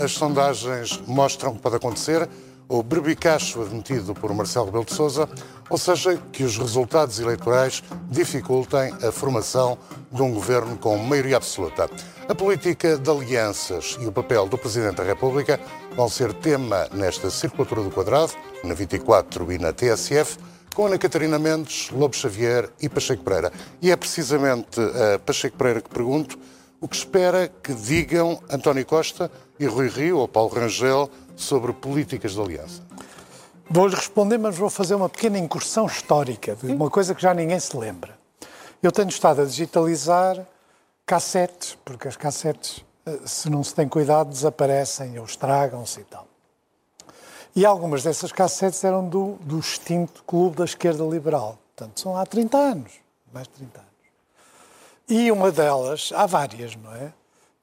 As 0.00 0.12
sondagens 0.12 1.00
mostram 1.06 1.54
que 1.54 1.60
pode 1.60 1.76
acontecer 1.76 2.28
o 2.68 2.82
berbicacho 2.82 3.60
admitido 3.60 4.14
por 4.14 4.32
Marcelo 4.32 4.66
Rebelo 4.66 4.84
de 4.84 4.94
Sousa, 4.94 5.28
ou 5.68 5.76
seja, 5.76 6.16
que 6.32 6.42
os 6.42 6.56
resultados 6.56 7.18
eleitorais 7.20 7.82
dificultem 8.08 8.94
a 9.06 9.12
formação 9.12 9.76
de 10.10 10.22
um 10.22 10.32
governo 10.32 10.76
com 10.78 10.96
maioria 10.96 11.36
absoluta. 11.36 11.90
A 12.28 12.34
política 12.34 12.96
de 12.96 13.10
alianças 13.10 13.98
e 14.00 14.06
o 14.06 14.12
papel 14.12 14.48
do 14.48 14.56
Presidente 14.56 14.96
da 14.96 15.04
República 15.04 15.60
vão 15.94 16.08
ser 16.08 16.32
tema 16.32 16.88
nesta 16.92 17.28
circulatura 17.28 17.82
do 17.82 17.90
quadrado, 17.90 18.32
na 18.64 18.74
24 18.74 19.52
e 19.52 19.58
na 19.58 19.72
TSF, 19.72 20.38
com 20.74 20.86
Ana 20.86 20.96
Catarina 20.96 21.38
Mendes, 21.38 21.90
Lobo 21.90 22.16
Xavier 22.16 22.70
e 22.80 22.88
Pacheco 22.88 23.22
Pereira. 23.22 23.52
E 23.82 23.90
é 23.90 23.96
precisamente 23.96 24.80
a 24.80 25.18
Pacheco 25.18 25.58
Pereira 25.58 25.82
que 25.82 25.90
pergunto 25.90 26.38
o 26.82 26.88
que 26.88 26.96
espera 26.96 27.48
que 27.62 27.72
digam 27.72 28.42
António 28.50 28.84
Costa 28.84 29.30
e 29.58 29.66
Rui 29.66 29.88
Rio 29.88 30.18
ou 30.18 30.26
Paulo 30.26 30.52
Rangel 30.52 31.08
sobre 31.36 31.72
políticas 31.72 32.32
de 32.32 32.40
aliança. 32.40 32.82
Vou-lhe 33.70 33.94
responder, 33.94 34.36
mas 34.36 34.58
vou 34.58 34.68
fazer 34.68 34.96
uma 34.96 35.08
pequena 35.08 35.38
incursão 35.38 35.86
histórica 35.86 36.56
de 36.56 36.66
uma 36.66 36.90
coisa 36.90 37.14
que 37.14 37.22
já 37.22 37.32
ninguém 37.32 37.60
se 37.60 37.76
lembra. 37.76 38.18
Eu 38.82 38.90
tenho 38.90 39.08
estado 39.08 39.42
a 39.42 39.44
digitalizar 39.44 40.44
cassetes, 41.06 41.78
porque 41.84 42.08
as 42.08 42.16
cassetes, 42.16 42.84
eh, 43.06 43.20
se 43.26 43.48
não 43.48 43.62
se 43.62 43.72
tem 43.72 43.88
cuidado, 43.88 44.30
desaparecem 44.30 45.16
ou 45.20 45.24
estragam-se 45.24 46.00
e 46.00 46.04
tal. 46.04 46.26
E 47.54 47.64
algumas 47.64 48.02
dessas 48.02 48.32
cassetes 48.32 48.82
eram 48.82 49.08
do, 49.08 49.34
do 49.42 49.60
extinto 49.60 50.24
Clube 50.24 50.56
da 50.56 50.64
Esquerda 50.64 51.04
Liberal. 51.04 51.58
Portanto, 51.76 52.00
são 52.00 52.16
há 52.16 52.26
30 52.26 52.58
anos, 52.58 52.92
mais 53.32 53.46
de 53.46 53.54
30 53.54 53.78
anos. 53.78 53.91
E 55.08 55.30
uma 55.30 55.50
delas, 55.50 56.10
há 56.14 56.26
várias, 56.26 56.76
não 56.76 56.94
é? 56.94 57.12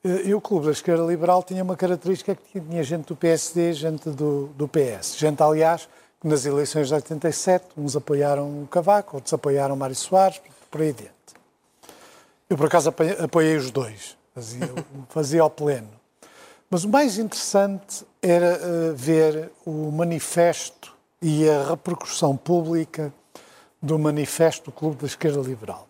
Eh, 0.04 0.28
E 0.28 0.36
o 0.36 0.42
Clube 0.42 0.68
da 0.68 0.72
Esquerda 0.72 1.04
Liberal 1.04 1.44
tinha 1.44 1.64
uma 1.64 1.76
característica 1.76 2.36
que 2.36 2.60
tinha 2.60 2.84
gente 2.84 3.08
do 3.08 3.16
PSD, 3.16 3.74
gente 3.74 4.10
do, 4.10 4.48
do 4.48 4.68
PS. 4.68 5.18
Gente, 5.18 5.42
aliás, 5.42 5.88
que 6.20 6.28
nas 6.28 6.46
eleições 6.46 6.88
de 6.90 6.94
87, 6.94 7.66
uns 7.78 7.96
apoiaram 7.96 8.64
o 8.64 8.68
Cavaco, 8.68 9.18
outros 9.18 9.34
apoiaram 9.34 9.76
Mário 9.76 9.96
Soares, 9.96 10.42
por 10.70 10.82
aí 10.82 10.90
adiante. 10.90 11.14
Eu, 12.50 12.58
por 12.58 12.68
acaso, 12.68 12.94
apoiei, 13.24 13.56
os 13.56 13.72
dois, 13.72 14.18
fazia, 14.34 14.70
fazia 15.10 15.42
ao 15.42 15.50
pleno. 15.50 15.90
Mas 16.70 16.84
o 16.84 16.90
mais 16.90 17.18
interessante 17.18 18.06
era 18.22 18.60
eh, 18.62 18.94
ver 18.94 19.52
o 19.66 19.92
manifesto 19.92 20.94
e 21.22 21.50
a 21.50 21.70
repercussão 21.70 22.38
pública 22.38 23.14
do 23.82 23.98
manifesto 23.98 24.66
do 24.66 24.72
Clube 24.72 24.98
da 24.98 25.08
Esquerda 25.08 25.40
Liberal 25.40 25.89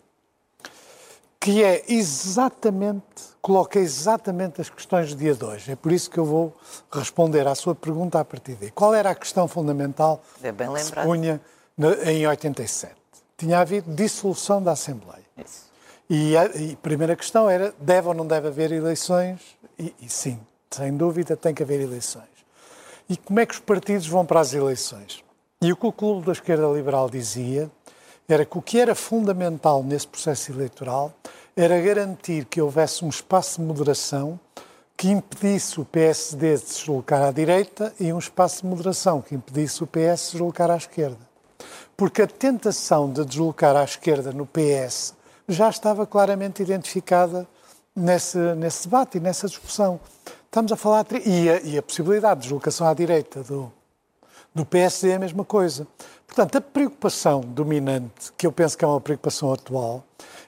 que 1.40 1.64
é 1.64 1.82
exatamente, 1.88 3.02
coloca 3.40 3.78
exatamente 3.78 4.60
as 4.60 4.68
questões 4.68 5.14
do 5.14 5.18
dia 5.18 5.34
de 5.34 5.42
hoje. 5.42 5.72
É 5.72 5.76
por 5.76 5.90
isso 5.90 6.10
que 6.10 6.18
eu 6.18 6.24
vou 6.24 6.54
responder 6.92 7.48
à 7.48 7.54
sua 7.54 7.74
pergunta 7.74 8.20
a 8.20 8.24
partir 8.24 8.56
daí. 8.56 8.70
Qual 8.70 8.92
era 8.92 9.10
a 9.10 9.14
questão 9.14 9.48
fundamental 9.48 10.22
É 10.42 10.52
que 10.52 10.80
se 10.82 10.92
punha 10.92 11.40
em 12.04 12.26
87? 12.26 12.94
Tinha 13.38 13.58
havido 13.58 13.90
dissolução 13.94 14.62
da 14.62 14.72
Assembleia. 14.72 15.24
Isso. 15.38 15.70
E 16.10 16.36
a, 16.36 16.44
e 16.44 16.76
primeira 16.76 17.16
questão 17.16 17.48
era, 17.48 17.72
deve 17.80 18.08
ou 18.08 18.14
não 18.14 18.26
deve 18.26 18.48
haver 18.48 18.70
eleições? 18.70 19.40
E, 19.78 19.94
e 20.02 20.08
sim, 20.10 20.38
sem 20.70 20.94
dúvida 20.94 21.36
tem 21.36 21.54
que 21.54 21.62
haver 21.62 21.80
eleições. 21.80 22.28
E 23.08 23.16
como 23.16 23.40
é 23.40 23.46
que 23.46 23.54
os 23.54 23.60
partidos 23.60 24.06
vão 24.06 24.26
para 24.26 24.40
as 24.40 24.52
eleições? 24.52 25.24
E 25.62 25.72
o 25.72 25.76
que 25.76 25.86
o 25.86 25.92
Clube 25.92 26.26
da 26.26 26.32
Esquerda 26.32 26.66
Liberal 26.66 27.08
dizia 27.08 27.70
era 28.32 28.44
que 28.44 28.58
o 28.58 28.62
que 28.62 28.78
era 28.78 28.94
fundamental 28.94 29.82
nesse 29.82 30.06
processo 30.06 30.52
eleitoral 30.52 31.12
era 31.56 31.80
garantir 31.80 32.44
que 32.44 32.60
houvesse 32.60 33.04
um 33.04 33.08
espaço 33.08 33.60
de 33.60 33.66
moderação 33.66 34.38
que 34.96 35.08
impedisse 35.08 35.80
o 35.80 35.84
PSD 35.84 36.54
de 36.54 36.60
se 36.60 36.80
deslocar 36.80 37.22
à 37.22 37.32
direita 37.32 37.92
e 37.98 38.12
um 38.12 38.18
espaço 38.18 38.62
de 38.62 38.66
moderação 38.68 39.22
que 39.22 39.34
impedisse 39.34 39.82
o 39.82 39.86
PS 39.86 39.96
de 39.96 40.18
se 40.18 40.32
deslocar 40.32 40.70
à 40.70 40.76
esquerda. 40.76 41.18
Porque 41.96 42.22
a 42.22 42.26
tentação 42.26 43.10
de 43.10 43.24
deslocar 43.24 43.74
à 43.76 43.84
esquerda 43.84 44.30
no 44.32 44.46
PS 44.46 45.14
já 45.48 45.68
estava 45.68 46.06
claramente 46.06 46.62
identificada 46.62 47.48
nesse, 47.96 48.38
nesse 48.56 48.84
debate 48.84 49.18
e 49.18 49.20
nessa 49.20 49.48
discussão. 49.48 50.00
Estamos 50.44 50.72
a 50.72 50.76
falar. 50.76 51.06
E 51.24 51.50
a, 51.50 51.60
e 51.60 51.78
a 51.78 51.82
possibilidade 51.82 52.40
de 52.40 52.48
deslocação 52.48 52.86
à 52.86 52.94
direita 52.94 53.42
do, 53.42 53.72
do 54.54 54.64
PSD 54.64 55.10
é 55.10 55.14
a 55.14 55.18
mesma 55.18 55.44
coisa. 55.44 55.86
Portanto, 56.30 56.58
a 56.58 56.60
preocupação 56.60 57.40
dominante, 57.40 58.32
que 58.38 58.46
eu 58.46 58.52
penso 58.52 58.78
que 58.78 58.84
é 58.84 58.88
uma 58.88 59.00
preocupação 59.00 59.52
atual, 59.52 60.04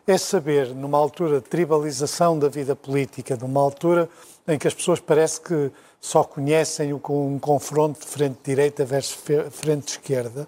é 0.06 0.16
saber, 0.16 0.69
numa 0.69 0.97
altura 0.97 1.41
de 1.41 1.48
tribalização 1.48 2.38
da 2.38 2.48
vida 2.48 2.76
política, 2.76 3.37
numa 3.37 3.60
altura 3.60 4.09
em 4.47 4.56
que 4.56 4.69
as 4.69 4.75
pessoas 4.75 5.00
parece 5.00 5.41
que 5.41 5.72
só 6.00 6.22
conhecem 6.22 6.93
um 6.93 7.00
confronto 7.37 7.98
de 7.98 8.06
frente-direita 8.06 8.84
versus 8.84 9.15
fe- 9.15 9.50
frente-esquerda, 9.50 10.47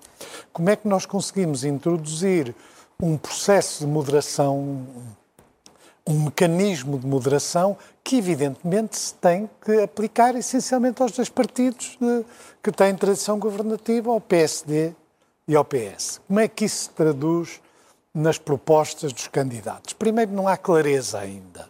como 0.53 0.71
é 0.71 0.77
que 0.77 0.87
nós 0.87 1.05
conseguimos 1.05 1.65
introduzir 1.65 2.55
um 3.03 3.17
processo 3.19 3.85
de 3.85 3.91
moderação, 3.91 4.87
um 6.07 6.27
mecanismo 6.27 6.97
de 6.97 7.09
moderação 7.09 7.77
que, 8.05 8.19
evidentemente, 8.19 8.97
se 8.97 9.15
tem 9.15 9.51
que 9.65 9.83
aplicar 9.83 10.37
essencialmente 10.37 11.03
aos 11.03 11.11
dois 11.11 11.29
partidos 11.29 11.99
que 12.63 12.71
têm 12.71 12.95
tradição 12.95 13.37
governativa, 13.37 14.13
ao 14.13 14.21
PSD 14.21 14.93
e 15.47 15.55
ao 15.55 15.65
PS. 15.65 16.21
Como 16.27 16.41
é 16.41 16.49
que 16.49 16.65
isso 16.65 16.85
se 16.85 16.91
traduz 16.91 17.61
nas 18.13 18.39
propostas 18.39 19.13
dos 19.13 19.29
candidatos? 19.29 19.93
Primeiro, 19.93 20.33
não 20.33 20.49
há 20.49 20.57
clareza 20.57 21.19
ainda. 21.19 21.69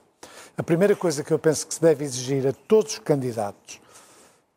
A 0.56 0.62
primeira 0.62 0.94
coisa 0.94 1.24
que 1.24 1.32
eu 1.32 1.38
penso 1.38 1.66
que 1.66 1.74
se 1.74 1.80
deve 1.80 2.04
exigir 2.04 2.46
a 2.46 2.52
todos 2.52 2.92
os 2.92 2.98
candidatos, 3.00 3.80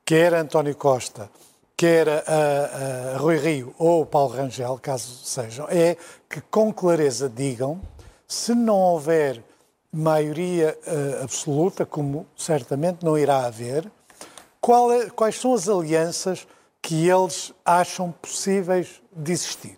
quer 0.05 0.33
António 0.33 0.75
Costa, 0.75 1.29
quer 1.75 2.07
a, 2.07 3.13
a 3.15 3.17
Rui 3.17 3.37
Rio 3.37 3.73
ou 3.77 4.01
o 4.01 4.05
Paulo 4.05 4.33
Rangel, 4.33 4.79
caso 4.81 5.25
sejam, 5.25 5.67
é 5.69 5.97
que 6.29 6.39
com 6.41 6.71
clareza 6.71 7.27
digam, 7.27 7.81
se 8.27 8.53
não 8.53 8.75
houver 8.75 9.43
maioria 9.91 10.77
eh, 10.85 11.19
absoluta, 11.23 11.85
como 11.85 12.27
certamente 12.35 13.03
não 13.03 13.17
irá 13.17 13.45
haver, 13.45 13.85
é- 13.85 15.09
quais 15.15 15.39
são 15.39 15.53
as 15.53 15.69
alianças 15.69 16.45
que 16.81 17.07
eles 17.09 17.53
acham 17.65 18.11
possíveis 18.11 19.01
de 19.17 19.31
existir. 19.31 19.77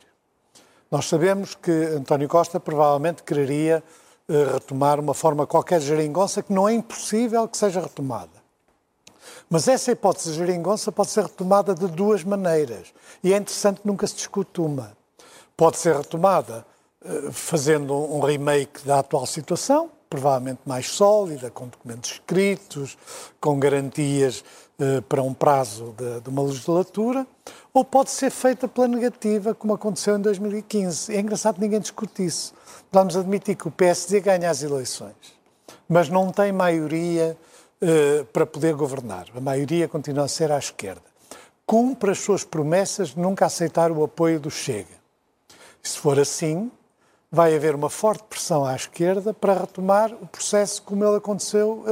Nós 0.91 1.07
sabemos 1.07 1.55
que 1.55 1.71
António 1.71 2.27
Costa 2.27 2.59
provavelmente 2.59 3.23
quereria 3.23 3.83
eh, 4.27 4.43
retomar 4.53 4.99
uma 4.99 5.13
forma 5.13 5.47
qualquer 5.47 5.79
de 5.79 5.85
geringonça 5.85 6.43
que 6.43 6.51
não 6.51 6.67
é 6.67 6.73
impossível 6.73 7.47
que 7.47 7.57
seja 7.57 7.79
retomada. 7.79 8.39
Mas 9.49 9.67
essa 9.67 9.91
hipótese 9.91 10.31
de 10.31 10.37
geringonça 10.37 10.91
pode 10.91 11.11
ser 11.11 11.23
retomada 11.23 11.73
de 11.73 11.87
duas 11.87 12.23
maneiras. 12.23 12.93
E 13.23 13.33
é 13.33 13.37
interessante 13.37 13.81
que 13.81 13.87
nunca 13.87 14.05
se 14.05 14.15
discute 14.15 14.61
uma. 14.61 14.95
Pode 15.55 15.77
ser 15.77 15.95
retomada 15.95 16.65
eh, 17.03 17.31
fazendo 17.31 17.93
um 17.93 18.19
remake 18.19 18.85
da 18.85 18.99
atual 18.99 19.25
situação, 19.25 19.89
provavelmente 20.09 20.61
mais 20.65 20.89
sólida, 20.89 21.49
com 21.49 21.67
documentos 21.67 22.11
escritos, 22.11 22.97
com 23.39 23.59
garantias 23.59 24.43
eh, 24.79 25.01
para 25.01 25.21
um 25.21 25.33
prazo 25.33 25.93
de, 25.97 26.21
de 26.21 26.29
uma 26.29 26.43
legislatura, 26.43 27.27
ou 27.79 27.85
pode 27.85 28.09
ser 28.11 28.29
feita 28.29 28.67
pela 28.67 28.89
negativa, 28.89 29.55
como 29.55 29.73
aconteceu 29.73 30.17
em 30.17 30.21
2015. 30.21 31.15
É 31.15 31.19
engraçado 31.21 31.55
que 31.55 31.61
ninguém 31.61 31.79
discute 31.79 32.25
isso. 32.25 32.53
Vamos 32.91 33.15
admitir 33.15 33.55
que 33.55 33.69
o 33.69 33.71
PSD 33.71 34.19
ganha 34.19 34.49
as 34.49 34.61
eleições, 34.61 35.15
mas 35.87 36.09
não 36.09 36.29
tem 36.29 36.51
maioria 36.51 37.37
eh, 37.81 38.25
para 38.33 38.45
poder 38.45 38.73
governar. 38.75 39.27
A 39.33 39.39
maioria 39.39 39.87
continua 39.87 40.25
a 40.25 40.27
ser 40.27 40.51
à 40.51 40.57
esquerda. 40.57 41.01
Cumpre 41.65 42.11
as 42.11 42.19
suas 42.19 42.43
promessas 42.43 43.09
de 43.09 43.19
nunca 43.19 43.45
aceitar 43.45 43.91
o 43.93 44.03
apoio 44.03 44.41
do 44.41 44.51
Chega. 44.51 44.99
Se 45.81 45.97
for 45.97 46.19
assim, 46.19 46.69
vai 47.31 47.55
haver 47.55 47.75
uma 47.75 47.89
forte 47.89 48.23
pressão 48.23 48.65
à 48.65 48.75
esquerda 48.75 49.33
para 49.33 49.53
retomar 49.53 50.11
o 50.13 50.27
processo 50.27 50.81
como 50.81 51.05
ele 51.05 51.15
aconteceu 51.15 51.85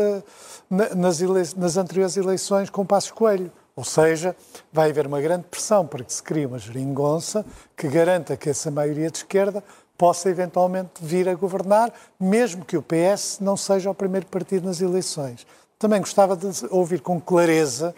na- 0.69 0.89
nas, 0.95 1.21
nas 1.53 1.77
anteriores 1.77 2.17
eleições 2.17 2.69
com 2.69 2.85
Passos 2.85 3.11
Coelho. 3.11 3.49
Ou 3.77 3.83
seja, 3.83 4.35
vai 4.73 4.89
haver 4.89 5.05
uma 5.05 5.21
grande 5.21 5.43
pressão 5.43 5.85
para 5.85 6.03
que 6.03 6.11
se 6.11 6.23
crie 6.23 6.47
uma 6.47 6.57
geringonça 6.57 7.45
que 7.75 7.87
garanta 7.87 8.35
que 8.35 8.49
essa 8.49 8.71
maioria 8.71 9.11
de 9.11 9.19
esquerda 9.19 9.63
possa 9.95 10.31
eventualmente 10.31 10.93
vir 10.99 11.29
a 11.29 11.35
governar, 11.35 11.93
mesmo 12.19 12.65
que 12.65 12.75
o 12.75 12.81
PS 12.81 13.37
não 13.39 13.55
seja 13.55 13.91
o 13.91 13.93
primeiro 13.93 14.25
partido 14.25 14.65
nas 14.65 14.81
eleições. 14.81 15.45
Também 15.77 15.99
gostava 15.99 16.35
de 16.35 16.47
ouvir 16.71 17.01
com 17.01 17.21
clareza 17.21 17.93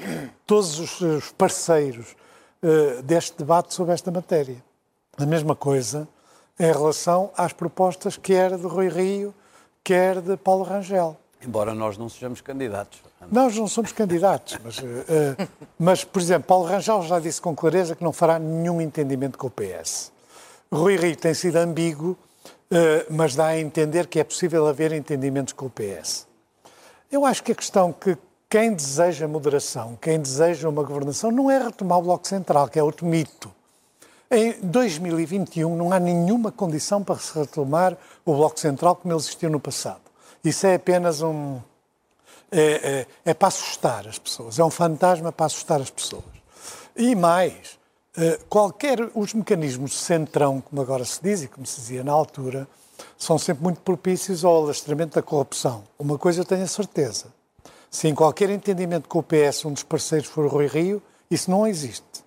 todos 0.46 1.02
os 1.02 1.32
parceiros 1.32 2.14
uh, 2.62 3.02
deste 3.04 3.38
debate 3.38 3.74
sobre 3.74 3.94
esta 3.94 4.12
matéria. 4.12 4.62
A 5.18 5.26
mesma 5.26 5.56
coisa 5.56 6.10
em 6.60 6.74
relação 6.74 7.32
às 7.38 7.54
propostas 7.54 8.18
quer 8.18 8.58
de 8.58 8.68
Rui 8.68 8.90
Rio, 8.90 9.34
quer 9.82 10.20
de 10.20 10.36
Paulo 10.36 10.66
Rangel. 10.66 11.16
Embora 11.42 11.74
nós 11.74 11.98
não 11.98 12.10
sejamos 12.10 12.42
candidatos. 12.42 13.09
Nós 13.32 13.56
não 13.58 13.68
somos 13.68 13.92
candidatos, 13.92 14.58
mas, 14.64 14.78
uh, 14.80 15.50
mas, 15.78 16.04
por 16.04 16.22
exemplo, 16.22 16.48
Paulo 16.48 16.66
Rangel 16.66 17.02
já 17.04 17.20
disse 17.20 17.42
com 17.42 17.56
clareza 17.56 17.96
que 17.96 18.04
não 18.04 18.14
fará 18.14 18.40
nenhum 18.40 18.80
entendimento 18.80 19.38
com 19.38 19.48
o 19.48 19.52
PS. 19.52 20.12
Rui 20.72 20.96
Rio 20.96 21.16
tem 21.16 21.34
sido 21.34 21.58
ambíguo, 21.58 22.12
uh, 22.12 23.06
mas 23.10 23.36
dá 23.36 23.48
a 23.48 23.60
entender 23.60 24.08
que 24.08 24.20
é 24.20 24.24
possível 24.24 24.68
haver 24.68 24.94
entendimentos 24.94 25.54
com 25.54 25.66
o 25.66 25.70
PS. 25.70 26.28
Eu 27.12 27.26
acho 27.26 27.44
que 27.44 27.52
a 27.52 27.56
questão 27.56 27.92
que 27.92 28.18
quem 28.50 28.74
deseja 28.74 29.28
moderação, 29.28 29.98
quem 30.02 30.20
deseja 30.20 30.68
uma 30.68 30.82
governação, 30.82 31.30
não 31.30 31.52
é 31.52 31.60
retomar 31.60 32.00
o 32.00 32.02
Bloco 32.02 32.28
Central, 32.28 32.68
que 32.68 32.80
é 32.80 32.84
outro 32.84 33.06
mito. 33.06 33.52
Em 34.32 34.54
2021 34.62 35.76
não 35.76 35.92
há 35.92 36.00
nenhuma 36.00 36.52
condição 36.52 37.04
para 37.04 37.16
se 37.18 37.38
retomar 37.38 37.98
o 38.24 38.34
Bloco 38.34 38.60
Central 38.60 38.96
como 38.96 39.12
ele 39.14 39.20
existiu 39.20 39.50
no 39.50 39.60
passado. 39.60 40.02
Isso 40.44 40.66
é 40.66 40.76
apenas 40.76 41.22
um. 41.22 41.60
É, 42.52 43.06
é, 43.26 43.32
é 43.32 43.34
para 43.34 43.48
assustar 43.48 44.08
as 44.08 44.18
pessoas, 44.18 44.58
é 44.58 44.64
um 44.64 44.72
fantasma 44.72 45.32
para 45.32 45.46
assustar 45.46 45.80
as 45.80 45.90
pessoas. 45.90 46.24
E 46.96 47.16
mais, 47.16 47.80
eh, 48.18 48.40
qualquer. 48.50 49.10
Os 49.16 49.34
mecanismos 49.34 49.92
de 49.92 49.98
centrão, 49.98 50.60
como 50.60 50.82
agora 50.82 51.06
se 51.06 51.22
diz 51.22 51.44
e 51.44 51.48
como 51.48 51.66
se 51.66 51.80
dizia 51.80 52.04
na 52.04 52.12
altura, 52.12 52.68
são 53.18 53.38
sempre 53.38 53.64
muito 53.64 53.80
propícios 53.82 54.44
ao 54.44 54.64
alastramento 54.64 55.16
da 55.16 55.22
corrupção. 55.22 55.84
Uma 55.98 56.18
coisa 56.18 56.42
eu 56.42 56.46
tenho 56.46 56.64
a 56.64 56.68
certeza. 56.68 57.28
Se 57.90 58.08
em 58.08 58.14
qualquer 58.16 58.50
entendimento 58.50 59.08
com 59.08 59.20
o 59.20 59.24
PS 59.24 59.66
um 59.66 59.74
dos 59.74 59.84
parceiros 59.84 60.28
for 60.28 60.46
o 60.46 60.50
Rui 60.50 60.68
Rio, 60.68 61.02
isso 61.32 61.50
não 61.50 61.66
existe. 61.66 62.24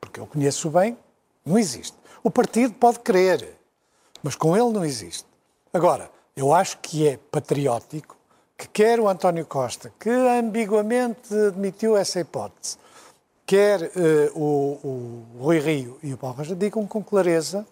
Porque 0.00 0.18
eu 0.18 0.26
conheço 0.26 0.70
bem, 0.70 0.96
não 1.44 1.58
existe. 1.58 1.96
O 2.22 2.30
partido 2.30 2.74
pode 2.74 3.00
querer, 3.00 3.58
mas 4.22 4.34
com 4.34 4.56
ele 4.56 4.72
não 4.72 4.84
existe. 4.84 5.26
Agora, 5.72 6.10
eu 6.34 6.52
acho 6.54 6.78
que 6.78 7.06
é 7.06 7.18
patriótico 7.30 8.16
que 8.56 8.68
quer 8.68 8.98
o 8.98 9.08
António 9.08 9.44
Costa, 9.44 9.92
que 9.98 10.08
ambiguamente 10.10 11.34
admitiu 11.34 11.96
essa 11.96 12.20
hipótese, 12.20 12.78
quer 13.44 13.82
uh, 13.82 14.38
o, 14.38 14.80
o 14.82 15.42
Rui 15.44 15.58
Rio 15.58 15.98
e 16.02 16.12
o 16.14 16.16
Paulo 16.16 16.36
Rocha 16.36 16.54
digam 16.54 16.86
com 16.86 17.02
clareza 17.02 17.66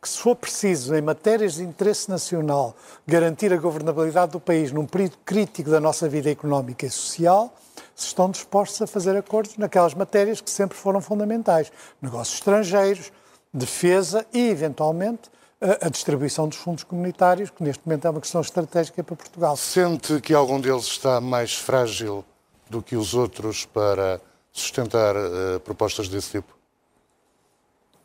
que, 0.00 0.08
se 0.08 0.18
for 0.18 0.36
preciso, 0.36 0.94
em 0.94 1.02
matérias 1.02 1.54
de 1.54 1.64
interesse 1.64 2.08
nacional, 2.08 2.76
garantir 3.06 3.52
a 3.52 3.56
governabilidade 3.56 4.32
do 4.32 4.40
país 4.40 4.70
num 4.70 4.86
período 4.86 5.16
crítico 5.24 5.70
da 5.70 5.80
nossa 5.80 6.08
vida 6.08 6.30
económica 6.30 6.86
e 6.86 6.90
social, 6.90 7.52
se 7.94 8.06
estão 8.06 8.30
dispostos 8.30 8.82
a 8.82 8.86
fazer 8.86 9.16
acordos 9.16 9.56
naquelas 9.56 9.94
matérias 9.94 10.40
que 10.40 10.50
sempre 10.50 10.76
foram 10.76 11.00
fundamentais: 11.00 11.72
negócios 12.00 12.38
estrangeiros, 12.38 13.10
defesa 13.52 14.24
e, 14.32 14.48
eventualmente, 14.48 15.30
a, 15.60 15.88
distribuição 15.88 16.48
dos 16.48 16.58
fundos 16.58 16.84
comunitários, 16.84 17.50
que 17.50 17.62
neste 17.62 17.86
momento 17.86 18.06
é 18.06 18.10
uma 18.10 18.20
questão 18.20 18.40
estratégica 18.40 19.02
para 19.02 19.16
Portugal. 19.16 19.56
Sente 19.56 20.20
que 20.20 20.34
algum 20.34 20.60
deles 20.60 20.84
está 20.84 21.20
mais 21.20 21.54
frágil 21.54 22.24
do 22.68 22.82
que 22.82 22.96
os 22.96 23.14
outros 23.14 23.64
para 23.64 24.20
sustentar 24.52 25.14
uh, 25.16 25.60
propostas 25.60 26.08
desse 26.08 26.32
tipo? 26.32 26.56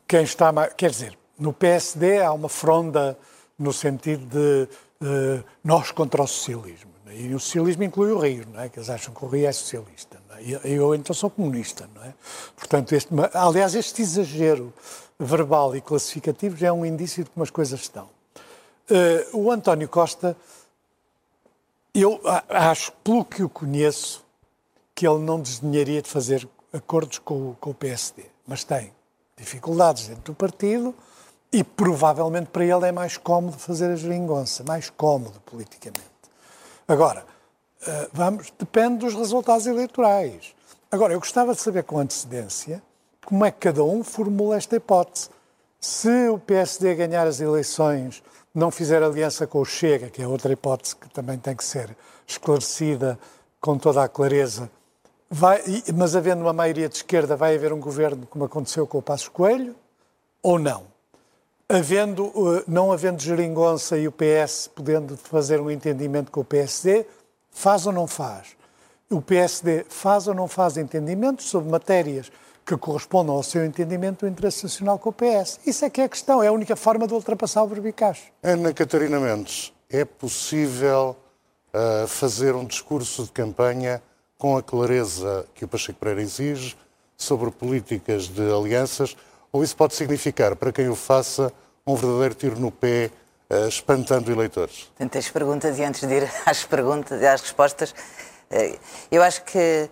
Quem 0.06 0.22
está 0.22 0.52
mais. 0.52 0.72
Quer 0.74 0.90
dizer, 0.90 1.18
no 1.38 1.52
PSD 1.52 2.22
há 2.22 2.32
uma 2.32 2.48
fronda 2.48 3.18
no 3.58 3.72
sentido 3.72 4.26
de 4.26 4.68
uh, 5.06 5.44
nós 5.62 5.90
contra 5.90 6.22
o 6.22 6.26
socialismo. 6.26 6.90
Né? 7.04 7.16
E 7.16 7.34
o 7.34 7.40
socialismo 7.40 7.82
inclui 7.84 8.12
o 8.12 8.18
Rio, 8.18 8.46
não 8.52 8.60
é? 8.60 8.68
que 8.68 8.78
eles 8.78 8.88
acham 8.90 9.14
que 9.14 9.24
o 9.24 9.28
Rio 9.28 9.46
é 9.46 9.52
socialista. 9.52 10.20
É? 10.36 10.68
E 10.68 10.72
eu 10.74 10.94
então 10.94 11.14
sou 11.14 11.30
comunista. 11.30 11.88
Não 11.94 12.02
é? 12.02 12.14
Portanto, 12.56 12.92
este, 12.94 13.08
aliás, 13.34 13.74
este 13.74 14.02
exagero 14.02 14.72
verbal 15.24 15.76
e 15.76 15.80
classificativo 15.80 16.56
já 16.56 16.68
é 16.68 16.72
um 16.72 16.84
indício 16.84 17.24
de 17.24 17.30
como 17.30 17.42
as 17.42 17.50
coisas 17.50 17.80
estão. 17.80 18.08
Uh, 18.90 19.38
o 19.38 19.50
António 19.50 19.88
Costa, 19.88 20.36
eu 21.94 22.20
acho, 22.48 22.92
pelo 23.04 23.24
que 23.24 23.42
o 23.42 23.48
conheço, 23.48 24.24
que 24.94 25.06
ele 25.06 25.20
não 25.20 25.40
desdenharia 25.40 26.02
de 26.02 26.08
fazer 26.08 26.48
acordos 26.72 27.18
com, 27.18 27.54
com 27.60 27.70
o 27.70 27.74
PSD, 27.74 28.24
mas 28.46 28.64
tem 28.64 28.92
dificuldades 29.36 30.08
dentro 30.08 30.32
do 30.32 30.34
partido 30.34 30.94
e 31.52 31.62
provavelmente 31.62 32.48
para 32.50 32.64
ele 32.64 32.86
é 32.86 32.92
mais 32.92 33.16
cómodo 33.16 33.58
fazer 33.58 33.90
a 33.90 33.96
geringonça, 33.96 34.64
mais 34.64 34.88
cómodo 34.88 35.38
politicamente. 35.40 36.06
Agora, 36.88 37.26
eh, 37.86 38.08
vamos, 38.12 38.52
depende 38.58 38.98
dos 38.98 39.14
resultados 39.14 39.66
eleitorais. 39.66 40.54
Agora, 40.90 41.12
eu 41.12 41.18
gostava 41.18 41.54
de 41.54 41.60
saber 41.60 41.84
com 41.84 41.98
antecedência 41.98 42.82
como 43.24 43.44
é 43.44 43.50
que 43.50 43.58
cada 43.58 43.84
um 43.84 44.02
formula 44.02 44.56
esta 44.56 44.76
hipótese. 44.76 45.30
Se 45.80 46.28
o 46.28 46.38
PSD 46.38 46.94
ganhar 46.94 47.26
as 47.26 47.40
eleições, 47.40 48.22
não 48.54 48.70
fizer 48.70 49.02
aliança 49.02 49.46
com 49.46 49.60
o 49.60 49.64
Chega, 49.64 50.10
que 50.10 50.22
é 50.22 50.26
outra 50.26 50.52
hipótese 50.52 50.94
que 50.96 51.08
também 51.10 51.38
tem 51.38 51.56
que 51.56 51.64
ser 51.64 51.96
esclarecida 52.26 53.18
com 53.60 53.78
toda 53.78 54.02
a 54.02 54.08
clareza, 54.08 54.70
vai, 55.30 55.62
mas 55.94 56.14
havendo 56.14 56.42
uma 56.42 56.52
maioria 56.52 56.88
de 56.88 56.96
esquerda, 56.96 57.36
vai 57.36 57.54
haver 57.54 57.72
um 57.72 57.80
governo 57.80 58.26
como 58.26 58.44
aconteceu 58.44 58.86
com 58.86 58.98
o 58.98 59.02
Passos 59.02 59.28
Coelho, 59.28 59.74
ou 60.42 60.58
não? 60.58 60.84
Havendo, 61.68 62.26
uh, 62.26 62.62
não 62.66 62.92
havendo 62.92 63.22
geringonça 63.22 63.96
e 63.96 64.06
o 64.06 64.12
PS 64.12 64.68
podendo 64.74 65.16
fazer 65.16 65.60
um 65.60 65.70
entendimento 65.70 66.30
com 66.30 66.40
o 66.40 66.44
PSD, 66.44 67.06
faz 67.50 67.86
ou 67.86 67.92
não 67.92 68.06
faz? 68.06 68.56
O 69.08 69.22
PSD 69.22 69.84
faz 69.88 70.26
ou 70.26 70.34
não 70.34 70.48
faz 70.48 70.76
entendimentos 70.76 71.48
sobre 71.48 71.70
matérias 71.70 72.30
que 72.64 72.76
correspondam 72.76 73.34
ao 73.34 73.42
seu 73.42 73.64
entendimento 73.64 74.24
do 74.24 74.28
interesse 74.30 74.62
nacional 74.62 74.98
com 74.98 75.10
o 75.10 75.12
PS? 75.12 75.60
Isso 75.66 75.84
é 75.84 75.90
que 75.90 76.00
é 76.00 76.04
a 76.04 76.08
questão, 76.08 76.42
é 76.42 76.48
a 76.48 76.52
única 76.52 76.76
forma 76.76 77.06
de 77.06 77.14
ultrapassar 77.14 77.62
o 77.62 77.66
verbicacho. 77.66 78.24
Ana 78.42 78.72
Catarina 78.72 79.18
Mendes, 79.18 79.72
é 79.90 80.04
possível 80.04 81.16
uh, 81.74 82.06
fazer 82.06 82.54
um 82.54 82.64
discurso 82.64 83.24
de 83.24 83.32
campanha 83.32 84.02
com 84.38 84.56
a 84.56 84.62
clareza 84.62 85.46
que 85.54 85.64
o 85.64 85.68
Pacheco 85.68 85.98
Pereira 85.98 86.22
exige 86.22 86.76
sobre 87.16 87.50
políticas 87.50 88.26
de 88.26 88.42
alianças, 88.42 89.16
ou 89.52 89.62
isso 89.62 89.76
pode 89.76 89.94
significar, 89.94 90.56
para 90.56 90.72
quem 90.72 90.88
o 90.88 90.96
faça, 90.96 91.52
um 91.86 91.94
verdadeiro 91.94 92.34
tiro 92.34 92.58
no 92.58 92.70
pé, 92.70 93.10
uh, 93.50 93.68
espantando 93.68 94.32
eleitores? 94.32 94.90
Tantas 94.96 95.28
perguntas 95.28 95.78
e 95.78 95.84
antes 95.84 96.08
de 96.08 96.14
ir 96.14 96.30
às 96.46 96.64
perguntas 96.64 97.20
e 97.20 97.26
às 97.26 97.40
respostas, 97.42 97.90
uh, 97.90 98.78
eu 99.10 99.22
acho 99.22 99.44
que 99.44 99.58
eh, 99.58 99.88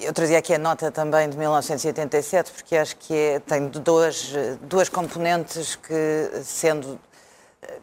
eu 0.00 0.12
trazia 0.12 0.38
aqui 0.38 0.54
a 0.54 0.58
nota 0.58 0.90
também 0.90 1.28
de 1.28 1.36
1987, 1.36 2.52
porque 2.52 2.76
acho 2.76 2.96
que 2.96 3.14
é, 3.14 3.38
tem 3.40 3.68
duas, 3.68 4.32
duas 4.62 4.88
componentes 4.88 5.76
que, 5.76 6.30
sendo 6.44 6.98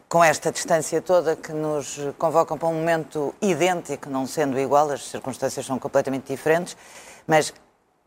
com 0.08 0.22
esta 0.24 0.50
distância 0.50 1.00
toda 1.00 1.36
que 1.36 1.52
nos 1.52 1.98
convocam 2.18 2.56
para 2.58 2.68
um 2.68 2.74
momento 2.74 3.34
idêntico, 3.40 4.08
não 4.08 4.26
sendo 4.26 4.58
igual, 4.58 4.90
as 4.90 5.08
circunstâncias 5.08 5.66
são 5.66 5.78
completamente 5.78 6.26
diferentes, 6.26 6.76
mas, 7.26 7.52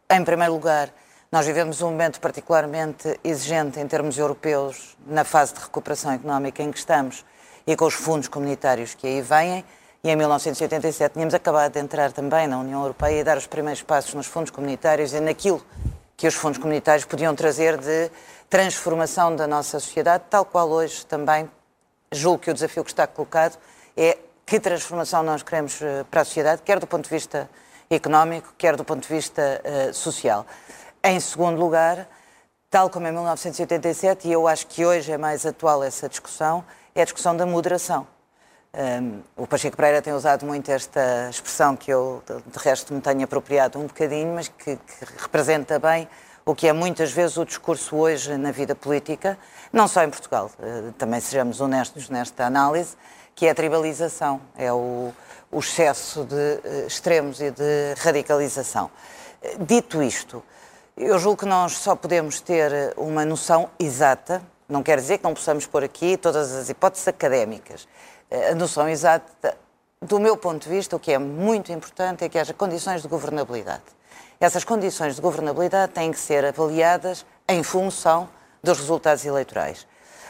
em 0.09 0.23
primeiro 0.23 0.53
lugar, 0.53 0.91
nós 1.31 1.45
vivemos 1.45 1.81
um 1.81 1.91
momento 1.91 2.19
particularmente 2.19 3.17
exigente 3.23 3.79
em 3.79 3.87
termos 3.87 4.17
europeus 4.17 4.97
na 5.05 5.23
fase 5.23 5.53
de 5.53 5.61
recuperação 5.61 6.11
económica 6.11 6.61
em 6.61 6.71
que 6.71 6.77
estamos 6.77 7.23
e 7.65 7.75
com 7.75 7.85
os 7.85 7.93
fundos 7.93 8.27
comunitários 8.27 8.93
que 8.93 9.07
aí 9.07 9.21
vêm. 9.21 9.63
E 10.03 10.09
em 10.09 10.15
1987 10.15 11.13
tínhamos 11.13 11.33
acabado 11.33 11.73
de 11.73 11.79
entrar 11.79 12.11
também 12.11 12.47
na 12.47 12.57
União 12.57 12.81
Europeia 12.81 13.19
e 13.19 13.23
dar 13.23 13.37
os 13.37 13.45
primeiros 13.45 13.83
passos 13.83 14.13
nos 14.15 14.25
fundos 14.25 14.49
comunitários 14.49 15.13
e 15.13 15.19
naquilo 15.19 15.63
que 16.17 16.27
os 16.27 16.33
fundos 16.33 16.57
comunitários 16.57 17.05
podiam 17.05 17.35
trazer 17.35 17.77
de 17.77 18.09
transformação 18.49 19.35
da 19.35 19.45
nossa 19.45 19.79
sociedade, 19.79 20.23
tal 20.29 20.43
qual 20.43 20.69
hoje 20.69 21.05
também 21.05 21.49
julgo 22.11 22.39
que 22.39 22.49
o 22.49 22.53
desafio 22.53 22.83
que 22.83 22.91
está 22.91 23.05
colocado 23.05 23.57
é 23.95 24.17
que 24.45 24.59
transformação 24.59 25.23
nós 25.23 25.43
queremos 25.43 25.81
eh, 25.81 26.03
para 26.09 26.21
a 26.21 26.25
sociedade, 26.25 26.61
quer 26.63 26.79
do 26.79 26.87
ponto 26.87 27.03
de 27.03 27.09
vista 27.09 27.49
económico, 27.89 28.53
quer 28.57 28.75
do 28.75 28.83
ponto 28.83 29.07
de 29.07 29.13
vista 29.13 29.61
uh, 29.63 29.93
social. 29.93 30.45
Em 31.03 31.19
segundo 31.19 31.59
lugar, 31.59 32.07
tal 32.69 32.89
como 32.89 33.07
em 33.07 33.11
1987, 33.11 34.27
e 34.27 34.31
eu 34.31 34.47
acho 34.47 34.65
que 34.67 34.85
hoje 34.85 35.11
é 35.11 35.17
mais 35.17 35.45
atual 35.45 35.83
essa 35.83 36.07
discussão, 36.09 36.63
é 36.95 37.01
a 37.01 37.05
discussão 37.05 37.35
da 37.35 37.45
moderação. 37.45 38.07
Um, 38.73 39.21
o 39.35 39.45
Pacheco 39.45 39.75
Pereira 39.75 40.01
tem 40.01 40.13
usado 40.13 40.45
muito 40.45 40.71
esta 40.71 41.27
expressão 41.29 41.75
que 41.75 41.91
eu, 41.91 42.23
de 42.25 42.57
resto, 42.57 42.93
me 42.93 43.01
tenho 43.01 43.21
apropriado 43.21 43.77
um 43.77 43.85
bocadinho, 43.85 44.33
mas 44.33 44.47
que, 44.47 44.77
que 44.77 45.05
representa 45.17 45.77
bem 45.77 46.07
o 46.45 46.55
que 46.55 46.69
é 46.69 46.73
muitas 46.73 47.11
vezes 47.11 47.35
o 47.35 47.45
discurso 47.45 47.97
hoje 47.97 48.37
na 48.37 48.49
vida 48.51 48.73
política, 48.73 49.37
não 49.73 49.89
só 49.89 50.03
em 50.03 50.09
Portugal, 50.09 50.49
eh, 50.57 50.91
também 50.97 51.19
sejamos 51.19 51.59
honestos 51.59 52.09
nesta 52.09 52.45
análise, 52.45 52.95
que 53.35 53.45
é 53.45 53.49
a 53.49 53.55
tribalização, 53.55 54.39
é 54.55 54.71
o, 54.71 55.13
o 55.51 55.59
excesso 55.59 56.23
de 56.23 56.35
eh, 56.63 56.85
extremos 56.87 57.41
e 57.41 57.51
de 57.51 57.93
radicalização. 57.97 58.89
Dito 59.59 60.01
isto, 60.01 60.41
eu 60.95 61.19
julgo 61.19 61.39
que 61.39 61.45
nós 61.45 61.73
só 61.73 61.93
podemos 61.93 62.39
ter 62.39 62.93
uma 62.95 63.25
noção 63.25 63.69
exata, 63.77 64.41
Não 64.71 64.81
quer 64.81 64.97
dizer 64.97 65.17
que 65.17 65.25
não 65.25 65.33
possamos 65.33 65.67
pôr 65.67 65.83
aqui 65.83 66.15
todas 66.15 66.53
as 66.53 66.69
hipóteses 66.69 67.05
académicas. 67.05 67.85
A 68.31 68.55
noção 68.55 68.87
exata, 68.87 69.57
do 70.01 70.17
meu 70.17 70.37
ponto 70.37 70.63
de 70.63 70.69
vista, 70.69 70.95
o 70.95 70.99
que 70.99 71.11
é 71.11 71.17
muito 71.17 71.69
importante 71.69 72.23
é 72.23 72.29
que 72.29 72.39
haja 72.39 72.53
condições 72.53 73.01
de 73.01 73.07
governabilidade. 73.09 73.83
Essas 74.39 74.63
condições 74.63 75.15
de 75.15 75.21
governabilidade 75.21 75.91
têm 75.91 76.13
que 76.13 76.19
ser 76.19 76.45
avaliadas 76.45 77.25
em 77.45 77.61
função 77.61 78.29
dos 78.63 78.79
resultados 78.79 79.25
eleitorais. 79.25 79.85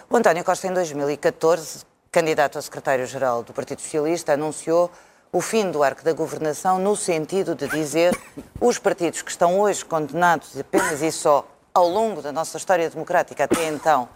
O 0.09 0.17
António 0.17 0.43
Costa, 0.43 0.65
em 0.65 0.73
2014, 0.73 1.85
candidato 2.11 2.57
a 2.57 2.61
secretário-geral 2.63 3.43
do 3.43 3.53
Partido 3.53 3.81
Socialista, 3.81 4.33
anunciou 4.33 4.89
o 5.31 5.39
fim 5.39 5.69
do 5.69 5.83
arco 5.83 6.03
da 6.03 6.11
governação 6.11 6.79
no 6.79 6.95
sentido 6.95 7.53
de 7.53 7.67
dizer 7.67 8.17
os 8.59 8.79
partidos 8.79 9.21
que 9.21 9.29
estão 9.29 9.59
hoje 9.59 9.85
condenados 9.85 10.59
apenas 10.59 11.03
e 11.03 11.11
só 11.11 11.47
ao 11.71 11.87
longo 11.87 12.21
da 12.21 12.31
nossa 12.31 12.57
história 12.57 12.89
democrática 12.89 13.43
até 13.43 13.67
então 13.67 14.09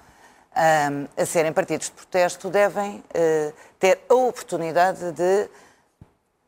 um, 0.56 1.08
a 1.22 1.26
serem 1.26 1.52
partidos 1.52 1.88
de 1.88 1.92
protesto 1.94 2.50
devem 2.50 2.98
uh, 2.98 3.54
ter 3.78 4.00
a 4.08 4.14
oportunidade 4.14 5.12
de 5.12 5.50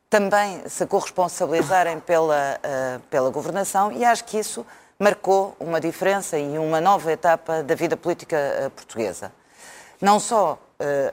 também 0.08 0.66
se 0.66 0.86
corresponsabilizarem 0.86 2.00
pela, 2.00 2.58
uh, 2.58 3.00
pela 3.10 3.28
governação 3.30 3.92
e 3.92 4.04
acho 4.04 4.24
que 4.24 4.38
isso 4.38 4.64
marcou 4.98 5.54
uma 5.60 5.80
diferença 5.80 6.38
e 6.38 6.58
uma 6.58 6.80
nova 6.80 7.12
etapa 7.12 7.62
da 7.62 7.74
vida 7.74 7.96
política 7.96 8.36
uh, 8.66 8.70
portuguesa. 8.70 9.30
Não 10.00 10.20
só 10.20 10.58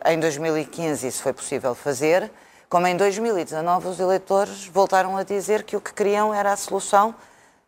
em 0.06 0.20
2015 0.20 1.08
isso 1.08 1.24
foi 1.24 1.34
possível 1.34 1.74
fazer, 1.74 2.30
como 2.70 2.86
em 2.86 2.96
2019 2.96 3.88
os 3.88 4.00
eleitores 4.00 4.68
voltaram 4.68 5.18
a 5.18 5.24
dizer 5.24 5.64
que 5.64 5.76
o 5.76 5.82
que 5.82 5.92
queriam 5.92 6.32
era 6.32 6.54
a 6.54 6.56
solução 6.56 7.16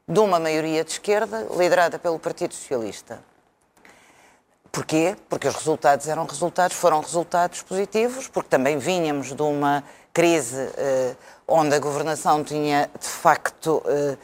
de 0.07 0.19
uma 0.19 0.39
maioria 0.39 0.83
de 0.83 0.91
esquerda 0.91 1.47
liderada 1.57 1.97
pelo 1.97 2.19
Partido 2.19 2.53
Socialista. 2.53 3.19
Porquê? 4.77 5.15
Porque 5.27 5.47
os 5.47 5.55
resultados 5.55 6.07
eram 6.07 6.23
resultados, 6.23 6.77
foram 6.77 7.01
resultados 7.01 7.63
positivos, 7.63 8.27
porque 8.27 8.47
também 8.47 8.77
vínhamos 8.77 9.33
de 9.33 9.41
uma 9.41 9.83
crise 10.13 10.69
eh, 10.77 11.15
onde 11.47 11.73
a 11.73 11.79
governação 11.79 12.43
tinha, 12.43 12.87
de 12.99 13.07
facto, 13.07 13.81
eh, 13.87 14.15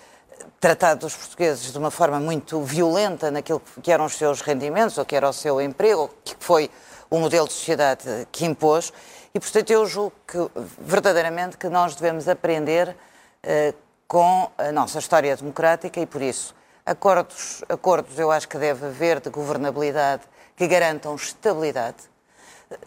tratado 0.60 1.08
os 1.08 1.16
portugueses 1.16 1.72
de 1.72 1.78
uma 1.80 1.90
forma 1.90 2.20
muito 2.20 2.62
violenta 2.62 3.32
naquilo 3.32 3.64
que 3.82 3.92
eram 3.92 4.06
os 4.06 4.14
seus 4.14 4.42
rendimentos, 4.42 4.96
ou 5.00 5.06
que 5.06 5.16
era 5.16 5.28
o 5.28 5.34
seu 5.34 5.60
emprego, 5.60 6.02
ou 6.02 6.10
que 6.24 6.36
foi 6.40 6.70
o 7.10 7.18
modelo 7.18 7.48
de 7.48 7.54
sociedade 7.54 8.28
que 8.32 8.46
impôs. 8.46 8.94
E, 9.34 9.40
portanto, 9.40 9.72
eu 9.72 9.88
julgo 9.88 10.14
que, 10.28 10.38
verdadeiramente, 10.78 11.58
que 11.58 11.68
nós 11.68 11.96
devemos 11.96 12.28
aprender 12.28 12.96
eh, 13.42 13.74
com 14.08 14.52
a 14.56 14.72
nossa 14.72 15.00
história 15.00 15.36
democrática 15.36 16.00
e, 16.00 16.06
por 16.06 16.22
isso, 16.22 16.54
acordos, 16.86 17.64
acordos 17.68 18.20
eu 18.20 18.30
acho 18.30 18.48
que 18.48 18.60
deve 18.60 18.86
haver 18.86 19.20
de 19.20 19.32
governabilidade 19.32 20.22
que 20.56 20.68
garantam 20.68 21.16
estabilidade. 21.16 21.98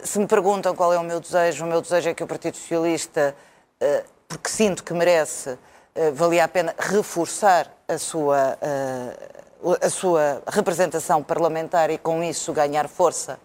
Se 0.03 0.19
me 0.19 0.27
perguntam 0.27 0.75
qual 0.75 0.93
é 0.93 0.97
o 0.97 1.03
meu 1.03 1.19
desejo, 1.19 1.65
o 1.65 1.67
meu 1.67 1.81
desejo 1.81 2.09
é 2.09 2.13
que 2.13 2.23
o 2.23 2.27
Partido 2.27 2.57
Socialista, 2.57 3.35
eh, 3.79 4.03
porque 4.27 4.49
sinto 4.49 4.83
que 4.83 4.93
merece, 4.93 5.57
eh, 5.95 6.11
valia 6.11 6.43
a 6.43 6.47
pena 6.47 6.75
reforçar 6.77 7.71
a 7.87 7.97
sua, 7.97 8.57
a 9.81 9.89
sua 9.89 10.43
representação 10.47 11.23
parlamentar 11.23 11.89
e, 11.89 11.97
com 11.97 12.21
isso, 12.21 12.51
ganhar 12.51 12.89
força 12.89 13.39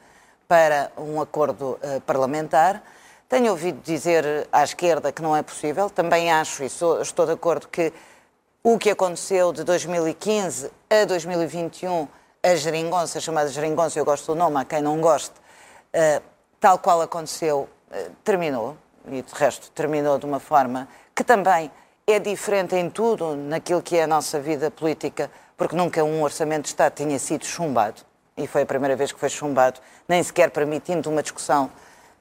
para 0.49 0.91
um 0.99 1.21
acordo 1.21 1.79
parlamentar. 2.05 2.83
Tenho 3.33 3.52
ouvido 3.52 3.81
dizer 3.83 4.47
à 4.52 4.62
esquerda 4.62 5.11
que 5.11 5.23
não 5.23 5.35
é 5.35 5.43
possível. 5.43 5.88
Também 5.88 6.31
acho, 6.31 6.64
e 6.64 6.69
sou, 6.69 7.00
estou 7.00 7.25
de 7.25 7.33
acordo, 7.33 7.67
que 7.67 7.91
o 8.62 8.79
que 8.79 8.91
aconteceu 8.91 9.55
de 9.55 9.64
2015 9.64 10.71
a 10.91 11.07
2021, 11.07 12.07
a 12.43 12.55
geringonça, 12.57 13.21
chamada 13.21 13.49
geringonça, 13.49 13.99
eu 13.99 14.05
gosto 14.05 14.27
do 14.27 14.35
nome, 14.35 14.59
há 14.59 14.65
quem 14.65 14.83
não 14.83 15.01
goste, 15.01 15.35
uh, 15.95 16.23
tal 16.59 16.79
qual 16.79 17.01
aconteceu, 17.01 17.69
uh, 17.91 18.11
terminou. 18.25 18.77
E, 19.07 19.23
de 19.23 19.35
resto, 19.35 19.71
terminou 19.73 20.19
de 20.19 20.27
uma 20.27 20.39
forma 20.39 20.89
que 21.15 21.25
também 21.25 21.71
é 22.07 22.19
diferente 22.19 22.77
em 22.77 22.89
tudo 22.89 23.37
naquilo 23.37 23.83
que 23.83 23.97
é 23.97 24.05
a 24.05 24.07
nossa 24.07 24.41
vida 24.41 24.71
política, 24.71 25.31
porque 25.57 25.75
nunca 25.75 26.03
um 26.05 26.23
orçamento 26.23 26.63
de 26.63 26.69
Estado 26.69 26.95
tinha 26.95 27.19
sido 27.19 27.45
chumbado. 27.45 28.03
E 28.37 28.47
foi 28.47 28.63
a 28.63 28.67
primeira 28.67 28.97
vez 28.97 29.13
que 29.13 29.19
foi 29.19 29.29
chumbado, 29.29 29.81
nem 30.09 30.23
sequer 30.23 30.51
permitindo 30.51 31.11
uma 31.11 31.23
discussão 31.23 31.71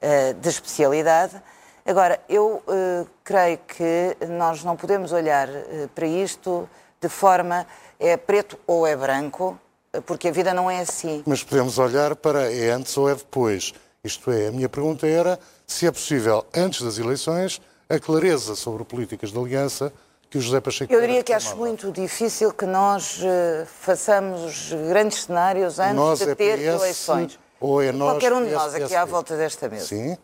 eh, 0.03 0.33
de 0.33 0.49
especialidade. 0.49 1.39
Agora, 1.85 2.19
eu 2.27 2.63
uh, 2.67 3.07
creio 3.23 3.59
que 3.59 4.17
nós 4.27 4.63
não 4.63 4.75
podemos 4.75 5.11
olhar 5.11 5.47
uh, 5.47 5.87
para 5.93 6.07
isto 6.07 6.67
de 6.99 7.07
forma 7.07 7.67
é 7.99 8.17
preto 8.17 8.57
ou 8.65 8.87
é 8.87 8.95
branco, 8.95 9.59
porque 10.05 10.29
a 10.29 10.31
vida 10.31 10.53
não 10.53 10.69
é 10.69 10.79
assim. 10.79 11.23
Mas 11.25 11.43
podemos 11.43 11.77
olhar 11.77 12.15
para 12.15 12.51
é 12.51 12.71
antes 12.71 12.95
ou 12.97 13.09
é 13.09 13.15
depois. 13.15 13.73
Isto 14.03 14.31
é, 14.31 14.47
a 14.47 14.51
minha 14.51 14.69
pergunta 14.69 15.05
era 15.05 15.39
se 15.67 15.85
é 15.85 15.91
possível, 15.91 16.45
antes 16.55 16.81
das 16.81 16.97
eleições, 16.97 17.61
a 17.89 17.99
clareza 17.99 18.55
sobre 18.55 18.83
políticas 18.83 19.31
de 19.31 19.37
aliança 19.37 19.93
que 20.29 20.37
o 20.37 20.41
José 20.41 20.61
Pacheco 20.61 20.91
Eu 20.91 21.01
diria 21.01 21.21
que 21.23 21.33
acho 21.33 21.57
muito 21.57 21.91
difícil 21.91 22.53
que 22.53 22.65
nós 22.65 23.19
uh, 23.19 23.65
façamos 23.65 24.71
grandes 24.87 25.23
cenários 25.23 25.77
antes 25.77 25.95
nós 25.95 26.19
de 26.19 26.29
é 26.29 26.35
ter 26.35 26.57
PS, 26.57 26.63
eleições. 26.63 27.39
Ou 27.59 27.81
é 27.81 27.91
nós, 27.91 28.13
Qualquer 28.13 28.33
um 28.33 28.45
de 28.45 28.51
nós 28.51 28.73
aqui 28.73 28.95
à 28.95 29.03
volta 29.03 29.35
desta 29.35 29.67
mesa. 29.67 29.87
Sim. 29.87 30.13
Uh, 30.13 30.17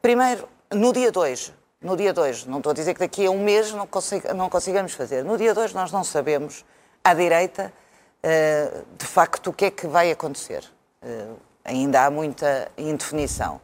primeiro, 0.00 0.48
no 0.72 0.92
dia 0.92 1.10
2, 1.10 1.52
no 1.82 1.96
dia 1.96 2.12
2, 2.12 2.46
não 2.46 2.58
estou 2.58 2.70
a 2.70 2.74
dizer 2.74 2.94
que 2.94 3.00
daqui 3.00 3.26
a 3.26 3.30
um 3.30 3.42
mês 3.42 3.72
não, 3.72 3.88
consiga, 3.88 4.32
não 4.32 4.48
consigamos 4.48 4.92
fazer. 4.92 5.24
No 5.24 5.36
dia 5.36 5.52
2 5.52 5.74
nós 5.74 5.90
não 5.90 6.04
sabemos, 6.04 6.64
à 7.02 7.12
direita, 7.12 7.72
de 8.98 9.06
facto, 9.06 9.50
o 9.50 9.52
que 9.52 9.66
é 9.66 9.70
que 9.70 9.86
vai 9.86 10.10
acontecer. 10.10 10.64
Uh, 11.02 11.36
ainda 11.64 12.04
há 12.04 12.10
muita 12.10 12.70
indefinição. 12.76 13.60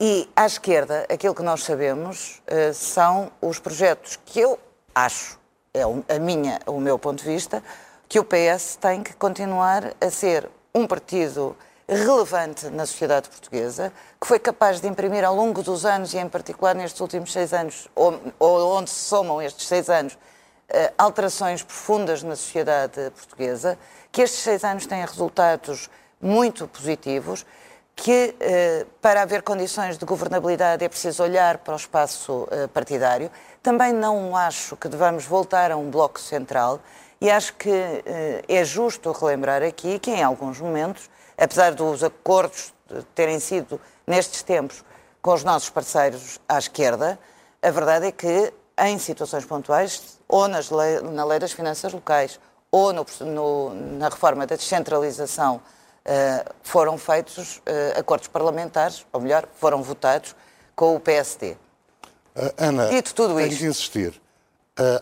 e 0.00 0.28
à 0.34 0.46
esquerda, 0.46 1.06
aquilo 1.08 1.34
que 1.34 1.42
nós 1.42 1.62
sabemos 1.62 2.42
são 2.74 3.30
os 3.40 3.60
projetos 3.60 4.18
que 4.24 4.40
eu 4.40 4.58
acho, 4.92 5.38
é 5.72 5.82
a 5.82 6.18
minha, 6.18 6.58
o 6.66 6.80
meu 6.80 6.98
ponto 6.98 7.22
de 7.22 7.30
vista, 7.30 7.62
que 8.08 8.18
o 8.18 8.24
PS 8.24 8.76
tem 8.76 9.02
que 9.02 9.14
continuar 9.14 9.94
a 10.00 10.10
ser 10.10 10.50
um 10.74 10.86
partido 10.86 11.56
relevante 11.88 12.68
na 12.70 12.86
sociedade 12.86 13.28
portuguesa, 13.28 13.92
que 14.20 14.26
foi 14.26 14.38
capaz 14.38 14.80
de 14.80 14.88
imprimir 14.88 15.24
ao 15.24 15.34
longo 15.34 15.62
dos 15.62 15.84
anos, 15.84 16.14
e 16.14 16.18
em 16.18 16.28
particular 16.28 16.74
nestes 16.74 17.00
últimos 17.00 17.32
seis 17.32 17.52
anos, 17.52 17.88
ou, 17.94 18.20
ou 18.38 18.76
onde 18.76 18.90
se 18.90 19.04
somam 19.04 19.40
estes 19.40 19.66
seis 19.66 19.88
anos, 19.90 20.16
alterações 20.96 21.62
profundas 21.62 22.22
na 22.22 22.36
sociedade 22.36 23.10
portuguesa, 23.10 23.78
que 24.10 24.22
estes 24.22 24.40
seis 24.40 24.64
anos 24.64 24.86
têm 24.86 25.04
resultados 25.04 25.90
muito 26.20 26.68
positivos, 26.68 27.44
que 27.94 28.34
uh, 28.34 28.86
para 29.00 29.22
haver 29.22 29.42
condições 29.42 29.98
de 29.98 30.04
governabilidade 30.04 30.84
é 30.84 30.88
preciso 30.88 31.22
olhar 31.22 31.58
para 31.58 31.74
o 31.74 31.76
espaço 31.76 32.48
uh, 32.50 32.68
partidário. 32.68 33.30
Também 33.62 33.92
não 33.92 34.36
acho 34.36 34.76
que 34.76 34.88
devamos 34.88 35.24
voltar 35.24 35.70
a 35.70 35.76
um 35.76 35.90
bloco 35.90 36.18
central 36.18 36.80
e 37.20 37.30
acho 37.30 37.54
que 37.54 37.70
eh, 37.70 38.42
é 38.48 38.64
justo 38.64 39.12
relembrar 39.12 39.62
aqui 39.62 40.00
que, 40.00 40.10
em 40.10 40.24
alguns 40.24 40.60
momentos, 40.60 41.08
apesar 41.38 41.72
dos 41.72 42.02
acordos 42.02 42.74
terem 43.14 43.38
sido, 43.38 43.80
nestes 44.04 44.42
tempos, 44.42 44.84
com 45.22 45.32
os 45.32 45.44
nossos 45.44 45.70
parceiros 45.70 46.40
à 46.48 46.58
esquerda, 46.58 47.16
a 47.62 47.70
verdade 47.70 48.06
é 48.08 48.10
que, 48.10 48.52
em 48.76 48.98
situações 48.98 49.44
pontuais, 49.44 50.18
ou 50.32 50.48
nas 50.48 50.70
lei, 50.70 50.98
na 51.02 51.26
lei 51.26 51.38
das 51.38 51.52
finanças 51.52 51.92
locais, 51.92 52.40
ou 52.70 52.90
no, 52.90 53.04
no, 53.20 53.74
na 53.98 54.08
reforma 54.08 54.46
da 54.46 54.56
descentralização, 54.56 55.56
uh, 55.56 56.54
foram 56.62 56.96
feitos 56.96 57.58
uh, 57.58 58.00
acordos 58.00 58.28
parlamentares, 58.28 59.04
ou 59.12 59.20
melhor, 59.20 59.46
foram 59.54 59.82
votados 59.82 60.34
com 60.74 60.96
o 60.96 61.00
PSD. 61.00 61.50
Uh, 62.34 62.50
Ana, 62.56 62.88
Dito 62.88 63.14
tudo 63.14 63.34
tenho 63.36 63.48
isto, 63.48 63.58
que 63.58 63.66
insistir. 63.66 64.22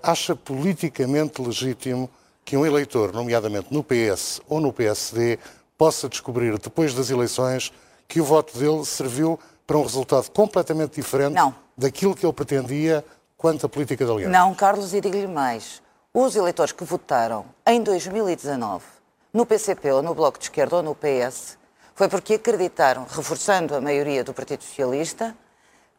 Acha 0.02 0.34
politicamente 0.34 1.40
legítimo 1.40 2.10
que 2.44 2.56
um 2.56 2.66
eleitor, 2.66 3.12
nomeadamente 3.12 3.72
no 3.72 3.84
PS 3.84 4.40
ou 4.48 4.60
no 4.60 4.72
PSD, 4.72 5.38
possa 5.78 6.08
descobrir 6.08 6.58
depois 6.58 6.92
das 6.92 7.08
eleições 7.08 7.72
que 8.08 8.20
o 8.20 8.24
voto 8.24 8.58
dele 8.58 8.84
serviu 8.84 9.38
para 9.64 9.78
um 9.78 9.82
resultado 9.84 10.28
completamente 10.32 10.96
diferente 10.96 11.34
Não. 11.34 11.54
daquilo 11.78 12.16
que 12.16 12.26
ele 12.26 12.32
pretendia 12.32 13.04
quanto 13.40 13.64
à 13.64 13.68
política 13.70 14.04
de 14.04 14.10
aliança? 14.10 14.30
Não, 14.30 14.54
Carlos, 14.54 14.92
e 14.92 15.00
digo-lhe 15.00 15.26
mais. 15.26 15.80
Os 16.12 16.36
eleitores 16.36 16.72
que 16.72 16.84
votaram 16.84 17.46
em 17.66 17.82
2019 17.82 18.84
no 19.32 19.46
PCP 19.46 19.92
ou 19.92 20.02
no 20.02 20.14
Bloco 20.14 20.38
de 20.38 20.44
Esquerda 20.44 20.76
ou 20.76 20.82
no 20.82 20.94
PS 20.94 21.56
foi 21.94 22.06
porque 22.06 22.34
acreditaram, 22.34 23.06
reforçando 23.08 23.74
a 23.74 23.80
maioria 23.80 24.22
do 24.22 24.34
Partido 24.34 24.62
Socialista, 24.62 25.34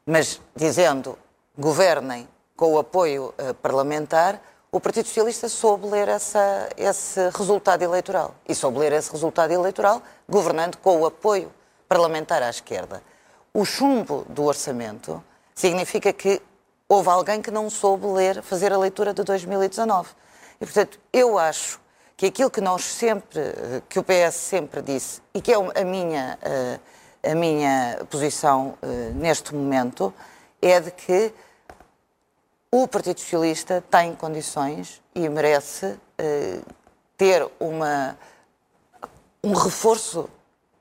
mas 0.05 0.39
dizendo 0.55 1.17
governem 1.57 2.27
com 2.55 2.73
o 2.73 2.77
apoio 2.77 3.33
uh, 3.39 3.55
parlamentar, 3.55 4.39
o 4.71 4.79
Partido 4.79 5.07
Socialista 5.07 5.49
soube 5.49 5.87
ler 5.87 6.09
essa, 6.09 6.69
esse 6.77 7.27
resultado 7.35 7.81
eleitoral. 7.81 8.35
E 8.47 8.53
soube 8.53 8.77
ler 8.77 8.93
esse 8.93 9.11
resultado 9.11 9.51
eleitoral 9.51 10.03
governando 10.29 10.77
com 10.77 11.01
o 11.01 11.07
apoio 11.07 11.51
parlamentar 11.89 12.43
à 12.43 12.51
esquerda. 12.51 13.01
O 13.51 13.65
chumbo 13.65 14.25
do 14.29 14.43
orçamento 14.43 15.23
significa 15.55 16.13
que 16.13 16.39
houve 16.91 17.07
alguém 17.07 17.41
que 17.41 17.49
não 17.49 17.69
soube 17.69 18.05
ler, 18.05 18.43
fazer 18.43 18.73
a 18.73 18.77
leitura 18.77 19.13
de 19.13 19.23
2019. 19.23 20.09
E, 20.59 20.65
portanto, 20.65 20.99
eu 21.13 21.39
acho 21.39 21.79
que 22.17 22.25
aquilo 22.25 22.51
que 22.51 22.59
nós 22.59 22.83
sempre, 22.83 23.39
eh, 23.39 23.81
que 23.87 23.97
o 23.97 24.03
PS 24.03 24.35
sempre 24.35 24.81
disse, 24.81 25.21
e 25.33 25.39
que 25.39 25.53
é 25.53 25.55
a 25.55 25.85
minha, 25.85 26.37
eh, 26.41 27.31
a 27.31 27.33
minha 27.33 27.97
posição 28.09 28.77
eh, 28.81 29.11
neste 29.15 29.55
momento, 29.55 30.13
é 30.61 30.81
de 30.81 30.91
que 30.91 31.33
o 32.69 32.85
Partido 32.89 33.21
Socialista 33.21 33.81
tem 33.89 34.13
condições 34.13 35.01
e 35.15 35.27
merece 35.29 35.97
ter 37.17 37.49
uma, 37.59 38.17
um 39.43 39.53
reforço 39.53 40.29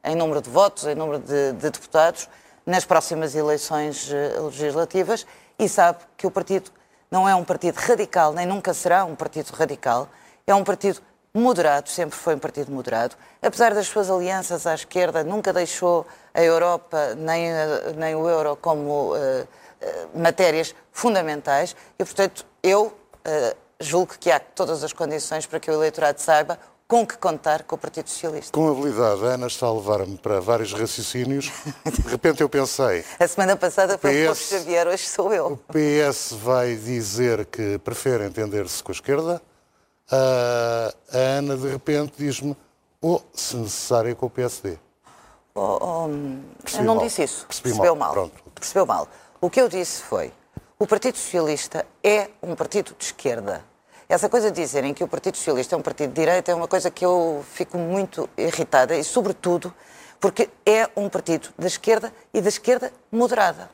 em 0.05 0.15
número 0.15 0.43
de 0.43 0.51
votos, 0.51 0.85
em 0.87 0.95
número 0.95 1.19
de, 1.21 1.53
de 1.53 1.71
deputados, 1.71 2.29
nas 2.67 2.85
próximas 2.85 3.35
eleições 3.35 4.09
legislativas 4.45 5.27
e 5.61 5.69
sabe 5.69 5.99
que 6.17 6.27
o 6.27 6.31
partido 6.31 6.71
não 7.11 7.29
é 7.29 7.35
um 7.35 7.45
partido 7.45 7.77
radical, 7.77 8.33
nem 8.33 8.47
nunca 8.47 8.73
será 8.73 9.05
um 9.05 9.15
partido 9.15 9.51
radical, 9.51 10.09
é 10.47 10.55
um 10.55 10.65
partido 10.65 11.03
moderado, 11.35 11.91
sempre 11.91 12.19
foi 12.19 12.35
um 12.35 12.39
partido 12.39 12.73
moderado. 12.73 13.15
Apesar 13.43 13.75
das 13.75 13.87
suas 13.87 14.11
alianças 14.11 14.67
à 14.67 14.75
esquerda, 14.75 15.23
nunca 15.23 15.53
deixou 15.53 16.07
a 16.33 16.43
Europa 16.43 17.15
nem, 17.15 17.51
nem 17.97 18.15
o 18.15 18.27
euro 18.27 18.57
como 18.57 19.15
uh, 19.15 19.17
uh, 19.17 20.19
matérias 20.19 20.75
fundamentais 20.93 21.77
e, 21.99 22.05
portanto, 22.05 22.47
eu 22.63 22.87
uh, 22.87 23.57
julgo 23.79 24.15
que 24.19 24.31
há 24.31 24.41
todas 24.41 24.83
as 24.83 24.95
condições 24.95 25.45
para 25.45 25.61
que 25.61 25.71
o 25.71 25.75
eleitorado 25.75 26.21
saiba 26.21 26.59
com 26.91 27.07
que 27.07 27.17
contar 27.17 27.63
com 27.63 27.77
o 27.77 27.79
Partido 27.79 28.11
Socialista. 28.11 28.51
Com 28.51 28.69
habilidade, 28.69 29.25
a 29.25 29.29
Ana 29.29 29.47
está 29.47 29.65
a 29.67 29.73
levar-me 29.73 30.19
para 30.19 30.41
vários 30.41 30.73
raciocínios. 30.73 31.53
De 31.87 32.11
repente 32.11 32.41
eu 32.41 32.49
pensei... 32.49 33.05
a 33.17 33.29
semana 33.29 33.55
passada 33.55 33.97
foi 33.97 34.27
PS, 34.27 34.31
o 34.31 34.35
Xavier, 34.35 34.89
hoje 34.89 35.07
sou 35.07 35.33
eu. 35.33 35.53
O 35.53 35.57
PS 35.73 36.33
vai 36.33 36.75
dizer 36.75 37.47
que 37.47 37.79
prefere 37.79 38.25
entender-se 38.25 38.83
com 38.83 38.91
a 38.91 38.95
esquerda. 38.95 39.41
Uh, 40.11 41.17
a 41.17 41.17
Ana, 41.39 41.57
de 41.57 41.69
repente, 41.69 42.15
diz-me, 42.19 42.57
ou, 43.01 43.23
oh, 43.25 43.39
se 43.39 43.55
necessário, 43.55 44.17
com 44.17 44.27
o 44.27 44.31
PSD. 44.31 44.77
Oh, 45.55 45.79
oh, 45.81 46.09
eu 46.77 46.83
não 46.83 46.97
mal. 46.97 47.05
disse 47.05 47.23
isso. 47.23 47.47
Percebi 47.47 47.69
Percebeu 47.69 47.95
mal. 47.95 48.17
mal. 48.17 48.31
Percebeu 48.53 48.85
mal. 48.85 49.09
O 49.41 49.49
que 49.49 49.61
eu 49.61 49.69
disse 49.69 50.03
foi, 50.03 50.33
o 50.77 50.89
Partido 50.89 51.17
Socialista 51.17 51.87
é 52.03 52.31
um 52.43 52.57
partido 52.57 52.97
de 52.99 53.05
esquerda 53.05 53.70
essa 54.11 54.29
coisa 54.29 54.51
de 54.51 54.61
dizerem 54.61 54.93
que 54.93 55.05
o 55.05 55.09
Partido 55.09 55.37
Socialista 55.37 55.77
é 55.77 55.79
um 55.79 55.83
partido 55.83 56.09
de 56.09 56.21
direita 56.21 56.51
é 56.51 56.55
uma 56.55 56.67
coisa 56.67 56.91
que 56.91 57.05
eu 57.05 57.45
fico 57.53 57.79
muito 57.79 58.29
irritada 58.37 58.97
e, 58.97 59.05
sobretudo, 59.05 59.73
porque 60.19 60.51
é 60.67 60.91
um 60.97 61.09
partido 61.09 61.51
da 61.57 61.69
esquerda 61.69 62.13
e 62.35 62.41
da 62.41 62.49
esquerda 62.49 62.93
moderada. 63.13 63.71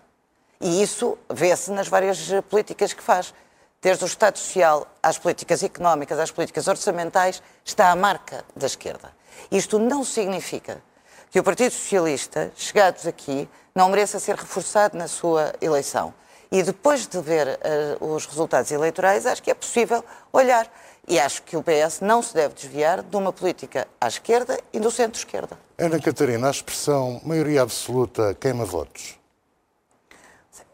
E 0.61 0.83
isso 0.83 1.17
vê-se 1.33 1.71
nas 1.71 1.89
várias 1.89 2.29
políticas 2.51 2.93
que 2.93 3.03
faz. 3.03 3.33
Desde 3.81 4.05
o 4.05 4.07
Estado 4.07 4.37
Social 4.39 4.87
às 5.03 5.17
políticas 5.17 5.63
económicas, 5.63 6.19
às 6.19 6.31
políticas 6.31 6.69
orçamentais, 6.69 7.43
está 7.65 7.91
a 7.91 7.97
marca 7.97 8.45
da 8.55 8.67
esquerda. 8.67 9.11
Isto 9.51 9.79
não 9.79 10.05
significa 10.05 10.83
que 11.31 11.41
o 11.41 11.43
Partido 11.43 11.73
Socialista, 11.73 12.53
chegados 12.57 13.07
aqui, 13.07 13.49
não 13.75 13.89
mereça 13.89 14.21
ser 14.21 14.37
reforçado 14.37 14.99
na 14.99 15.09
sua 15.09 15.55
eleição. 15.63 16.13
E 16.57 16.63
depois 16.63 17.07
de 17.07 17.21
ver 17.21 17.61
uh, 18.01 18.15
os 18.15 18.25
resultados 18.25 18.71
eleitorais, 18.71 19.27
acho 19.27 19.43
que 19.43 19.51
é 19.51 19.55
possível 19.55 20.03
olhar. 20.33 20.67
E 21.07 21.21
acho 21.21 21.43
que 21.43 21.55
o 21.55 21.63
PS 21.63 22.01
não 22.01 22.23
se 22.23 22.33
deve 22.33 22.55
desviar 22.55 23.03
de 23.03 23.15
uma 23.15 23.31
política 23.31 23.87
à 24.01 24.09
esquerda 24.09 24.59
e 24.73 24.81
do 24.81 24.91
centro-esquerda. 24.91 25.59
Ana 25.77 26.01
Catarina, 26.01 26.49
a 26.49 26.51
expressão 26.51 27.21
maioria 27.23 27.61
absoluta 27.61 28.35
queima 28.41 28.65
votos. 28.65 29.19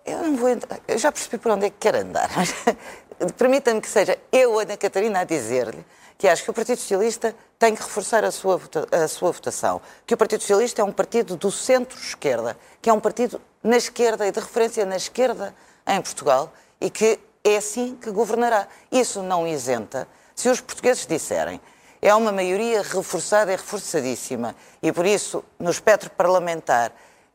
Eu 0.06 0.18
não 0.18 0.36
vou 0.36 0.50
entrar. 0.50 0.78
Eu 0.86 0.98
já 0.98 1.10
percebi 1.10 1.36
por 1.36 1.50
onde 1.50 1.66
é 1.66 1.70
que 1.70 1.78
quer 1.80 1.96
andar. 1.96 2.30
Permita-me 3.36 3.80
que 3.80 3.88
seja 3.88 4.16
eu, 4.30 4.60
Ana 4.60 4.76
Catarina, 4.76 5.18
a 5.18 5.24
dizer-lhe 5.24 5.84
que 6.16 6.28
acho 6.28 6.44
que 6.44 6.50
o 6.50 6.54
Partido 6.54 6.78
Socialista 6.78 7.34
tem 7.58 7.74
que 7.74 7.82
reforçar 7.82 8.24
a 8.24 8.30
sua, 8.30 8.60
a 8.92 9.08
sua 9.08 9.32
votação. 9.32 9.82
Que 10.06 10.14
o 10.14 10.16
Partido 10.16 10.42
Socialista 10.42 10.80
é 10.80 10.84
um 10.84 10.92
partido 10.92 11.36
do 11.36 11.50
centro-esquerda, 11.50 12.56
que 12.80 12.88
é 12.88 12.92
um 12.92 13.00
partido 13.00 13.40
na 13.60 13.76
esquerda 13.76 14.24
e 14.28 14.30
de 14.30 14.38
referência 14.38 14.86
na 14.86 14.94
esquerda 14.94 15.52
em 15.86 16.00
Portugal 16.00 16.52
e 16.80 16.90
que 16.90 17.18
é 17.44 17.56
assim 17.56 17.96
que 17.96 18.10
governará. 18.10 18.68
Isso 18.90 19.22
não 19.22 19.46
isenta. 19.46 20.06
Se 20.34 20.48
os 20.48 20.60
portugueses 20.60 21.06
disserem 21.06 21.60
é 22.00 22.14
uma 22.14 22.32
maioria 22.32 22.82
reforçada 22.82 23.52
e 23.52 23.56
reforçadíssima 23.56 24.56
e 24.82 24.90
por 24.90 25.06
isso 25.06 25.44
no 25.58 25.70
espectro 25.70 26.10
parlamentar 26.10 26.92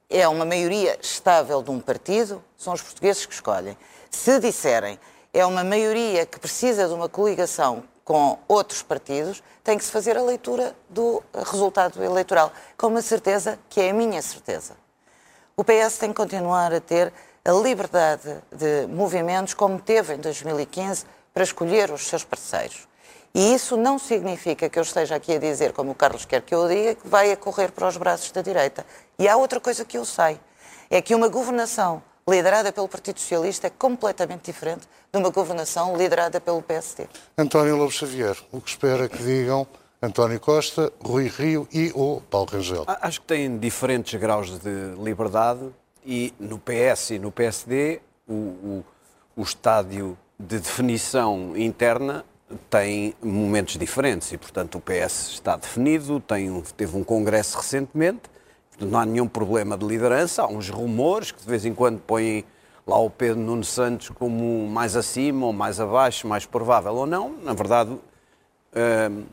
é 0.10 0.28
uma 0.28 0.46
maioria 0.46 0.98
estável 1.02 1.62
de 1.62 1.72
um 1.72 1.80
partido, 1.80 2.44
são 2.58 2.74
os 2.74 2.82
portugueses 2.82 3.26
que 3.26 3.34
escolhem. 3.34 3.78
Se 4.10 4.40
disserem 4.40 5.00
é 5.34 5.46
uma 5.46 5.64
maioria 5.64 6.26
que 6.26 6.40
precisa 6.40 6.88
de 6.88 6.94
uma 6.94 7.10
coligação 7.10 7.84
com 8.04 8.40
outros 8.48 8.82
partidos, 8.82 9.44
tem 9.64 9.78
que 9.78 9.84
se 9.84 9.92
fazer 9.92 10.18
a 10.18 10.22
leitura 10.22 10.74
do 10.90 11.22
resultado 11.34 12.02
eleitoral, 12.02 12.54
com 12.78 12.88
uma 12.88 13.02
certeza 13.02 13.60
que 13.70 13.82
é 13.82 13.90
a 13.90 13.94
minha 13.94 14.22
certeza. 14.22 14.78
O 15.58 15.64
PS 15.64 15.98
tem 15.98 16.10
que 16.10 16.16
continuar 16.16 16.74
a 16.74 16.80
ter 16.80 17.12
a 17.48 17.52
liberdade 17.54 18.44
de 18.52 18.88
movimentos 18.88 19.54
como 19.54 19.80
teve 19.80 20.16
em 20.16 20.18
2015 20.18 21.06
para 21.34 21.46
escolher 21.46 21.90
os 21.92 22.06
seus 22.06 22.26
parceiros. 22.26 22.86
E 23.34 23.54
isso 23.54 23.78
não 23.78 23.98
significa 23.98 24.68
que 24.68 24.78
eu 24.78 24.84
esteja 24.84 25.16
aqui 25.16 25.34
a 25.34 25.40
dizer, 25.40 25.72
como 25.72 25.92
o 25.92 25.96
Carlos 25.96 26.26
quer 26.26 26.42
que 26.42 26.54
eu 26.54 26.68
diga, 26.68 26.96
que 26.96 27.08
vai 27.08 27.32
a 27.32 27.38
correr 27.38 27.72
para 27.72 27.88
os 27.88 27.96
braços 27.96 28.32
da 28.32 28.42
direita. 28.42 28.86
E 29.18 29.30
há 29.30 29.38
outra 29.38 29.62
coisa 29.62 29.86
que 29.86 29.98
eu 29.98 30.04
sei, 30.04 30.38
é 30.90 31.02
que 31.02 31.16
uma 31.16 31.30
governação 31.30 32.04
liderada 32.28 32.74
pelo 32.74 32.90
Partido 32.90 33.22
Socialista 33.22 33.68
é 33.68 33.70
completamente 33.70 34.44
diferente 34.44 34.86
de 35.10 35.18
uma 35.18 35.30
governação 35.30 35.96
liderada 35.96 36.42
pelo 36.42 36.62
PSD. 36.62 37.08
António 37.38 37.78
Lobo 37.78 37.92
Xavier, 37.92 38.36
o 38.52 38.60
que 38.60 38.72
espera 38.72 39.08
que 39.08 39.24
digam 39.24 39.66
António 40.02 40.38
Costa, 40.40 40.92
Rui 41.02 41.30
Rio 41.30 41.66
e 41.72 41.94
o 41.96 42.22
Paulo 42.30 42.50
Rangel. 42.52 42.84
Acho 42.88 43.22
que 43.22 43.28
têm 43.28 43.58
diferentes 43.58 44.20
graus 44.20 44.60
de 44.60 44.96
liberdade 45.02 45.72
e 46.08 46.34
no 46.40 46.58
PS 46.58 47.12
e 47.12 47.20
no 47.20 47.32
PSD 47.32 48.00
o, 48.26 48.34
o, 48.34 48.86
o 49.36 49.42
estádio 49.44 50.18
de 50.40 50.58
definição 50.58 51.54
interna 51.58 52.24
tem 52.70 53.14
momentos 53.22 53.78
diferentes 53.78 54.32
e, 54.32 54.38
portanto, 54.38 54.78
o 54.78 54.82
PS 54.82 55.32
está 55.34 55.58
definido, 55.58 56.22
tem 56.22 56.50
um, 56.50 56.62
teve 56.62 56.96
um 56.96 57.04
congresso 57.04 57.58
recentemente, 57.58 58.22
não 58.80 58.98
há 58.98 59.06
nenhum 59.06 59.28
problema 59.28 59.78
de 59.78 59.86
liderança, 59.86 60.44
há 60.44 60.48
uns 60.48 60.70
rumores 60.70 61.32
que 61.32 61.42
de 61.42 61.48
vez 61.48 61.66
em 61.66 61.74
quando 61.74 62.00
põem 62.00 62.46
lá 62.86 62.98
o 62.98 63.10
Pedro 63.10 63.42
Nuno 63.42 63.66
Santos 63.66 64.10
como 64.10 64.66
mais 64.68 64.96
acima 64.96 65.48
ou 65.48 65.52
mais 65.52 65.78
abaixo, 65.80 66.26
mais 66.26 66.46
provável 66.46 66.96
ou 66.96 67.06
não. 67.06 67.38
Na 67.44 67.54
verdade, 67.54 67.92
uh, 67.92 69.26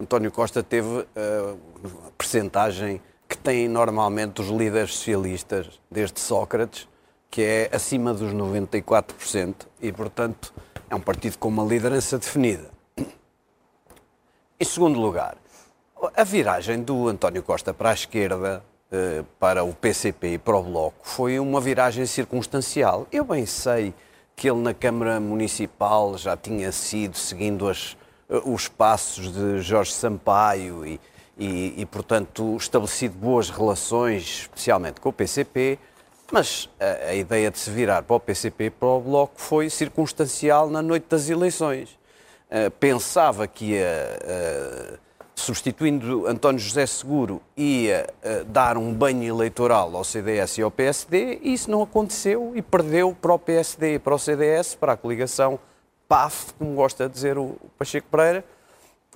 António 0.00 0.32
Costa 0.32 0.62
teve 0.62 0.88
uh, 0.88 1.06
a 2.06 2.10
percentagem 2.16 3.02
que 3.28 3.36
têm 3.36 3.68
normalmente 3.68 4.40
os 4.40 4.48
líderes 4.48 4.94
socialistas, 4.94 5.80
desde 5.90 6.20
Sócrates, 6.20 6.88
que 7.30 7.42
é 7.42 7.70
acima 7.72 8.14
dos 8.14 8.32
94%, 8.32 9.66
e, 9.80 9.92
portanto, 9.92 10.52
é 10.88 10.94
um 10.94 11.00
partido 11.00 11.38
com 11.38 11.48
uma 11.48 11.64
liderança 11.64 12.18
definida. 12.18 12.70
Em 14.58 14.64
segundo 14.64 15.00
lugar, 15.00 15.36
a 16.16 16.24
viragem 16.24 16.82
do 16.82 17.08
António 17.08 17.42
Costa 17.42 17.74
para 17.74 17.90
a 17.90 17.94
esquerda, 17.94 18.62
uh, 18.92 19.24
para 19.38 19.64
o 19.64 19.74
PCP 19.74 20.34
e 20.34 20.38
para 20.38 20.56
o 20.56 20.62
Bloco, 20.62 20.96
foi 21.02 21.38
uma 21.40 21.60
viragem 21.60 22.06
circunstancial. 22.06 23.06
Eu 23.10 23.24
bem 23.24 23.46
sei 23.46 23.92
que 24.36 24.48
ele 24.48 24.60
na 24.60 24.74
Câmara 24.74 25.18
Municipal 25.18 26.16
já 26.16 26.36
tinha 26.36 26.70
sido 26.72 27.16
seguindo 27.16 27.68
as 27.68 27.96
eh, 28.28 28.40
os 28.44 28.68
passos 28.68 29.32
de 29.32 29.60
Jorge 29.60 29.92
Sampaio 29.92 30.86
e, 30.86 31.00
e, 31.38 31.74
e, 31.78 31.86
portanto, 31.86 32.56
estabelecido 32.56 33.16
boas 33.16 33.50
relações, 33.50 34.22
especialmente 34.42 35.00
com 35.00 35.08
o 35.08 35.12
PCP, 35.12 35.78
mas 36.30 36.68
a, 36.80 37.10
a, 37.10 37.14
ideia 37.14 37.50
de 37.50 37.58
se 37.58 37.70
virar 37.70 38.02
para 38.02 38.16
o 38.16 38.20
PCP 38.20 38.70
para 38.70 38.88
o 38.88 39.00
Bloco 39.00 39.34
foi 39.36 39.68
circunstancial 39.68 40.70
na 40.70 40.82
noite 40.82 41.06
das 41.08 41.28
eleições. 41.28 41.90
Uh, 42.50 42.70
pensava 42.78 43.46
que 43.46 43.72
ia, 43.72 44.18
uh, 44.22 44.98
substituindo 45.34 46.26
António 46.26 46.60
José 46.60 46.86
Seguro, 46.86 47.42
ia 47.56 48.06
uh, 48.22 48.44
dar 48.44 48.76
um 48.76 48.92
banho 48.92 49.24
eleitoral 49.24 49.94
ao 49.96 50.04
CDS 50.04 50.58
e 50.58 50.62
ao 50.62 50.70
PSD, 50.70 51.40
e 51.42 51.52
isso 51.52 51.70
não 51.70 51.82
aconteceu 51.82 52.52
e 52.54 52.62
perdeu 52.62 53.16
para 53.20 53.34
o 53.34 53.38
PSD 53.38 53.98
para 53.98 54.14
o 54.14 54.18
CDS, 54.18 54.74
para 54.74 54.92
a 54.92 54.96
coligação 54.96 55.58
PAF, 56.08 56.52
como 56.54 56.74
gosta 56.74 57.08
de 57.08 57.14
dizer 57.14 57.38
o 57.38 57.56
Pacheco 57.78 58.06
Pereira, 58.10 58.44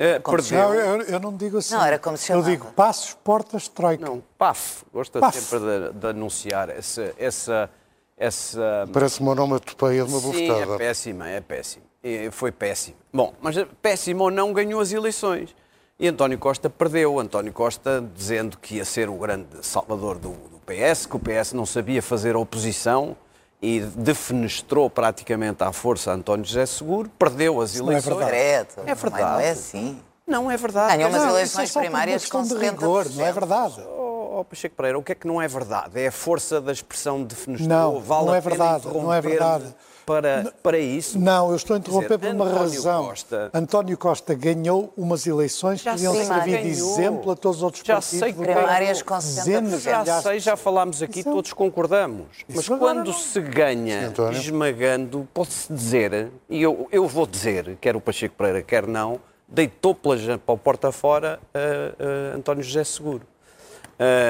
uh, 0.00 0.30
perdeu. 0.30 0.58
Não, 0.58 0.74
eu, 0.74 1.02
eu, 1.02 1.20
não 1.20 1.36
digo 1.36 1.58
assim. 1.58 1.74
Não, 1.74 1.84
era 1.84 1.98
como 1.98 2.16
se 2.16 2.26
chamava. 2.26 2.48
Eu 2.48 2.52
digo 2.52 2.72
passos, 2.72 3.14
portas, 3.22 3.68
troika. 3.68 4.04
Não, 4.04 4.22
PAF. 4.36 4.84
Gosta 4.92 5.20
Paf. 5.20 5.38
sempre 5.38 5.58
de, 5.58 5.92
de, 5.98 6.06
anunciar 6.06 6.70
essa, 6.70 7.14
essa, 7.18 7.70
essa... 8.16 8.88
Parece 8.92 9.20
uma 9.20 9.32
onomatopeia 9.32 10.04
de 10.04 10.10
uma 10.10 10.20
Sim, 10.20 10.26
bufetada. 10.26 10.74
é 10.74 10.78
péssima, 10.78 11.28
é 11.28 11.40
péssimo. 11.40 11.84
foi 12.32 12.52
péssimo. 12.52 12.96
Bom, 13.12 13.34
mas 13.40 13.56
péssimo 13.82 14.24
ou 14.24 14.30
não 14.30 14.52
ganhou 14.52 14.80
as 14.80 14.92
eleições. 14.92 15.54
E 16.00 16.06
António 16.06 16.38
Costa 16.38 16.70
perdeu. 16.70 17.18
António 17.18 17.52
Costa 17.52 18.04
dizendo 18.14 18.56
que 18.56 18.76
ia 18.76 18.84
ser 18.84 19.08
o 19.08 19.14
grande 19.16 19.48
salvador 19.62 20.16
do, 20.18 20.30
do 20.30 20.60
PS, 20.64 21.06
que 21.06 21.16
o 21.16 21.18
PS 21.18 21.52
não 21.52 21.66
sabia 21.66 22.00
fazer 22.00 22.36
oposição 22.36 23.16
e 23.60 23.80
defenestrou 23.80 24.88
praticamente 24.88 25.64
à 25.64 25.72
força 25.72 26.12
António 26.12 26.44
José 26.44 26.64
Seguro, 26.66 27.10
perdeu 27.18 27.60
as 27.60 27.74
eleições. 27.74 28.06
Não 28.06 28.22
é 28.22 28.24
verdade. 28.24 28.68
É 28.86 28.94
verdade. 28.94 29.22
Não 29.22 29.40
é 29.40 29.50
assim. 29.50 30.00
Não 30.26 30.50
é 30.50 30.56
verdade. 30.56 30.96
Ganhou 30.96 31.10
umas 31.10 31.24
eleições 31.24 31.74
é 31.74 31.80
primárias 31.80 32.26
com 32.26 32.42
de 32.42 32.54
rigor, 32.54 33.06
70%. 33.06 33.16
não 33.16 33.26
é 33.26 33.32
verdade. 33.32 33.80
Oh, 33.80 34.44
Pacheco 34.48 34.76
Pereira, 34.76 34.98
o 34.98 35.02
que 35.02 35.12
é 35.12 35.14
que 35.14 35.26
não 35.26 35.40
é 35.42 35.48
verdade? 35.48 36.00
É 36.00 36.08
a 36.08 36.12
força 36.12 36.60
da 36.60 36.70
expressão 36.70 37.22
defenestrou? 37.24 37.68
Não, 37.68 38.00
vale 38.00 38.26
não 38.26 38.32
a 38.34 38.36
é 38.36 38.40
pena 38.40 38.54
verdade, 38.54 38.86
não 38.86 39.12
é 39.12 39.20
verdade. 39.20 39.74
Para, 40.08 40.52
para 40.62 40.78
isso? 40.78 41.18
Não, 41.18 41.50
eu 41.50 41.56
estou 41.56 41.76
a 41.76 41.78
interromper 41.78 42.16
dizer, 42.16 42.34
por 42.34 42.34
uma 42.34 42.44
António 42.46 42.62
razão. 42.62 43.04
Costa- 43.08 43.50
António 43.52 43.98
Costa 43.98 44.34
ganhou 44.34 44.90
umas 44.96 45.26
eleições 45.26 45.80
que 45.80 45.84
Já 45.84 45.92
deviam 45.92 46.14
sei 46.14 46.24
servir 46.24 46.56
que 46.58 46.62
de 46.64 46.70
ganhou. 46.70 46.90
exemplo 46.92 47.30
a 47.32 47.36
todos 47.36 47.58
os 47.58 47.62
outros 47.62 47.82
Já 47.86 47.94
partidos. 47.96 48.18
sei 48.18 48.32
que 48.32 48.38
Primárias 48.40 49.02
com 49.02 49.18
dezenas, 49.18 49.72
60%. 49.74 49.80
Já 49.82 50.00
milhares 50.00 50.22
sei, 50.22 50.40
já 50.40 50.56
falámos 50.56 51.02
aqui, 51.02 51.20
Isso- 51.20 51.30
todos 51.30 51.52
concordamos. 51.52 52.26
Mas 52.48 52.58
Isso 52.60 52.72
agora 52.74 52.94
quando 52.94 53.06
não. 53.08 53.12
se 53.12 53.40
ganha 53.40 54.12
esmagando, 54.32 55.28
pode-se 55.34 55.70
dizer, 55.72 56.28
e 56.48 56.62
eu, 56.62 56.88
eu 56.90 57.06
vou 57.06 57.26
dizer, 57.26 57.76
quer 57.80 57.94
o 57.94 58.00
Pacheco 58.00 58.34
Pereira, 58.34 58.62
quer 58.62 58.86
não, 58.86 59.20
deitou 59.46 59.94
pela, 59.94 60.16
para 60.38 60.54
o 60.54 60.58
porta 60.58 60.90
fora 60.90 61.38
uh, 61.54 62.34
uh, 62.34 62.36
António 62.38 62.62
José 62.62 62.82
Seguro. 62.84 63.22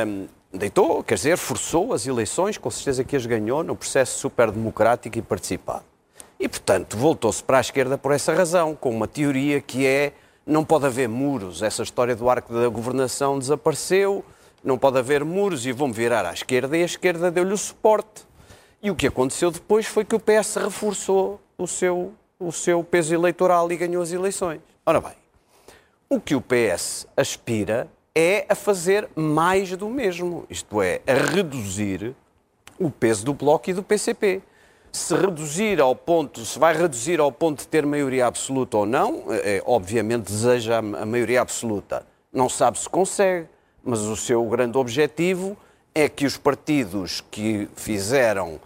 Um, 0.06 0.26
deitou, 0.52 1.02
quer 1.02 1.14
dizer, 1.14 1.36
forçou 1.36 1.92
as 1.92 2.06
eleições, 2.06 2.56
com 2.56 2.70
certeza 2.70 3.04
que 3.04 3.16
as 3.16 3.26
ganhou, 3.26 3.62
no 3.62 3.76
processo 3.76 4.18
super 4.18 4.50
democrático 4.50 5.18
e 5.18 5.22
participado. 5.22 5.84
E, 6.40 6.48
portanto, 6.48 6.96
voltou-se 6.96 7.42
para 7.42 7.58
a 7.58 7.60
esquerda 7.60 7.98
por 7.98 8.12
essa 8.12 8.32
razão, 8.32 8.74
com 8.74 8.90
uma 8.90 9.08
teoria 9.08 9.60
que 9.60 9.86
é 9.86 10.12
não 10.46 10.64
pode 10.64 10.86
haver 10.86 11.08
muros. 11.08 11.62
Essa 11.62 11.82
história 11.82 12.16
do 12.16 12.30
arco 12.30 12.52
da 12.52 12.68
governação 12.68 13.38
desapareceu, 13.38 14.24
não 14.64 14.78
pode 14.78 14.98
haver 14.98 15.24
muros 15.24 15.66
e 15.66 15.72
vão 15.72 15.92
virar 15.92 16.24
à 16.24 16.32
esquerda 16.32 16.76
e 16.76 16.82
a 16.82 16.86
esquerda 16.86 17.30
deu-lhe 17.30 17.52
o 17.52 17.58
suporte. 17.58 18.26
E 18.82 18.90
o 18.90 18.94
que 18.94 19.06
aconteceu 19.06 19.50
depois 19.50 19.86
foi 19.86 20.04
que 20.04 20.14
o 20.14 20.20
PS 20.20 20.56
reforçou 20.56 21.40
o 21.58 21.66
seu, 21.66 22.14
o 22.38 22.52
seu 22.52 22.82
peso 22.82 23.12
eleitoral 23.12 23.70
e 23.70 23.76
ganhou 23.76 24.02
as 24.02 24.12
eleições. 24.12 24.60
Ora 24.86 25.00
bem, 25.00 25.12
o 26.08 26.20
que 26.20 26.34
o 26.34 26.40
PS 26.40 27.06
aspira 27.16 27.88
é 28.20 28.44
a 28.48 28.54
fazer 28.56 29.08
mais 29.14 29.76
do 29.76 29.88
mesmo, 29.88 30.44
isto 30.50 30.82
é, 30.82 31.00
a 31.06 31.12
reduzir 31.12 32.16
o 32.76 32.90
peso 32.90 33.24
do 33.24 33.32
Bloco 33.32 33.70
e 33.70 33.72
do 33.72 33.80
PCP. 33.80 34.42
Se 34.90 35.14
reduzir 35.14 35.80
ao 35.80 35.94
ponto, 35.94 36.44
se 36.44 36.58
vai 36.58 36.76
reduzir 36.76 37.20
ao 37.20 37.30
ponto 37.30 37.60
de 37.60 37.68
ter 37.68 37.86
maioria 37.86 38.26
absoluta 38.26 38.76
ou 38.76 38.84
não, 38.84 39.26
é, 39.28 39.62
obviamente 39.64 40.32
deseja 40.32 40.78
a 40.78 41.06
maioria 41.06 41.40
absoluta. 41.40 42.04
Não 42.32 42.48
sabe 42.48 42.80
se 42.80 42.88
consegue, 42.88 43.46
mas 43.84 44.00
o 44.00 44.16
seu 44.16 44.44
grande 44.46 44.76
objetivo 44.76 45.56
é 45.94 46.08
que 46.08 46.26
os 46.26 46.36
partidos 46.36 47.20
que 47.30 47.68
fizeram 47.76 48.60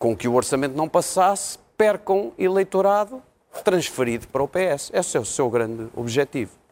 com 0.00 0.16
que 0.16 0.26
o 0.26 0.34
orçamento 0.34 0.76
não 0.76 0.88
passasse 0.88 1.60
percam 1.76 2.32
eleitorado 2.36 3.22
transferido 3.62 4.26
para 4.26 4.42
o 4.42 4.48
PS. 4.48 4.90
Esse 4.92 5.16
é 5.16 5.20
o 5.20 5.24
seu 5.24 5.48
grande 5.48 5.86
objetivo. 5.94 6.65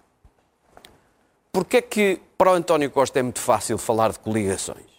Porquê 1.55 1.77
é 1.77 1.83
que 1.83 2.21
para 2.37 2.51
o 2.51 2.55
António 2.55 2.91
Costa 2.91 3.21
é 3.21 3.23
muito 3.23 3.39
fácil 3.39 3.79
falar 3.79 4.11
de 4.11 4.19
coligações? 4.19 4.91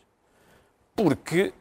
Porque 0.96 1.52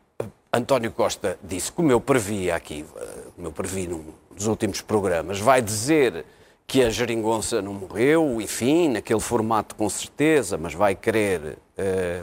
António 0.52 0.92
Costa 0.92 1.36
disse, 1.42 1.72
como 1.72 1.90
eu 1.90 2.00
previ 2.00 2.48
aqui, 2.48 2.84
eh, 2.96 3.24
como 3.34 3.48
eu 3.48 3.50
previ 3.50 3.88
num 3.88 4.04
dos 4.30 4.46
últimos 4.46 4.80
programas, 4.80 5.40
vai 5.40 5.60
dizer 5.60 6.24
que 6.64 6.80
a 6.80 6.90
geringonça 6.90 7.60
não 7.60 7.74
morreu, 7.74 8.40
enfim, 8.40 8.88
naquele 8.90 9.18
formato 9.18 9.74
com 9.74 9.88
certeza, 9.90 10.56
mas 10.56 10.74
vai 10.74 10.94
querer, 10.94 11.58
eh, 11.76 12.22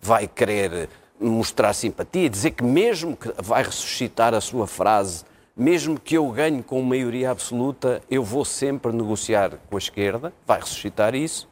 vai 0.00 0.26
querer 0.26 0.88
mostrar 1.20 1.74
simpatia, 1.74 2.30
dizer 2.30 2.52
que 2.52 2.64
mesmo 2.64 3.18
que 3.18 3.30
vai 3.42 3.62
ressuscitar 3.62 4.32
a 4.32 4.40
sua 4.40 4.66
frase, 4.66 5.26
mesmo 5.54 6.00
que 6.00 6.14
eu 6.14 6.26
ganhe 6.30 6.62
com 6.62 6.80
maioria 6.80 7.30
absoluta, 7.30 8.00
eu 8.10 8.24
vou 8.24 8.46
sempre 8.46 8.92
negociar 8.92 9.58
com 9.68 9.76
a 9.76 9.78
esquerda, 9.78 10.32
vai 10.46 10.58
ressuscitar 10.58 11.14
isso, 11.14 11.46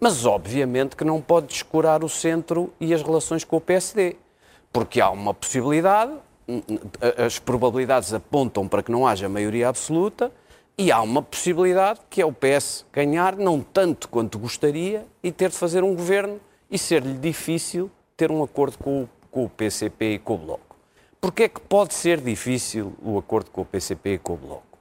mas 0.00 0.26
obviamente 0.26 0.96
que 0.96 1.04
não 1.04 1.20
pode 1.20 1.46
descurar 1.46 2.04
o 2.04 2.08
centro 2.08 2.72
e 2.80 2.92
as 2.92 3.02
relações 3.02 3.44
com 3.44 3.56
o 3.56 3.60
PSD, 3.60 4.16
porque 4.72 5.00
há 5.00 5.10
uma 5.10 5.32
possibilidade, 5.32 6.12
as 7.16 7.38
probabilidades 7.38 8.12
apontam 8.12 8.68
para 8.68 8.82
que 8.82 8.92
não 8.92 9.06
haja 9.06 9.28
maioria 9.28 9.68
absoluta, 9.68 10.30
e 10.78 10.92
há 10.92 11.00
uma 11.00 11.22
possibilidade 11.22 12.00
que 12.10 12.20
é 12.20 12.26
o 12.26 12.32
PS 12.32 12.84
ganhar, 12.92 13.34
não 13.36 13.62
tanto 13.62 14.08
quanto 14.08 14.38
gostaria, 14.38 15.06
e 15.22 15.32
ter 15.32 15.48
de 15.48 15.56
fazer 15.56 15.82
um 15.82 15.94
governo 15.94 16.38
e 16.70 16.78
ser-lhe 16.78 17.14
difícil 17.14 17.90
ter 18.16 18.30
um 18.30 18.42
acordo 18.42 18.76
com 18.78 19.02
o, 19.02 19.08
com 19.30 19.44
o 19.44 19.48
PCP 19.48 20.14
e 20.14 20.18
com 20.18 20.34
o 20.34 20.38
Bloco. 20.38 20.76
Porquê 21.20 21.44
é 21.44 21.48
que 21.48 21.60
pode 21.60 21.94
ser 21.94 22.20
difícil 22.20 22.92
o 23.02 23.18
acordo 23.18 23.50
com 23.50 23.62
o 23.62 23.64
PCP 23.64 24.14
e 24.14 24.18
com 24.18 24.34
o 24.34 24.36
Bloco? 24.36 24.78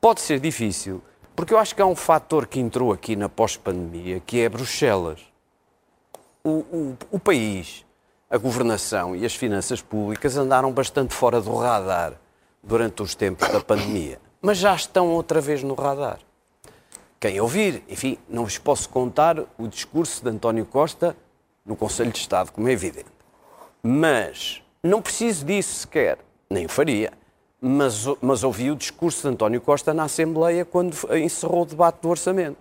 Pode 0.00 0.20
ser 0.20 0.38
difícil 0.38 1.02
porque 1.36 1.52
eu 1.52 1.58
acho 1.58 1.76
que 1.76 1.82
há 1.82 1.86
um 1.86 1.94
fator 1.94 2.46
que 2.46 2.58
entrou 2.58 2.92
aqui 2.92 3.14
na 3.14 3.28
pós-pandemia, 3.28 4.20
que 4.20 4.40
é 4.40 4.48
Bruxelas. 4.48 5.20
O, 6.42 6.50
o, 6.50 6.98
o 7.12 7.18
país, 7.18 7.84
a 8.30 8.38
governação 8.38 9.14
e 9.14 9.24
as 9.24 9.34
finanças 9.34 9.82
públicas 9.82 10.36
andaram 10.36 10.72
bastante 10.72 11.12
fora 11.12 11.40
do 11.40 11.54
radar 11.54 12.14
durante 12.62 13.02
os 13.02 13.14
tempos 13.14 13.46
da 13.48 13.60
pandemia, 13.60 14.18
mas 14.40 14.56
já 14.56 14.74
estão 14.74 15.08
outra 15.08 15.40
vez 15.40 15.62
no 15.62 15.74
radar. 15.74 16.20
Quem 17.20 17.40
ouvir, 17.40 17.82
enfim, 17.88 18.18
não 18.28 18.44
vos 18.44 18.56
posso 18.56 18.88
contar 18.88 19.38
o 19.58 19.68
discurso 19.68 20.22
de 20.22 20.30
António 20.30 20.64
Costa 20.64 21.16
no 21.64 21.76
Conselho 21.76 22.12
de 22.12 22.18
Estado, 22.18 22.50
como 22.50 22.68
é 22.68 22.72
evidente. 22.72 23.10
Mas 23.82 24.62
não 24.82 25.02
preciso 25.02 25.44
disso 25.44 25.74
sequer, 25.80 26.18
nem 26.48 26.66
o 26.66 26.68
faria. 26.68 27.12
Mas, 27.60 28.04
mas 28.20 28.44
ouvi 28.44 28.70
o 28.70 28.76
discurso 28.76 29.22
de 29.22 29.28
António 29.28 29.60
Costa 29.60 29.94
na 29.94 30.04
Assembleia 30.04 30.64
quando 30.64 30.94
encerrou 31.16 31.62
o 31.62 31.66
debate 31.66 32.00
do 32.02 32.08
orçamento. 32.08 32.58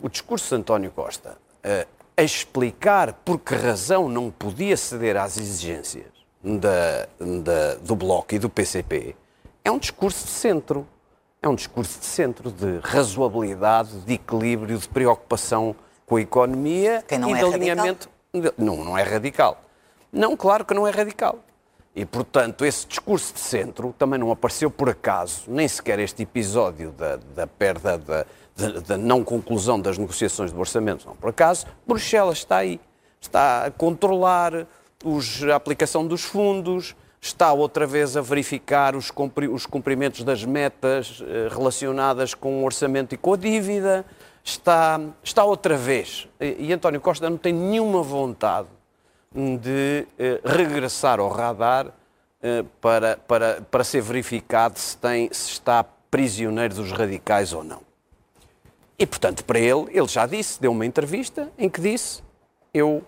O 0.00 0.08
discurso 0.08 0.48
de 0.48 0.60
António 0.60 0.90
Costa 0.90 1.36
uh, 1.64 1.88
a 2.16 2.22
explicar 2.22 3.12
por 3.12 3.38
que 3.38 3.54
razão 3.54 4.08
não 4.08 4.30
podia 4.30 4.76
ceder 4.76 5.16
às 5.16 5.36
exigências 5.36 6.06
da, 6.42 7.06
da, 7.18 7.74
do 7.76 7.94
Bloco 7.94 8.34
e 8.34 8.38
do 8.38 8.48
PCP 8.48 9.14
é 9.64 9.70
um 9.70 9.78
discurso 9.78 10.26
de 10.26 10.30
centro. 10.30 10.86
É 11.40 11.48
um 11.48 11.54
discurso 11.54 11.98
de 11.98 12.06
centro, 12.06 12.50
de 12.50 12.78
razoabilidade, 12.82 13.98
de 14.00 14.14
equilíbrio, 14.14 14.78
de 14.78 14.88
preocupação 14.88 15.74
com 16.06 16.16
a 16.16 16.20
economia 16.20 17.04
e 17.10 17.14
é 17.14 17.18
de 17.18 17.24
radical? 17.24 17.52
alinhamento. 17.52 18.10
Não, 18.56 18.84
não 18.84 18.96
é 18.96 19.02
radical. 19.02 19.60
Não, 20.12 20.36
claro 20.36 20.64
que 20.64 20.74
não 20.74 20.86
é 20.86 20.90
radical. 20.90 21.38
E, 21.94 22.04
portanto, 22.04 22.64
esse 22.64 22.86
discurso 22.88 23.34
de 23.34 23.40
centro 23.40 23.94
também 23.96 24.18
não 24.18 24.32
apareceu 24.32 24.68
por 24.68 24.88
acaso, 24.88 25.42
nem 25.46 25.68
sequer 25.68 26.00
este 26.00 26.24
episódio 26.24 26.90
da, 26.90 27.16
da 27.36 27.46
perda, 27.46 27.96
da, 27.96 28.26
da, 28.56 28.80
da 28.80 28.98
não 28.98 29.22
conclusão 29.22 29.80
das 29.80 29.96
negociações 29.96 30.50
do 30.50 30.58
orçamento, 30.58 31.06
não 31.06 31.14
por 31.14 31.30
acaso. 31.30 31.66
Bruxelas 31.86 32.38
está 32.38 32.56
aí, 32.56 32.80
está 33.20 33.66
a 33.66 33.70
controlar 33.70 34.66
os, 35.04 35.44
a 35.44 35.54
aplicação 35.54 36.04
dos 36.04 36.24
fundos, 36.24 36.96
está 37.20 37.52
outra 37.52 37.86
vez 37.86 38.16
a 38.16 38.20
verificar 38.20 38.96
os, 38.96 39.12
cumpri, 39.12 39.46
os 39.46 39.64
cumprimentos 39.64 40.24
das 40.24 40.44
metas 40.44 41.22
eh, 41.24 41.48
relacionadas 41.48 42.34
com 42.34 42.60
o 42.60 42.64
orçamento 42.64 43.14
e 43.14 43.16
com 43.16 43.34
a 43.34 43.36
dívida, 43.36 44.04
está, 44.42 45.00
está 45.22 45.44
outra 45.44 45.76
vez. 45.76 46.28
E, 46.40 46.66
e 46.66 46.72
António 46.72 47.00
Costa 47.00 47.30
não 47.30 47.38
tem 47.38 47.52
nenhuma 47.52 48.02
vontade 48.02 48.68
de 49.34 50.06
eh, 50.18 50.40
regressar 50.44 51.18
ao 51.18 51.28
radar 51.28 51.92
eh, 52.40 52.64
para, 52.80 53.16
para, 53.16 53.60
para 53.70 53.84
ser 53.84 54.00
verificado 54.00 54.78
se, 54.78 54.96
tem, 54.96 55.28
se 55.32 55.50
está 55.50 55.84
prisioneiro 56.10 56.74
dos 56.74 56.92
radicais 56.92 57.52
ou 57.52 57.64
não. 57.64 57.80
E, 58.96 59.04
portanto, 59.04 59.44
para 59.44 59.58
ele, 59.58 59.86
ele 59.90 60.06
já 60.06 60.24
disse, 60.26 60.60
deu 60.60 60.70
uma 60.70 60.86
entrevista 60.86 61.50
em 61.58 61.68
que 61.68 61.80
disse: 61.80 62.22
Eu 62.72 63.02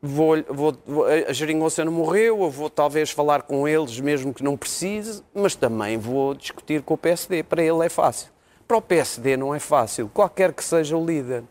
vou, 0.00 0.36
vou, 0.48 1.04
a 1.28 1.32
geringonça 1.32 1.84
não 1.84 1.92
morreu, 1.92 2.42
eu 2.42 2.50
vou 2.50 2.70
talvez 2.70 3.10
falar 3.10 3.42
com 3.42 3.66
eles, 3.66 3.98
mesmo 3.98 4.32
que 4.32 4.44
não 4.44 4.56
precise, 4.56 5.24
mas 5.34 5.56
também 5.56 5.98
vou 5.98 6.34
discutir 6.34 6.82
com 6.82 6.94
o 6.94 6.98
PSD. 6.98 7.42
Para 7.42 7.62
ele 7.62 7.84
é 7.84 7.88
fácil. 7.88 8.30
Para 8.68 8.76
o 8.76 8.82
PSD 8.82 9.36
não 9.36 9.54
é 9.54 9.58
fácil, 9.58 10.08
qualquer 10.08 10.52
que 10.52 10.62
seja 10.62 10.96
o 10.96 11.04
líder. 11.04 11.42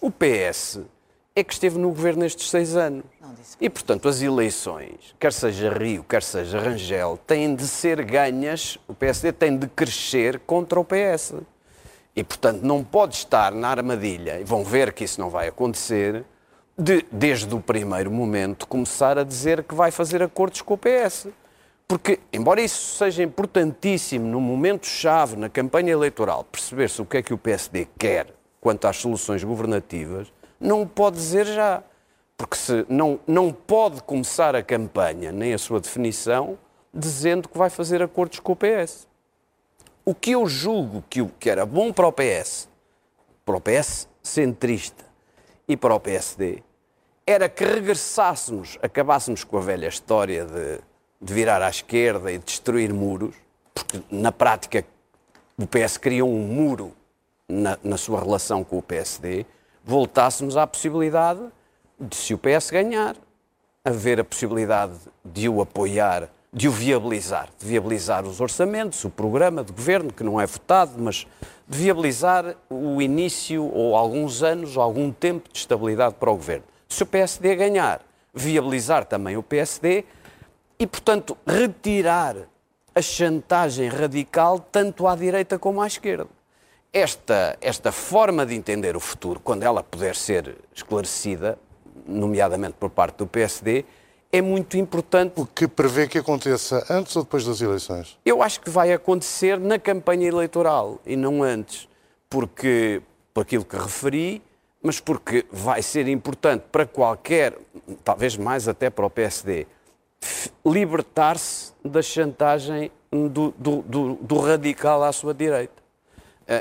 O 0.00 0.10
PS 0.10 0.80
é 1.34 1.42
que 1.42 1.52
esteve 1.52 1.78
no 1.78 1.88
governo 1.88 2.24
estes 2.24 2.50
seis 2.50 2.76
anos. 2.76 3.04
E, 3.60 3.70
portanto, 3.70 4.08
as 4.08 4.20
eleições, 4.20 5.14
quer 5.18 5.32
seja 5.32 5.72
Rio, 5.72 6.04
quer 6.04 6.22
seja 6.22 6.60
Rangel, 6.60 7.18
têm 7.26 7.54
de 7.54 7.66
ser 7.66 8.04
ganhas, 8.04 8.78
o 8.86 8.94
PSD 8.94 9.32
tem 9.32 9.56
de 9.56 9.66
crescer 9.66 10.40
contra 10.40 10.78
o 10.78 10.84
PS. 10.84 11.34
E, 12.14 12.22
portanto, 12.22 12.62
não 12.62 12.84
pode 12.84 13.14
estar 13.14 13.52
na 13.52 13.68
armadilha, 13.68 14.40
e 14.40 14.44
vão 14.44 14.62
ver 14.62 14.92
que 14.92 15.04
isso 15.04 15.20
não 15.20 15.30
vai 15.30 15.48
acontecer, 15.48 16.24
de, 16.76 17.06
desde 17.10 17.54
o 17.54 17.60
primeiro 17.60 18.10
momento, 18.10 18.66
começar 18.66 19.18
a 19.18 19.24
dizer 19.24 19.62
que 19.62 19.74
vai 19.74 19.90
fazer 19.90 20.22
acordos 20.22 20.60
com 20.60 20.74
o 20.74 20.78
PS. 20.78 21.28
Porque, 21.88 22.20
embora 22.32 22.60
isso 22.60 22.96
seja 22.96 23.22
importantíssimo 23.22 24.26
no 24.26 24.40
momento-chave, 24.40 25.36
na 25.36 25.48
campanha 25.48 25.92
eleitoral, 25.92 26.44
perceber-se 26.44 27.00
o 27.00 27.06
que 27.06 27.18
é 27.18 27.22
que 27.22 27.34
o 27.34 27.38
PSD 27.38 27.86
quer 27.98 28.26
quanto 28.60 28.86
às 28.86 28.96
soluções 28.96 29.42
governativas, 29.42 30.32
não 30.62 30.82
o 30.82 30.86
pode 30.86 31.16
dizer 31.16 31.46
já. 31.46 31.82
Porque 32.36 32.56
se 32.56 32.86
não, 32.88 33.20
não 33.26 33.52
pode 33.52 34.02
começar 34.02 34.56
a 34.56 34.62
campanha, 34.62 35.30
nem 35.30 35.52
a 35.52 35.58
sua 35.58 35.80
definição, 35.80 36.58
dizendo 36.92 37.48
que 37.48 37.58
vai 37.58 37.70
fazer 37.70 38.02
acordos 38.02 38.40
com 38.40 38.52
o 38.52 38.56
PS. 38.56 39.06
O 40.04 40.14
que 40.14 40.32
eu 40.32 40.46
julgo 40.46 41.04
que, 41.08 41.24
que 41.38 41.50
era 41.50 41.64
bom 41.64 41.92
para 41.92 42.06
o 42.06 42.12
PS, 42.12 42.68
para 43.44 43.56
o 43.56 43.60
PS 43.60 44.08
centrista 44.22 45.04
e 45.68 45.76
para 45.76 45.94
o 45.94 46.00
PSD 46.00 46.62
era 47.26 47.48
que 47.48 47.64
regressássemos, 47.64 48.78
acabássemos 48.82 49.44
com 49.44 49.56
a 49.56 49.60
velha 49.60 49.86
história 49.86 50.44
de, 50.44 50.80
de 51.20 51.32
virar 51.32 51.62
à 51.62 51.70
esquerda 51.70 52.32
e 52.32 52.38
destruir 52.38 52.92
muros, 52.92 53.34
porque 53.72 54.02
na 54.10 54.32
prática 54.32 54.84
o 55.56 55.66
PS 55.66 55.96
criou 55.96 56.28
um 56.28 56.46
muro 56.46 56.92
na, 57.48 57.78
na 57.82 57.96
sua 57.96 58.20
relação 58.20 58.64
com 58.64 58.78
o 58.78 58.82
PSD, 58.82 59.46
voltássemos 59.84 60.56
à 60.56 60.66
possibilidade 60.66 61.40
de, 61.98 62.16
se 62.16 62.34
o 62.34 62.38
PS 62.38 62.70
ganhar, 62.70 63.16
haver 63.84 64.20
a 64.20 64.24
possibilidade 64.24 64.94
de 65.24 65.48
o 65.48 65.60
apoiar, 65.60 66.28
de 66.52 66.68
o 66.68 66.72
viabilizar, 66.72 67.48
de 67.58 67.66
viabilizar 67.66 68.24
os 68.24 68.40
orçamentos, 68.40 69.04
o 69.04 69.10
programa 69.10 69.64
de 69.64 69.72
governo, 69.72 70.12
que 70.12 70.22
não 70.22 70.40
é 70.40 70.46
votado, 70.46 70.92
mas 70.98 71.26
de 71.66 71.78
viabilizar 71.78 72.54
o 72.68 73.00
início 73.00 73.64
ou 73.64 73.96
alguns 73.96 74.42
anos, 74.42 74.76
ou 74.76 74.82
algum 74.82 75.10
tempo 75.10 75.48
de 75.50 75.58
estabilidade 75.58 76.14
para 76.14 76.30
o 76.30 76.36
governo. 76.36 76.64
Se 76.88 77.02
o 77.02 77.06
PSD 77.06 77.56
ganhar, 77.56 78.02
viabilizar 78.34 79.04
também 79.04 79.36
o 79.36 79.42
PSD 79.42 80.04
e, 80.78 80.86
portanto, 80.86 81.36
retirar 81.46 82.36
a 82.94 83.00
chantagem 83.00 83.88
radical 83.88 84.58
tanto 84.58 85.06
à 85.06 85.16
direita 85.16 85.58
como 85.58 85.80
à 85.80 85.86
esquerda. 85.86 86.26
Esta, 86.92 87.56
esta 87.60 87.90
forma 87.90 88.44
de 88.44 88.54
entender 88.54 88.96
o 88.96 89.00
futuro, 89.00 89.40
quando 89.40 89.62
ela 89.62 89.82
puder 89.82 90.14
ser 90.14 90.56
esclarecida, 90.74 91.58
nomeadamente 92.06 92.74
por 92.78 92.90
parte 92.90 93.16
do 93.16 93.26
PSD, 93.26 93.84
é 94.30 94.42
muito 94.42 94.76
importante. 94.76 95.40
O 95.40 95.46
que 95.46 95.66
prevê 95.66 96.06
que 96.06 96.18
aconteça 96.18 96.84
antes 96.90 97.14
ou 97.16 97.22
depois 97.22 97.44
das 97.44 97.60
eleições? 97.60 98.18
Eu 98.24 98.42
acho 98.42 98.60
que 98.60 98.70
vai 98.70 98.92
acontecer 98.92 99.58
na 99.58 99.78
campanha 99.78 100.26
eleitoral 100.26 101.00
e 101.06 101.16
não 101.16 101.42
antes, 101.42 101.88
porque, 102.28 103.02
por 103.32 103.42
aquilo 103.42 103.64
que 103.64 103.76
referi, 103.76 104.42
mas 104.82 104.98
porque 104.98 105.46
vai 105.50 105.80
ser 105.82 106.08
importante 106.08 106.64
para 106.72 106.84
qualquer, 106.84 107.56
talvez 108.02 108.36
mais 108.36 108.66
até 108.68 108.90
para 108.90 109.06
o 109.06 109.10
PSD, 109.10 109.66
libertar-se 110.64 111.72
da 111.84 112.02
chantagem 112.02 112.90
do, 113.10 113.52
do, 113.56 113.82
do, 113.82 114.14
do, 114.14 114.38
radical 114.40 115.02
à 115.02 115.12
sua 115.12 115.34
direita. 115.34 115.81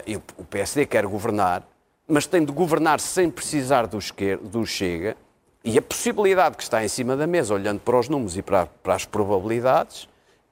E 0.06 0.16
o 0.16 0.46
PSD 0.50 0.86
quer 0.86 1.06
governar, 1.06 1.68
mas 2.08 2.26
tem 2.26 2.44
de 2.44 2.52
governar 2.52 3.00
sem 3.00 3.30
precisar 3.30 3.88
do, 3.88 3.98
esquerdo, 3.98 4.48
do 4.48 4.66
Chega, 4.66 5.16
e 5.64 5.78
a 5.78 5.82
possibilidade 5.82 6.58
que 6.58 6.64
está 6.64 6.84
em 6.84 6.88
cima 6.88 7.16
da 7.16 7.28
mesa, 7.28 7.54
olhando 7.54 7.80
para 7.80 8.00
os 8.00 8.10
números 8.10 8.36
e 8.36 8.42
para, 8.42 8.66
para 8.66 8.96
as 8.96 9.06
probabilidades, 9.06 10.10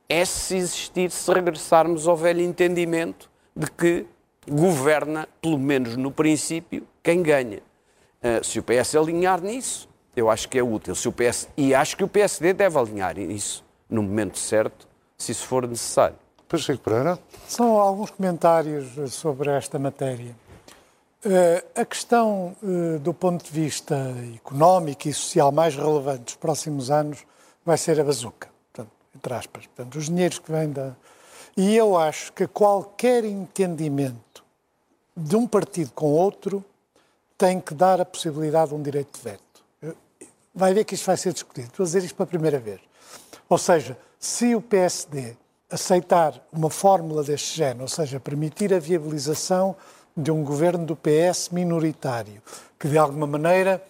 é 0.08 0.24
se 0.26 0.56
existir, 0.56 1.12
se 1.12 1.32
regressarmos 1.32 2.08
ao 2.08 2.16
velho 2.16 2.42
entendimento 2.42 3.30
de 3.56 3.70
que 3.72 4.06
governa, 4.48 5.28
pelo 5.42 5.58
menos 5.58 5.96
no 5.96 6.12
princípio, 6.12 6.88
quem 7.04 7.22
ganha. 7.22 7.60
Uh, 8.22 8.44
se 8.44 8.60
o 8.60 8.64
PS 8.64 8.96
alinhar 8.96 9.42
nisso, 9.42 9.90
eu 10.16 10.30
acho 10.30 10.50
que 10.50 10.60
é 10.60 10.64
útil. 10.64 10.96
Se 10.96 11.08
o 11.08 11.12
PS, 11.12 11.48
e 11.56 11.74
acho 11.74 11.96
que 11.96 12.04
o 12.04 12.08
PSD 12.08 12.54
deve 12.54 12.78
alinhar 12.78 13.18
isso 13.18 13.64
no 13.90 14.04
momento 14.04 14.38
certo, 14.38 14.88
se 15.18 15.32
isso 15.32 15.46
for 15.48 15.68
necessário. 15.68 16.18
Pacheco 16.50 16.84
Pereira. 16.84 17.20
São 17.48 17.78
alguns 17.78 18.10
comentários 18.10 19.14
sobre 19.14 19.52
esta 19.52 19.78
matéria. 19.78 20.36
Uh, 21.24 21.80
a 21.80 21.86
questão, 21.86 22.56
uh, 22.64 22.98
do 22.98 23.14
ponto 23.14 23.46
de 23.46 23.52
vista 23.52 23.96
económico 24.36 25.08
e 25.08 25.14
social 25.14 25.52
mais 25.52 25.76
relevante 25.76 26.24
dos 26.24 26.36
próximos 26.36 26.90
anos 26.90 27.20
vai 27.64 27.78
ser 27.78 28.02
a 28.02 28.04
bazuca, 28.04 28.50
portanto, 28.74 28.92
entre 29.16 29.34
aspas. 29.36 29.68
Portanto, 29.68 29.96
os 30.00 30.06
dinheiros 30.06 30.40
que 30.40 30.52
vêm 30.52 30.72
da. 30.72 30.96
E 31.56 31.76
eu 31.76 31.96
acho 31.96 32.34
que 32.34 32.48
qualquer 32.48 33.24
entendimento 33.26 34.44
de 35.16 35.36
um 35.36 35.46
partido 35.46 35.92
com 35.92 36.08
outro 36.08 36.66
tem 37.38 37.60
que 37.62 37.76
dar 37.76 38.02
a 38.02 38.06
possibilidade 38.06 38.70
de 38.70 38.76
um 38.76 38.82
direito 38.82 39.20
de 39.20 39.24
veto. 39.24 39.96
Vai 40.56 40.74
ver 40.74 40.84
que 40.84 40.96
isto 40.96 41.06
vai 41.06 41.16
ser 41.16 41.32
discutido. 41.32 41.68
Estou 41.68 41.84
a 41.84 41.86
dizer 41.86 42.04
isto 42.04 42.16
pela 42.16 42.26
primeira 42.26 42.60
vez. 42.60 42.80
Ou 43.48 43.58
seja, 43.58 43.96
se 44.18 44.56
o 44.56 44.62
PSD 44.62 45.36
aceitar 45.70 46.34
uma 46.52 46.70
fórmula 46.70 47.24
deste 47.24 47.58
género, 47.58 47.84
ou 47.84 47.88
seja, 47.88 48.20
permitir 48.20 48.74
a 48.74 48.80
viabilização 48.80 49.76
de 50.16 50.32
um 50.32 50.44
governo 50.44 50.86
do 50.86 50.96
PS 50.96 51.50
minoritário, 51.52 52.42
que 52.78 52.88
de 52.88 52.98
alguma 52.98 53.28
maneira 53.28 53.84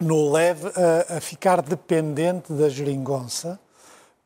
nos 0.00 0.32
leve 0.32 0.68
a, 0.68 1.18
a 1.18 1.20
ficar 1.20 1.62
dependente 1.62 2.52
da 2.52 2.68
geringonça, 2.68 3.60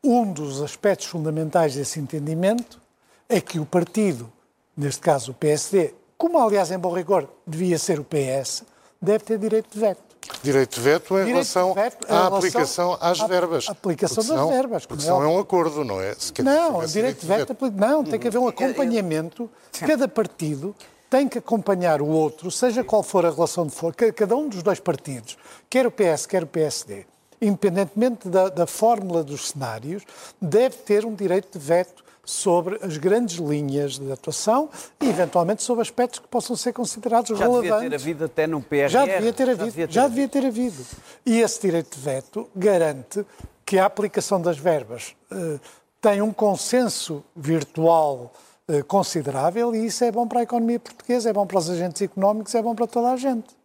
um 0.03 0.31
dos 0.31 0.61
aspectos 0.61 1.07
fundamentais 1.07 1.75
desse 1.75 1.99
entendimento 1.99 2.79
é 3.27 3.41
que 3.41 3.59
o 3.59 3.65
partido, 3.65 4.31
neste 4.75 5.01
caso 5.01 5.31
o 5.31 5.35
PSD, 5.35 5.93
como 6.17 6.39
aliás 6.39 6.71
em 6.71 6.79
bom 6.79 6.93
rigor 6.93 7.29
devia 7.45 7.77
ser 7.77 7.99
o 7.99 8.05
PS, 8.05 8.63
deve 9.01 9.23
ter 9.23 9.37
direito 9.37 9.71
de 9.71 9.79
veto. 9.79 10.06
Direito 10.43 10.75
de 10.75 10.81
veto 10.81 11.13
em 11.13 11.25
direito 11.25 11.33
relação 11.33 11.73
veto, 11.73 12.05
à 12.05 12.27
relação 12.27 12.37
aplicação 12.37 12.97
às 12.99 13.19
verbas. 13.19 13.69
Aplicação 13.69 14.23
das 14.23 14.49
verbas. 14.49 14.85
Porque 14.85 15.03
senão 15.03 15.21
é, 15.21 15.25
é 15.25 15.27
um 15.27 15.39
acordo, 15.39 15.83
não 15.83 16.01
é? 16.01 16.13
Se 16.15 16.31
não, 16.41 16.85
direito 16.85 17.21
de 17.21 17.27
veto, 17.27 17.55
veto, 17.59 17.71
não, 17.75 18.03
tem 18.03 18.19
que 18.19 18.27
haver 18.27 18.37
um 18.37 18.47
acompanhamento. 18.47 19.49
Cada 19.79 20.07
partido 20.07 20.75
tem 21.09 21.27
que 21.27 21.37
acompanhar 21.37 22.01
o 22.01 22.07
outro, 22.07 22.51
seja 22.51 22.83
qual 22.83 23.01
for 23.01 23.25
a 23.25 23.31
relação 23.31 23.65
de 23.65 23.73
for, 23.73 23.93
cada 23.95 24.35
um 24.35 24.49
dos 24.49 24.61
dois 24.61 24.79
partidos, 24.79 25.37
quer 25.69 25.87
o 25.87 25.91
PS, 25.91 26.25
quer 26.25 26.43
o 26.43 26.47
PSD, 26.47 27.05
independentemente 27.41 28.27
da, 28.27 28.49
da 28.49 28.67
fórmula 28.67 29.23
dos 29.23 29.49
cenários, 29.49 30.03
deve 30.41 30.75
ter 30.77 31.05
um 31.05 31.15
direito 31.15 31.57
de 31.57 31.63
veto 31.63 32.03
sobre 32.27 32.77
as 32.83 32.97
grandes 32.97 33.37
linhas 33.37 33.97
de 33.97 34.11
atuação 34.11 34.69
e, 34.99 35.07
eventualmente, 35.07 35.63
sobre 35.63 35.81
aspectos 35.81 36.19
que 36.19 36.27
possam 36.27 36.57
ser 36.57 36.73
considerados 36.73 37.29
já 37.29 37.45
relevantes. 37.45 37.69
Já 37.69 37.75
devia 37.75 37.89
ter 37.89 37.95
havido 37.95 38.25
até 38.25 38.45
no 38.45 38.61
PRR. 38.61 38.89
Já 38.89 39.05
devia 39.05 39.33
ter 39.33 39.49
havido. 39.49 39.57
Já 39.57 39.65
devia 39.65 39.87
ter, 39.87 39.93
já 39.93 40.07
devia 40.09 40.27
ter 40.27 40.45
havido. 40.45 40.85
E 41.25 41.39
esse 41.39 41.61
direito 41.61 41.95
de 41.95 42.01
veto 42.03 42.49
garante 42.53 43.25
que 43.65 43.79
a 43.79 43.85
aplicação 43.85 44.41
das 44.41 44.57
verbas 44.57 45.15
eh, 45.31 45.59
tem 46.01 46.21
um 46.21 46.33
consenso 46.33 47.23
virtual 47.33 48.33
eh, 48.67 48.83
considerável 48.83 49.73
e 49.73 49.85
isso 49.85 50.03
é 50.03 50.11
bom 50.11 50.27
para 50.27 50.41
a 50.41 50.43
economia 50.43 50.81
portuguesa, 50.81 51.29
é 51.29 51.33
bom 51.33 51.47
para 51.47 51.59
os 51.59 51.69
agentes 51.69 52.01
económicos, 52.01 52.53
é 52.53 52.61
bom 52.61 52.75
para 52.75 52.87
toda 52.87 53.11
a 53.11 53.15
gente. 53.15 53.55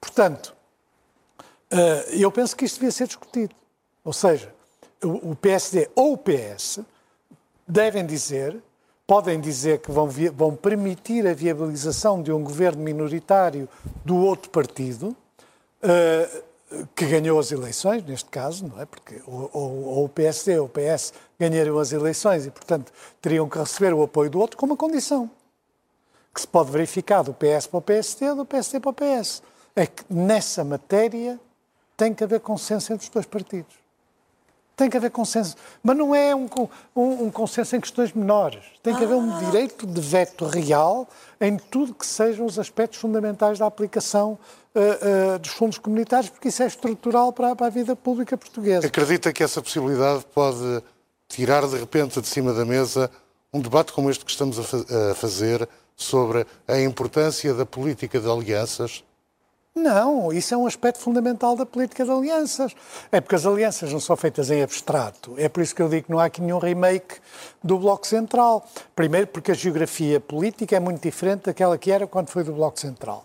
Portanto, 0.00 0.56
eh, 1.70 2.08
eu 2.12 2.32
penso 2.32 2.56
que 2.56 2.64
isto 2.64 2.76
devia 2.76 2.90
ser 2.90 3.06
discutido. 3.06 3.54
Ou 4.02 4.14
seja, 4.14 4.50
o 5.02 5.36
PSD 5.36 5.90
ou 5.94 6.14
o 6.14 6.18
PS 6.18 6.80
devem 7.68 8.06
dizer, 8.06 8.56
podem 9.06 9.40
dizer 9.40 9.80
que 9.80 9.90
vão, 9.90 10.08
vão 10.34 10.56
permitir 10.56 11.26
a 11.26 11.34
viabilização 11.34 12.22
de 12.22 12.32
um 12.32 12.42
governo 12.42 12.82
minoritário 12.82 13.68
do 14.04 14.16
outro 14.16 14.50
partido, 14.50 15.14
uh, 15.82 16.48
que 16.94 17.06
ganhou 17.06 17.38
as 17.38 17.50
eleições, 17.50 18.04
neste 18.04 18.28
caso, 18.28 18.66
não 18.66 18.80
é? 18.80 18.84
Porque 18.84 19.22
ou, 19.26 19.50
ou, 19.52 19.84
ou 19.84 20.04
o 20.04 20.08
PSD 20.08 20.58
ou 20.58 20.66
o 20.66 20.68
PS 20.68 21.14
ganharam 21.38 21.78
as 21.78 21.92
eleições 21.92 22.44
e, 22.44 22.50
portanto, 22.50 22.92
teriam 23.22 23.48
que 23.48 23.58
receber 23.58 23.94
o 23.94 24.02
apoio 24.02 24.28
do 24.28 24.38
outro 24.38 24.56
com 24.56 24.66
uma 24.66 24.76
condição 24.76 25.30
que 26.38 26.42
se 26.42 26.46
pode 26.46 26.70
verificar 26.70 27.22
do 27.22 27.34
PS 27.34 27.66
para 27.66 27.78
o 27.78 27.82
PSD 27.82 28.30
ou 28.30 28.36
do 28.36 28.44
PSD 28.44 28.80
para 28.80 28.90
o 28.90 28.94
PS. 28.94 29.42
É 29.74 29.86
que 29.86 30.04
nessa 30.08 30.62
matéria 30.62 31.40
tem 31.96 32.14
que 32.14 32.22
haver 32.22 32.40
consenso 32.40 32.92
entre 32.92 33.06
os 33.06 33.10
dois 33.10 33.26
partidos. 33.26 33.74
Tem 34.78 34.88
que 34.88 34.96
haver 34.96 35.10
consenso. 35.10 35.56
Mas 35.82 35.96
não 35.96 36.14
é 36.14 36.32
um, 36.36 36.48
um, 36.94 37.24
um 37.24 37.30
consenso 37.32 37.74
em 37.74 37.80
questões 37.80 38.12
menores. 38.12 38.62
Tem 38.80 38.94
que 38.94 39.02
haver 39.02 39.16
um 39.16 39.34
ah. 39.34 39.40
direito 39.40 39.84
de 39.84 40.00
veto 40.00 40.44
real 40.46 41.08
em 41.40 41.56
tudo 41.56 41.92
que 41.92 42.06
sejam 42.06 42.46
os 42.46 42.60
aspectos 42.60 43.00
fundamentais 43.00 43.58
da 43.58 43.66
aplicação 43.66 44.38
uh, 44.76 45.34
uh, 45.34 45.38
dos 45.40 45.50
fundos 45.50 45.78
comunitários, 45.78 46.30
porque 46.30 46.46
isso 46.46 46.62
é 46.62 46.66
estrutural 46.68 47.32
para, 47.32 47.56
para 47.56 47.66
a 47.66 47.70
vida 47.70 47.96
pública 47.96 48.38
portuguesa. 48.38 48.86
Acredita 48.86 49.32
que 49.32 49.42
essa 49.42 49.60
possibilidade 49.60 50.24
pode 50.32 50.80
tirar 51.26 51.66
de 51.66 51.76
repente 51.76 52.20
de 52.20 52.28
cima 52.28 52.54
da 52.54 52.64
mesa 52.64 53.10
um 53.52 53.60
debate 53.60 53.92
como 53.92 54.08
este 54.08 54.24
que 54.24 54.30
estamos 54.30 54.60
a, 54.60 54.62
fa 54.62 54.76
a 55.10 55.14
fazer 55.16 55.68
sobre 55.96 56.46
a 56.68 56.80
importância 56.80 57.52
da 57.52 57.66
política 57.66 58.20
de 58.20 58.30
alianças 58.30 59.02
não, 59.78 60.32
isso 60.32 60.52
é 60.52 60.56
um 60.56 60.66
aspecto 60.66 61.00
fundamental 61.00 61.56
da 61.56 61.64
política 61.64 62.04
de 62.04 62.10
alianças. 62.10 62.74
É 63.10 63.20
porque 63.20 63.34
as 63.34 63.46
alianças 63.46 63.92
não 63.92 64.00
são 64.00 64.16
feitas 64.16 64.50
em 64.50 64.62
abstrato. 64.62 65.34
É 65.38 65.48
por 65.48 65.62
isso 65.62 65.74
que 65.74 65.80
eu 65.80 65.88
digo 65.88 66.06
que 66.06 66.12
não 66.12 66.18
há 66.18 66.26
aqui 66.26 66.42
nenhum 66.42 66.58
remake 66.58 67.16
do 67.62 67.78
Bloco 67.78 68.06
Central. 68.06 68.66
Primeiro, 68.94 69.28
porque 69.28 69.52
a 69.52 69.54
geografia 69.54 70.20
política 70.20 70.76
é 70.76 70.80
muito 70.80 71.02
diferente 71.02 71.44
daquela 71.44 71.78
que 71.78 71.90
era 71.90 72.06
quando 72.06 72.28
foi 72.28 72.44
do 72.44 72.52
Bloco 72.52 72.78
Central. 72.78 73.24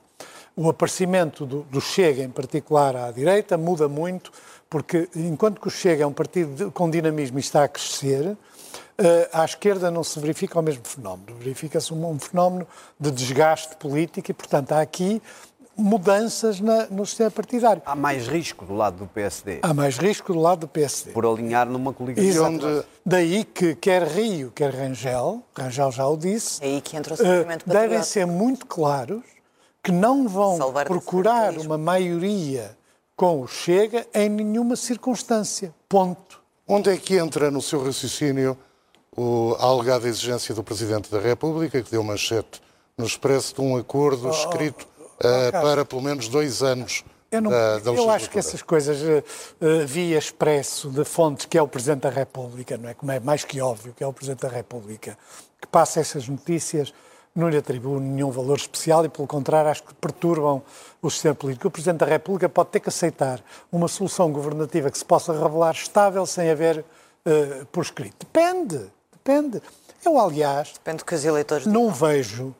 O 0.55 0.69
aparecimento 0.69 1.45
do, 1.45 1.63
do 1.63 1.81
Chega, 1.81 2.21
em 2.21 2.29
particular 2.29 2.95
à 2.95 3.11
direita, 3.11 3.57
muda 3.57 3.89
muito, 3.89 4.31
porque 4.69 5.09
enquanto 5.15 5.59
que 5.59 5.67
o 5.67 5.71
Chega 5.71 6.03
é 6.03 6.07
um 6.07 6.13
partido 6.13 6.71
com 6.71 6.89
dinamismo 6.89 7.39
e 7.39 7.41
está 7.41 7.63
a 7.63 7.67
crescer, 7.67 8.37
Uh, 8.93 9.25
à 9.33 9.43
esquerda 9.43 9.89
não 9.89 10.03
se 10.03 10.19
verifica 10.19 10.59
o 10.59 10.61
mesmo 10.61 10.83
fenómeno. 10.85 11.35
Verifica-se 11.39 11.91
um, 11.91 12.11
um, 12.11 12.19
fenómeno 12.19 12.67
de 12.99 13.09
desgaste 13.09 13.75
político 13.77 14.29
e, 14.29 14.33
portanto, 14.35 14.71
há 14.71 14.81
aqui 14.81 15.19
mudanças 15.75 16.59
na, 16.59 16.87
no 16.87 17.05
sistema 17.05 17.31
partidário. 17.31 17.81
Há 17.85 17.95
mais 17.95 18.27
risco 18.27 18.65
do 18.65 18.75
lado 18.75 18.97
do 18.97 19.07
PSD. 19.07 19.59
Há 19.61 19.73
mais 19.73 19.97
risco 19.97 20.33
do 20.33 20.39
lado 20.39 20.59
do 20.61 20.67
PSD. 20.67 21.11
Por 21.11 21.25
alinhar 21.25 21.67
numa 21.67 21.93
coligação. 21.93 22.57
De... 22.57 22.83
Daí 23.05 23.43
que 23.43 23.75
quer 23.75 24.07
Rio, 24.07 24.51
quer 24.51 24.73
Rangel, 24.73 25.41
Rangel 25.57 25.91
já 25.91 26.07
o 26.07 26.15
disse, 26.15 26.63
é 26.63 26.67
aí 26.67 26.81
que 26.81 26.95
entra 26.95 27.13
o 27.13 27.17
sentimento 27.17 27.63
uh, 27.63 27.69
devem 27.69 28.03
ser 28.03 28.25
muito 28.25 28.65
claros 28.65 29.23
que 29.83 29.91
não 29.91 30.27
vão 30.27 30.57
Salvar 30.57 30.85
procurar 30.85 31.57
uma 31.57 31.77
maioria 31.77 32.77
com 33.15 33.41
o 33.41 33.47
Chega 33.47 34.07
em 34.13 34.29
nenhuma 34.29 34.75
circunstância. 34.75 35.73
Ponto. 35.89 36.41
Onde 36.67 36.89
é 36.89 36.97
que 36.97 37.15
entra 37.15 37.51
no 37.51 37.61
seu 37.61 37.83
raciocínio 37.83 38.57
o, 39.15 39.55
a 39.59 39.65
alegada 39.65 40.07
exigência 40.07 40.55
do 40.55 40.63
Presidente 40.63 41.11
da 41.11 41.19
República, 41.19 41.81
que 41.81 41.91
deu 41.91 42.03
manchete 42.03 42.61
no 42.97 43.05
Expresso 43.05 43.55
de 43.55 43.61
um 43.61 43.75
acordo 43.75 44.29
escrito 44.29 44.87
eh, 45.19 45.51
para 45.51 45.83
pelo 45.85 46.01
menos 46.01 46.27
dois 46.27 46.61
anos 46.63 47.03
Eu, 47.31 47.41
não- 47.41 47.51
da, 47.51 47.79
da 47.79 47.91
eu 47.91 48.09
acho 48.09 48.29
que 48.29 48.37
essas 48.39 48.61
coisas 48.61 48.97
eh, 49.01 49.85
via 49.85 50.17
expresso 50.17 50.89
de 50.89 51.03
fontes 51.03 51.45
que 51.45 51.57
é 51.57 51.61
o 51.61 51.67
Presidente 51.67 52.01
da 52.01 52.09
República, 52.09 52.77
não 52.77 52.89
é? 52.89 52.93
Como 52.93 53.11
é 53.11 53.19
mais 53.19 53.43
que 53.43 53.59
óbvio 53.61 53.93
que 53.95 54.03
é 54.03 54.07
o 54.07 54.13
Presidente 54.13 54.41
da 54.41 54.49
República, 54.49 55.17
que 55.61 55.67
passa 55.67 55.99
essas 55.99 56.27
notícias, 56.27 56.93
não 57.35 57.49
lhe 57.49 57.57
atribuo 57.57 57.99
nenhum 57.99 58.29
valor 58.29 58.57
especial 58.57 59.03
e, 59.05 59.09
pelo 59.09 59.27
contrário, 59.27 59.71
acho 59.71 59.81
que 59.83 59.93
perturbam 59.95 60.61
o 61.01 61.09
sistema 61.09 61.33
político. 61.33 61.67
O 61.67 61.71
Presidente 61.71 61.97
da 62.01 62.05
República 62.05 62.47
pode 62.47 62.69
ter 62.69 62.79
que 62.79 62.89
aceitar 62.89 63.41
uma 63.71 63.87
solução 63.87 64.31
governativa 64.31 64.91
que 64.91 64.97
se 64.99 65.05
possa 65.05 65.33
revelar 65.33 65.71
estável 65.73 66.25
sem 66.27 66.51
haver 66.51 66.85
eh, 67.25 67.65
por 67.71 67.81
escrito. 67.83 68.27
Depende, 68.31 68.85
depende. 69.11 69.61
Eu, 70.05 70.19
aliás, 70.19 70.73
Depende 70.73 70.97
do 70.97 71.05
que 71.05 71.15
os 71.15 71.25
eleitores 71.25 71.65
não 71.65 71.89
vejo 71.89 72.53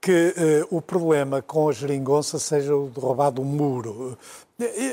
que 0.00 0.34
eh, 0.36 0.66
o 0.70 0.80
problema 0.80 1.42
com 1.42 1.68
a 1.68 1.72
geringonça 1.72 2.38
seja 2.38 2.76
o 2.76 2.88
de 2.88 3.00
roubar 3.00 3.30
do 3.30 3.44
muro. 3.44 4.16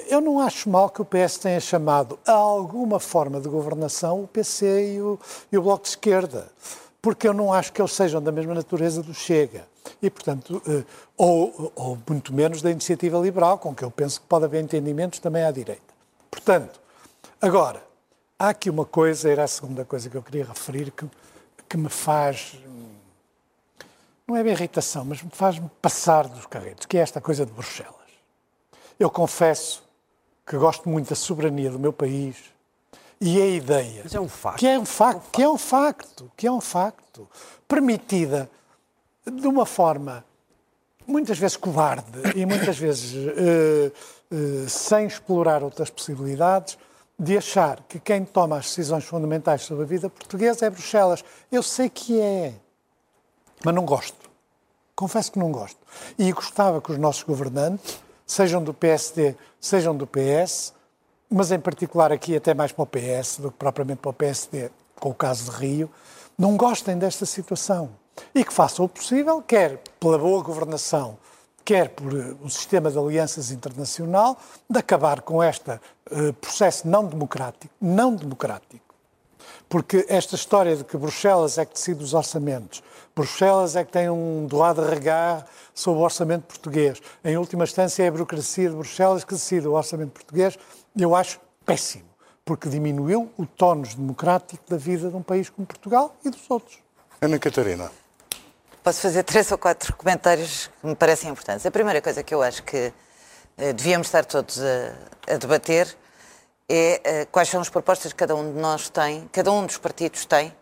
Eu 0.10 0.20
não 0.20 0.40
acho 0.40 0.70
mal 0.70 0.90
que 0.90 1.02
o 1.02 1.06
PS 1.06 1.38
tenha 1.38 1.60
chamado 1.60 2.20
a 2.26 2.34
alguma 2.34 3.00
forma 3.00 3.40
de 3.40 3.48
governação 3.48 4.24
o 4.24 4.28
PC 4.28 4.96
e 4.96 5.02
o, 5.02 5.20
e 5.52 5.58
o 5.58 5.62
Bloco 5.62 5.84
de 5.84 5.90
Esquerda, 5.90 6.52
porque 7.02 7.28
eu 7.28 7.34
não 7.34 7.54
acho 7.54 7.72
que 7.72 7.82
eles 7.82 7.94
sejam 7.94 8.22
da 8.22 8.32
mesma 8.32 8.54
natureza 8.54 9.02
do 9.02 9.14
Chega. 9.14 9.66
E, 10.02 10.10
portanto, 10.10 10.62
eh, 10.68 10.84
ou, 11.18 11.72
ou 11.76 11.98
muito 12.08 12.34
menos 12.34 12.62
da 12.62 12.72
iniciativa 12.72 13.18
liberal, 13.20 13.58
com 13.58 13.74
que 13.74 13.84
eu 13.84 13.92
penso 13.92 14.22
que 14.22 14.28
pode 14.28 14.46
haver 14.46 14.64
entendimentos 14.64 15.20
também 15.20 15.44
à 15.44 15.52
direita. 15.52 15.82
Portanto, 16.30 16.80
agora, 17.42 17.84
há 18.38 18.50
aqui 18.50 18.70
uma 18.70 18.86
coisa, 18.86 19.30
era 19.30 19.44
a 19.44 19.48
segunda 19.48 19.86
coisa 19.86 20.10
que 20.10 20.16
eu 20.16 20.24
queria 20.24 20.46
referir, 20.46 20.92
que, 20.92 21.06
que 21.70 21.78
me 21.78 21.90
faz 21.90 22.58
não 24.28 24.36
é 24.36 24.44
bem 24.44 24.54
irritação, 24.54 25.06
mas 25.06 25.22
me 25.22 25.30
faz-me 25.32 25.70
passar 25.82 26.28
dos 26.28 26.46
carretos, 26.46 26.86
que 26.86 26.98
é 26.98 27.02
esta 27.02 27.20
coisa 27.20 27.46
de 27.46 27.52
Bruxelas. 27.52 27.94
Eu 29.00 29.10
confesso 29.10 29.84
que 30.46 30.58
gosto 30.58 30.88
muito 30.90 31.10
da 31.10 31.16
soberania 31.16 31.70
do 31.70 31.80
meu 31.80 31.94
país 31.94 32.38
e 33.20 33.42
a 33.42 33.48
ideia 33.48 34.02
Mas 34.04 34.14
é 34.14 34.20
um 34.20 34.28
facto. 34.28 34.60
que 34.60 34.68
é 34.68 34.78
um 34.78 34.86
facto, 34.86 35.32
que 35.32 35.42
é 35.42 35.50
um 35.50 35.58
facto, 35.58 36.32
que 36.36 36.48
é 36.48 36.52
um 36.52 36.62
facto, 36.62 37.30
permitida 37.68 38.50
de 39.26 39.48
uma 39.48 39.66
forma 39.66 40.26
muitas 41.08 41.38
vezes 41.38 41.58
covarde 41.58 42.20
e 42.36 42.46
muitas 42.46 42.78
vezes 42.78 43.14
eh, 43.16 43.92
eh, 44.32 44.68
sem 44.68 45.06
explorar 45.06 45.64
outras 45.64 45.90
possibilidades, 45.90 46.78
de 47.18 47.38
achar 47.38 47.82
que 47.88 48.00
quem 48.00 48.26
toma 48.26 48.58
as 48.58 48.66
decisões 48.66 49.06
fundamentais 49.06 49.62
sobre 49.62 49.84
a 49.84 49.88
vida 49.88 50.10
portuguesa 50.10 50.66
é 50.66 50.70
Bruxelas. 50.70 51.24
Eu 51.52 51.62
sei 51.62 51.90
que 51.90 52.20
é, 52.20 52.54
mas 53.64 53.74
não 53.74 53.86
gosto. 53.86 54.30
Confesso 54.96 55.32
que 55.32 55.40
não 55.40 55.52
gosto. 55.52 55.80
E 56.18 56.32
gostava 56.32 56.82
que 56.82 56.92
os 56.92 56.98
nossos 56.98 57.24
governantes, 57.24 58.00
sejam 58.26 58.64
do 58.64 58.74
PSD, 58.74 59.36
sejam 59.60 59.96
do 59.96 60.08
PS, 60.08 60.74
mas 61.30 61.52
em 61.52 61.60
particular 61.60 62.12
aqui 62.12 62.36
até 62.36 62.54
mais 62.54 62.72
para 62.72 62.84
o 62.84 62.88
PS 62.88 63.40
do 63.40 63.52
que 63.52 63.58
propriamente 63.58 64.02
para 64.02 64.12
o 64.12 64.14
PSD, 64.14 64.70
com 65.00 65.10
o 65.10 65.16
caso 65.16 65.52
de 65.52 65.58
Rio, 65.58 65.90
não 66.38 66.56
gostem 66.56 66.98
desta 66.98 67.26
situação. 67.26 67.90
E 68.36 68.44
que 68.44 68.54
façam 68.54 68.86
o 68.86 68.90
possível, 68.90 69.42
quer 69.42 69.82
pela 70.00 70.18
boa 70.20 70.44
governação, 70.44 71.18
quer 71.66 71.90
por 71.90 72.14
eh, 72.14 72.36
um 72.44 72.50
sistema 72.50 72.92
de 72.92 72.98
alianças 72.98 73.52
internacional, 73.52 74.38
de 74.70 74.78
acabar 74.78 75.22
com 75.22 75.44
este 75.44 75.72
eh, 75.72 76.32
processo 76.40 76.88
não 76.88 77.06
democrático, 77.06 77.74
não 77.82 78.16
democrático, 78.16 78.94
porque 79.68 80.06
esta 80.08 80.36
história 80.36 80.76
de 80.76 80.84
que 80.84 80.98
Bruxelas 80.98 81.58
é 81.58 81.66
que 81.66 81.74
decide 81.74 82.04
os 82.04 82.14
orçamentos, 82.14 82.84
Bruxelas 83.16 83.76
é 83.76 83.84
que 83.84 83.92
tem 83.92 84.10
um 84.10 84.46
doado 84.48 84.82
regar 84.82 85.46
sobre 85.74 86.00
o 86.00 86.04
orçamento 86.04 86.44
português, 86.44 87.02
em 87.24 87.38
última 87.38 87.64
instância 87.64 88.04
é 88.04 88.08
a 88.08 88.12
burocracia 88.12 88.70
de 88.70 88.76
Bruxelas 88.76 89.24
que 89.24 89.34
decide 89.34 89.68
o 89.68 89.74
orçamento 89.74 90.12
português, 90.12 90.58
eu 90.98 91.16
acho 91.16 91.40
péssimo, 91.66 92.10
porque 92.44 92.68
diminuiu 92.68 93.32
o 93.38 93.46
tónus 93.46 93.96
democrático 93.96 94.64
da 94.68 94.78
vida 94.78 95.10
de 95.10 95.16
um 95.16 95.22
país 95.22 95.50
como 95.50 95.68
Portugal 95.68 96.16
e 96.26 96.30
dos 96.30 96.50
outros. 96.50 96.80
Ana 97.22 97.38
Catarina, 97.38 97.92
Posso 98.84 99.00
fazer 99.00 99.24
três 99.24 99.50
ou 99.50 99.58
quatro 99.58 99.96
comentários 99.96 100.70
que 100.82 100.88
me 100.88 100.94
parecem 100.94 101.30
importantes. 101.30 101.66
A 101.66 101.72
primeira 101.72 102.02
coisa 102.02 102.22
que 102.22 102.36
eu 102.36 102.42
acho 102.44 102.62
que 102.64 102.92
eh, 103.58 103.72
devíamos 103.72 104.08
estar 104.08 104.26
todos 104.26 104.60
a, 104.62 105.34
a 105.34 105.38
debater 105.38 105.96
é 106.68 107.00
eh, 107.02 107.26
quais 107.32 107.48
são 107.48 107.62
as 107.62 107.70
propostas 107.70 108.12
que 108.12 108.18
cada 108.18 108.36
um 108.36 108.52
de 108.54 108.60
nós 108.60 108.90
tem, 108.90 109.26
cada 109.32 109.54
um 109.54 109.66
dos 109.66 109.78
partidos 109.78 110.26
tem 110.26 110.54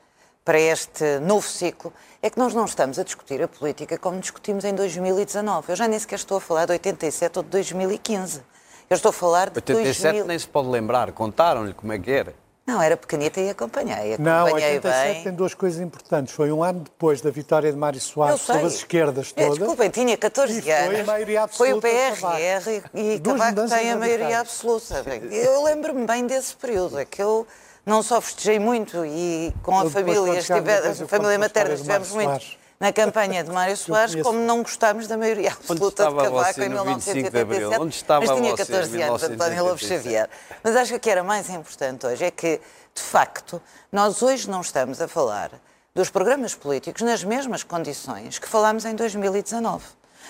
para 0.44 0.60
este 0.60 1.20
novo 1.20 1.48
ciclo. 1.48 1.94
É 2.22 2.30
que 2.30 2.38
nós 2.38 2.54
não 2.54 2.66
estamos 2.66 2.98
a 3.00 3.04
discutir 3.04 3.42
a 3.42 3.48
política 3.48 3.98
como 3.98 4.20
discutimos 4.20 4.64
em 4.64 4.74
2019. 4.74 5.72
Eu 5.72 5.76
já 5.76 5.88
nem 5.88 5.98
sequer 6.00 6.16
estou 6.16 6.38
a 6.38 6.42
falar 6.42 6.66
de 6.66 6.74
87 6.74 7.38
ou 7.40 7.44
de 7.44 7.50
2015. 7.50 8.42
Eu 8.90 8.96
estou 8.96 9.10
a 9.10 9.14
falar 9.14 9.50
de 9.50 9.58
87 9.58 10.02
2000. 10.04 10.26
nem 10.26 10.38
se 10.38 10.48
pode 10.48 10.68
lembrar, 10.68 11.12
contaram-lhe 11.14 11.74
como 11.74 11.94
é 11.94 12.00
que 12.00 12.12
era. 12.12 12.34
Não, 12.68 12.80
era 12.82 12.96
pequenita 12.96 13.42
e 13.42 13.50
acompanhei. 13.50 14.18
Não, 14.20 14.46
Acompanhei 14.46 14.76
87 14.76 15.14
bem. 15.16 15.24
tem 15.24 15.34
duas 15.34 15.54
coisas 15.54 15.82
importantes. 15.82 16.34
Foi 16.34 16.52
um 16.52 16.64
ano 16.64 16.82
depois 16.82 17.20
da 17.20 17.32
vitória 17.32 17.72
de 17.72 17.78
Mário 17.78 18.00
Soares 18.00 18.42
sobre 18.42 18.66
as 18.66 18.74
esquerdas 18.76 19.34
É, 19.36 19.44
todas. 19.44 19.58
Desculpem, 19.58 19.90
tinha 19.90 20.16
14 20.16 20.60
E 20.60 20.62
foi 20.62 20.72
anos. 20.72 21.00
a 21.00 21.04
maioria 21.04 21.48
Foi 21.48 21.74
o 21.74 21.78
absoluta 21.78 21.88
PRR 21.88 22.84
e, 22.94 23.16
e 23.16 23.20
Cavaco 23.20 23.68
tem 23.68 23.92
a 23.92 23.98
maioria 23.98 24.26
radicais. 24.38 24.40
absoluta. 24.42 25.04
Eu 25.32 25.64
lembro-me 25.64 26.06
bem 26.06 26.28
desse 26.28 26.56
período. 26.56 27.00
É 27.00 27.04
que 27.06 27.22
eu 27.22 27.48
não 27.86 28.04
só 28.04 28.22
festejei 28.22 28.60
muito 28.60 29.06
e 29.06 29.54
com 29.64 29.80
a 29.80 29.84
Eu 29.84 29.90
família, 29.90 30.40
estive- 30.40 30.72
a 30.72 31.08
família 31.08 31.40
materna, 31.40 31.74
estivemos 31.74 32.12
muito 32.12 32.46
na 32.80 32.92
campanha 32.92 33.44
de 33.44 33.52
Mário 33.52 33.76
Soares, 33.78 34.16
como 34.24 34.40
não 34.40 34.62
gostámos 34.64 35.08
da 35.08 35.18
maioria 35.18 35.52
absoluta 35.52 36.08
de 36.08 36.16
Cavaco 36.16 36.62
em 36.62 36.70
no 36.70 36.84
25 36.86 37.30
de 37.30 37.40
Abril? 37.40 37.70
1987. 37.70 37.82
Onde 37.82 37.96
estava 37.96 38.26
mas 38.26 38.36
tinha 38.38 38.52
você 38.56 38.62
em 38.62 38.66
14 38.66 39.02
anos, 39.02 39.24
António 39.24 39.64
Lobo 39.64 39.76
1987? 39.76 39.88
Xavier. 40.04 40.30
Mas 40.64 40.76
acho 40.76 40.92
que 40.92 40.98
o 40.98 41.00
que 41.00 41.10
era 41.10 41.24
mais 41.24 41.50
importante 41.50 42.06
hoje 42.06 42.24
é 42.26 42.32
que, 42.32 42.60
de 42.94 43.02
facto, 43.02 43.62
nós 43.92 44.22
hoje 44.22 44.50
não 44.50 44.62
estamos 44.62 45.02
a 45.02 45.08
falar 45.08 45.52
dos 45.94 46.10
programas 46.10 46.56
políticos 46.56 47.02
nas 47.02 47.24
mesmas 47.24 47.64
condições 47.64 48.40
que 48.40 48.48
falámos 48.48 48.86
em 48.86 48.96
2019. 48.96 49.84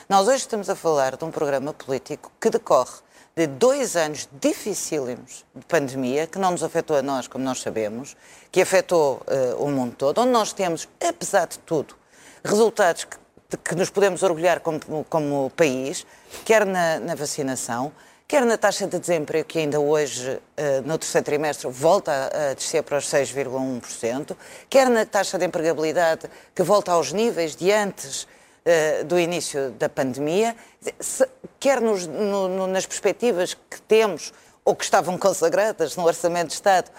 Nós 0.10 0.28
hoje 0.28 0.38
estamos 0.38 0.70
a 0.70 0.76
falar 0.76 1.16
de 1.16 1.24
um 1.24 1.32
programa 1.32 1.74
político 1.74 2.32
que 2.42 2.50
decorre 2.50 2.96
de 3.36 3.48
dois 3.48 3.96
anos 3.96 4.28
dificílimos 4.42 5.46
de 5.56 5.66
pandemia, 5.66 6.28
que 6.28 6.38
não 6.38 6.52
nos 6.52 6.64
afetou 6.64 6.98
a 6.98 7.02
nós, 7.02 7.28
como 7.28 7.44
nós 7.44 7.62
sabemos, 7.62 8.16
que 8.52 8.62
afetou 8.62 9.22
eh, 9.28 9.56
o 9.58 9.68
mundo 9.70 9.96
todo, 9.98 10.20
onde 10.20 10.32
nós 10.32 10.52
temos, 10.52 10.88
apesar 11.00 11.48
de 11.48 11.60
tudo, 11.60 11.96
resultados 12.44 13.06
que, 13.06 13.18
de 13.50 13.58
que 13.58 13.76
nos 13.76 13.90
podemos 13.90 14.22
orgulhar 14.22 14.60
como, 14.60 14.80
como 15.06 15.50
país, 15.52 16.06
quer 16.44 16.66
na, 16.66 17.00
na 17.00 17.16
vacinação, 17.16 17.94
quer 18.28 18.46
na 18.46 18.58
taxa 18.58 18.86
de 18.86 19.00
desemprego, 19.00 19.48
que 19.48 19.60
ainda 19.60 19.80
hoje, 19.80 20.42
eh, 20.58 20.82
no 20.82 20.98
terceiro 20.98 21.26
trimestre, 21.26 21.70
volta 21.70 22.12
a, 22.12 22.52
a 22.52 22.54
descer 22.54 22.84
para 22.84 22.98
os 22.98 23.06
6,1%, 23.06 24.36
quer 24.70 24.90
na 24.90 25.06
taxa 25.06 25.38
de 25.38 25.46
empregabilidade, 25.46 26.30
que 26.54 26.64
volta 26.64 26.92
aos 26.92 27.14
níveis 27.14 27.56
de 27.56 27.72
antes 27.72 28.28
eh, 28.66 29.04
do 29.04 29.20
início 29.20 29.72
da 29.72 29.90
pandemia, 29.90 30.56
se- 31.00 31.28
quer 31.60 31.82
nos- 31.82 32.08
no- 32.08 32.48
no- 32.48 32.68
nas 32.68 32.86
perspectivas 32.86 33.54
que 33.54 33.82
temos 33.84 34.32
ou 34.64 34.76
que 34.76 34.84
estavam 34.84 35.18
consagradas 35.20 35.96
no 35.96 36.06
Orçamento 36.06 36.48
de 36.50 36.54
Estado 36.54 36.90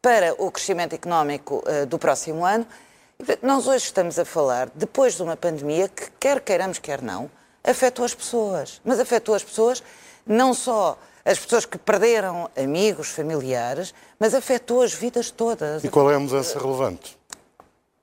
para 0.00 0.34
o 0.42 0.50
crescimento 0.50 0.94
económico 0.94 1.62
eh, 1.66 1.86
do 1.86 1.98
próximo 1.98 2.44
ano. 2.44 2.66
Nós 3.40 3.68
hoje 3.68 3.84
estamos 3.84 4.18
a 4.18 4.24
falar, 4.24 4.68
depois 4.74 5.14
de 5.14 5.22
uma 5.22 5.36
pandemia 5.36 5.88
que, 5.88 6.10
quer 6.18 6.40
queiramos, 6.40 6.78
quer 6.80 7.00
não, 7.00 7.30
afetou 7.62 8.04
as 8.04 8.12
pessoas. 8.14 8.80
Mas 8.84 8.98
afetou 8.98 9.34
as 9.34 9.44
pessoas, 9.44 9.80
não 10.26 10.52
só 10.52 10.98
as 11.24 11.38
pessoas 11.38 11.64
que 11.64 11.78
perderam 11.78 12.50
amigos, 12.56 13.10
familiares, 13.10 13.94
mas 14.18 14.34
afetou 14.34 14.82
as 14.82 14.92
vidas 14.92 15.30
todas. 15.30 15.84
e 15.84 15.88
qual 15.88 16.10
é 16.10 16.16
a 16.16 16.18
mudança 16.18 16.58
relevante? 16.58 17.16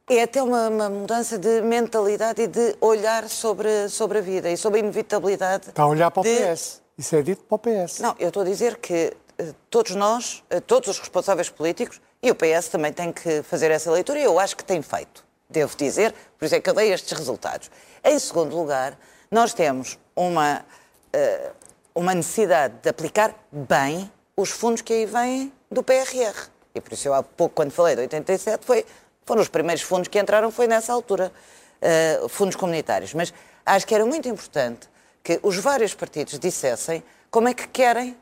É 0.09 0.23
até 0.23 0.41
uma, 0.41 0.67
uma 0.69 0.89
mudança 0.89 1.37
de 1.37 1.61
mentalidade 1.61 2.41
e 2.41 2.47
de 2.47 2.75
olhar 2.81 3.29
sobre, 3.29 3.87
sobre 3.89 4.17
a 4.17 4.21
vida 4.21 4.49
e 4.49 4.57
sobre 4.57 4.79
a 4.79 4.83
inevitabilidade. 4.83 5.69
Está 5.69 5.83
a 5.83 5.87
olhar 5.87 6.09
para 6.09 6.21
o 6.21 6.23
de- 6.23 6.35
PS. 6.35 6.81
Isso 6.97 7.15
é 7.15 7.21
dito 7.21 7.43
para 7.43 7.55
o 7.55 7.59
PS. 7.59 7.99
Não, 7.99 8.15
eu 8.19 8.29
estou 8.29 8.41
a 8.41 8.45
dizer 8.45 8.77
que 8.77 9.15
eh, 9.37 9.53
todos 9.69 9.93
nós, 9.95 10.43
eh, 10.49 10.59
todos 10.59 10.89
os 10.89 10.99
responsáveis 10.99 11.47
políticos, 11.49 12.01
e 12.21 12.31
o 12.31 12.35
PS 12.35 12.69
também 12.69 12.91
tem 12.91 13.11
que 13.13 13.43
fazer 13.43 13.69
essa 13.71 13.89
leitura, 13.91 14.19
e 14.19 14.23
eu 14.23 14.37
acho 14.39 14.57
que 14.57 14.63
tem 14.63 14.81
feito, 14.81 15.23
devo 15.49 15.77
dizer, 15.77 16.13
por 16.37 16.45
isso 16.45 16.55
é 16.55 16.59
que 16.59 16.69
eu 16.69 16.73
dei 16.73 16.91
estes 16.91 17.17
resultados. 17.17 17.69
Em 18.03 18.17
segundo 18.19 18.53
lugar, 18.57 18.97
nós 19.31 19.53
temos 19.53 19.97
uma, 20.15 20.65
eh, 21.13 21.51
uma 21.93 22.13
necessidade 22.15 22.73
de 22.81 22.89
aplicar 22.89 23.33
bem 23.51 24.11
os 24.35 24.49
fundos 24.49 24.81
que 24.81 24.91
aí 24.91 25.05
vêm 25.05 25.53
do 25.71 25.83
PRR. 25.83 26.49
E 26.75 26.81
por 26.81 26.93
isso 26.93 27.07
eu 27.07 27.13
há 27.13 27.23
pouco, 27.23 27.55
quando 27.55 27.71
falei 27.71 27.95
de 27.95 28.01
87, 28.01 28.65
foi, 28.65 28.85
foram 29.29 29.43
os 29.43 29.47
primeiros 29.47 29.83
fundos 29.83 30.07
que 30.07 30.17
entraram, 30.17 30.49
foi 30.49 30.65
nessa 30.65 30.91
altura, 30.91 31.31
eh, 31.79 32.19
fundos 32.29 32.55
comunitários. 32.55 33.13
Mas 33.13 33.31
acho 33.63 33.85
que 33.85 33.93
era 33.93 34.03
muito 34.03 34.27
importante 34.27 34.89
que 35.23 35.39
os 35.43 35.55
vários 35.57 35.93
partidos 35.93 36.39
dissessem 36.39 37.03
como 37.29 37.47
é 37.47 37.53
que 37.53 37.67
querem 37.67 38.13
uh, 38.13 38.17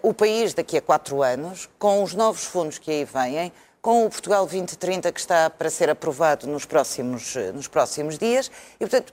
o 0.00 0.14
país 0.14 0.54
daqui 0.54 0.78
a 0.78 0.80
quatro 0.80 1.22
anos, 1.22 1.68
com 1.78 2.02
os 2.02 2.14
novos 2.14 2.44
fundos 2.44 2.78
que 2.78 2.90
aí 2.90 3.04
vêm, 3.04 3.52
com 3.82 4.06
o 4.06 4.08
Portugal 4.08 4.46
2030 4.46 5.12
que 5.12 5.20
está 5.20 5.50
para 5.50 5.68
ser 5.68 5.90
aprovado 5.90 6.46
nos 6.46 6.64
próximos, 6.64 7.36
uh, 7.36 7.52
nos 7.52 7.68
próximos 7.68 8.16
dias. 8.16 8.50
E, 8.76 8.86
portanto, 8.86 9.12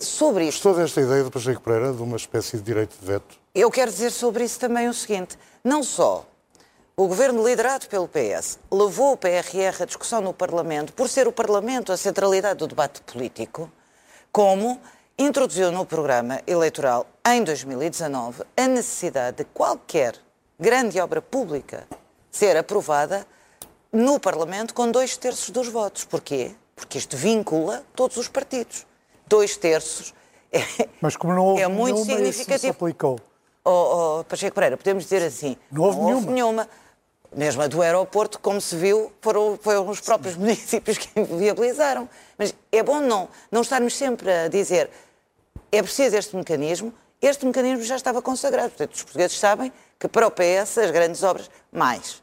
sobre 0.00 0.48
isto. 0.48 0.64
Gostou 0.64 0.82
desta 0.82 1.00
ideia 1.00 1.22
do 1.22 1.30
Pacheco 1.30 1.60
Pereira, 1.60 1.92
de 1.92 2.02
uma 2.02 2.16
espécie 2.16 2.56
de 2.56 2.64
direito 2.64 2.96
de 3.00 3.06
veto? 3.06 3.38
Eu 3.54 3.70
quero 3.70 3.92
dizer 3.92 4.10
sobre 4.10 4.42
isso 4.42 4.58
também 4.58 4.88
o 4.88 4.94
seguinte: 4.94 5.38
não 5.62 5.84
só 5.84 6.26
o 7.00 7.08
governo 7.08 7.42
liderado 7.42 7.88
pelo 7.88 8.06
PS 8.06 8.58
levou 8.70 9.14
o 9.14 9.16
PRR 9.16 9.80
à 9.80 9.86
discussão 9.86 10.20
no 10.20 10.34
Parlamento, 10.34 10.92
por 10.92 11.08
ser 11.08 11.26
o 11.26 11.32
Parlamento 11.32 11.92
a 11.92 11.96
centralidade 11.96 12.58
do 12.58 12.66
debate 12.66 13.00
político, 13.00 13.72
como 14.30 14.78
introduziu 15.18 15.72
no 15.72 15.86
programa 15.86 16.42
eleitoral 16.46 17.06
em 17.26 17.42
2019 17.42 18.42
a 18.54 18.66
necessidade 18.68 19.38
de 19.38 19.44
qualquer 19.44 20.14
grande 20.58 21.00
obra 21.00 21.22
pública 21.22 21.88
ser 22.30 22.54
aprovada 22.58 23.26
no 23.90 24.20
Parlamento 24.20 24.74
com 24.74 24.90
dois 24.90 25.16
terços 25.16 25.48
dos 25.48 25.68
votos. 25.68 26.04
Porquê? 26.04 26.50
Porque 26.76 26.98
isto 26.98 27.16
vincula 27.16 27.82
todos 27.96 28.18
os 28.18 28.28
partidos. 28.28 28.86
Dois 29.26 29.56
terços 29.56 30.12
é, 30.52 30.62
Mas 31.00 31.16
como 31.16 31.32
não 31.32 31.46
houve 31.46 31.62
é 31.62 31.66
muito 31.66 31.94
nenhuma, 31.94 32.04
significativo. 32.04 32.56
isso 32.56 32.60
se 32.60 32.68
aplicou. 32.68 33.18
Oh, 33.64 34.18
oh, 34.20 34.24
Pacheco 34.24 34.54
Pereira, 34.54 34.76
podemos 34.76 35.04
dizer 35.04 35.22
assim, 35.22 35.56
Não 35.72 35.84
houve 35.84 35.98
nenhuma. 35.98 36.30
nenhuma. 36.32 36.68
Mesmo 37.34 37.62
a 37.62 37.68
do 37.68 37.80
aeroporto, 37.80 38.40
como 38.40 38.60
se 38.60 38.74
viu, 38.76 39.12
foram, 39.20 39.58
foram 39.62 39.88
os 39.88 40.00
próprios 40.00 40.36
municípios 40.36 40.98
que 40.98 41.08
viabilizaram. 41.22 42.08
Mas 42.36 42.54
é 42.72 42.82
bom 42.82 43.00
não, 43.00 43.28
não 43.50 43.62
estarmos 43.62 43.96
sempre 43.96 44.30
a 44.30 44.48
dizer 44.48 44.90
é 45.72 45.82
preciso 45.82 46.16
este 46.16 46.34
mecanismo. 46.36 46.92
Este 47.22 47.46
mecanismo 47.46 47.84
já 47.84 47.96
estava 47.96 48.20
consagrado. 48.20 48.70
Portanto, 48.70 48.94
os 48.94 49.02
portugueses 49.02 49.38
sabem 49.38 49.72
que 49.98 50.08
para 50.08 50.26
o 50.26 50.30
PS 50.30 50.78
as 50.78 50.90
grandes 50.90 51.22
obras, 51.22 51.50
mais. 51.70 52.22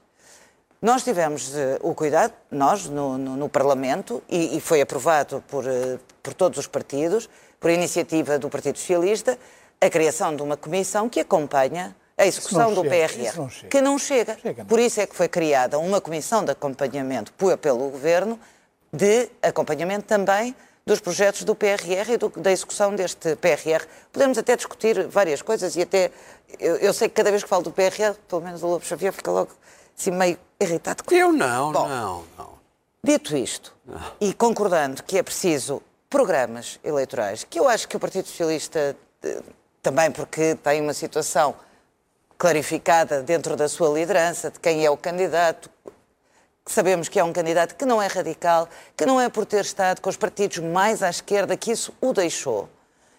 Nós 0.81 1.03
tivemos 1.03 1.49
uh, 1.49 1.79
o 1.81 1.95
cuidado, 1.95 2.33
nós, 2.51 2.85
no, 2.85 3.17
no, 3.17 3.35
no 3.35 3.49
Parlamento, 3.49 4.21
e, 4.29 4.57
e, 4.57 4.61
foi 4.61 4.81
aprovado 4.81 5.43
por, 5.47 5.65
uh, 5.65 5.99
por 6.21 6.33
todos 6.33 6.59
os 6.59 6.67
partidos, 6.67 7.29
por 7.59 7.71
iniciativa 7.71 8.37
do 8.37 8.49
Partido 8.49 8.77
Socialista, 8.77 9.39
a 9.81 9.89
criação 9.89 10.35
de 10.35 10.41
uma 10.43 10.57
comissão 10.57 11.09
que 11.09 11.19
acompanha 11.19 11.95
a 12.17 12.25
execução 12.25 12.73
do 12.73 12.81
chega, 12.81 13.07
PRR, 13.07 13.37
não 13.37 13.47
que 13.69 13.81
não 13.81 13.99
chega. 13.99 14.37
Chega, 14.41 14.63
não. 14.63 14.65
Por 14.65 14.79
isso 14.79 14.99
é 14.99 15.05
que 15.05 15.15
foi 15.15 15.27
criada 15.27 15.77
uma 15.77 16.01
comissão 16.01 16.43
de 16.43 16.51
acompanhamento 16.51 17.31
pelo 17.61 17.89
Governo, 17.89 18.39
de 18.91 19.29
acompanhamento 19.41 20.07
também 20.07 20.55
dos 20.83 20.99
projetos 20.99 21.43
do 21.43 21.53
PRR 21.53 22.13
e 22.13 22.17
do, 22.17 22.29
da 22.29 22.51
execução 22.51 22.95
deste 22.95 23.35
PRR. 23.35 23.85
Podemos 24.11 24.37
até 24.37 24.55
discutir 24.55 25.05
várias 25.07 25.41
coisas 25.41 25.75
e 25.75 25.81
até. 25.81 26.11
Eu, 26.59 26.77
eu, 26.77 26.93
sei 26.93 27.09
que 27.09 27.15
cada 27.15 27.29
vez 27.29 27.43
que 27.43 27.49
falo 27.49 27.63
do 27.63 27.71
PRR, 27.71 28.15
pelo 28.27 28.41
menos 28.41 28.63
o 28.63 28.67
Lobo 28.67 28.85
Xavier 28.85 29.13
fica 29.13 29.29
logo 29.29 29.51
assim 29.95 30.11
meio 30.11 30.39
irritado 30.59 31.03
com 31.03 31.13
Eu 31.13 31.31
não, 31.31 31.71
Bom, 31.71 31.87
não, 31.87 32.23
não. 32.37 32.57
Dito 33.03 33.35
isto, 33.35 33.75
e 34.19 34.33
concordando 34.33 35.03
que 35.03 35.17
é 35.17 35.23
preciso 35.23 35.83
programas 36.09 36.79
eleitorais, 36.83 37.43
que 37.43 37.59
eu 37.59 37.67
acho 37.67 37.87
que 37.87 37.95
o 37.95 37.99
Partido 37.99 38.27
Socialista, 38.27 38.95
eh, 39.23 39.41
também 39.81 40.09
porque 40.09 40.55
tem 40.55 40.81
uma 40.81 40.93
situação 40.93 41.53
clarificada 42.37 43.23
dentro 43.23 43.55
da 43.55 43.67
sua 43.67 43.89
liderança, 43.89 44.51
de 44.51 44.59
quem 44.59 44.85
é 44.85 44.89
o 44.89 44.97
candidato, 44.97 45.69
sabemos 46.65 47.09
que 47.09 47.19
é 47.19 47.23
um 47.23 47.33
candidato 47.33 47.75
que 47.75 47.85
não 47.85 48.01
é 48.01 48.07
radical, 48.07 48.69
que 48.95 49.05
não 49.05 49.19
é 49.19 49.29
por 49.29 49.45
ter 49.45 49.61
estado 49.61 50.01
com 50.01 50.09
os 50.09 50.17
partidos 50.17 50.59
mais 50.59 51.01
à 51.01 51.09
esquerda 51.09 51.57
que 51.57 51.71
isso 51.71 51.93
o 51.99 52.13
deixou. 52.13 52.69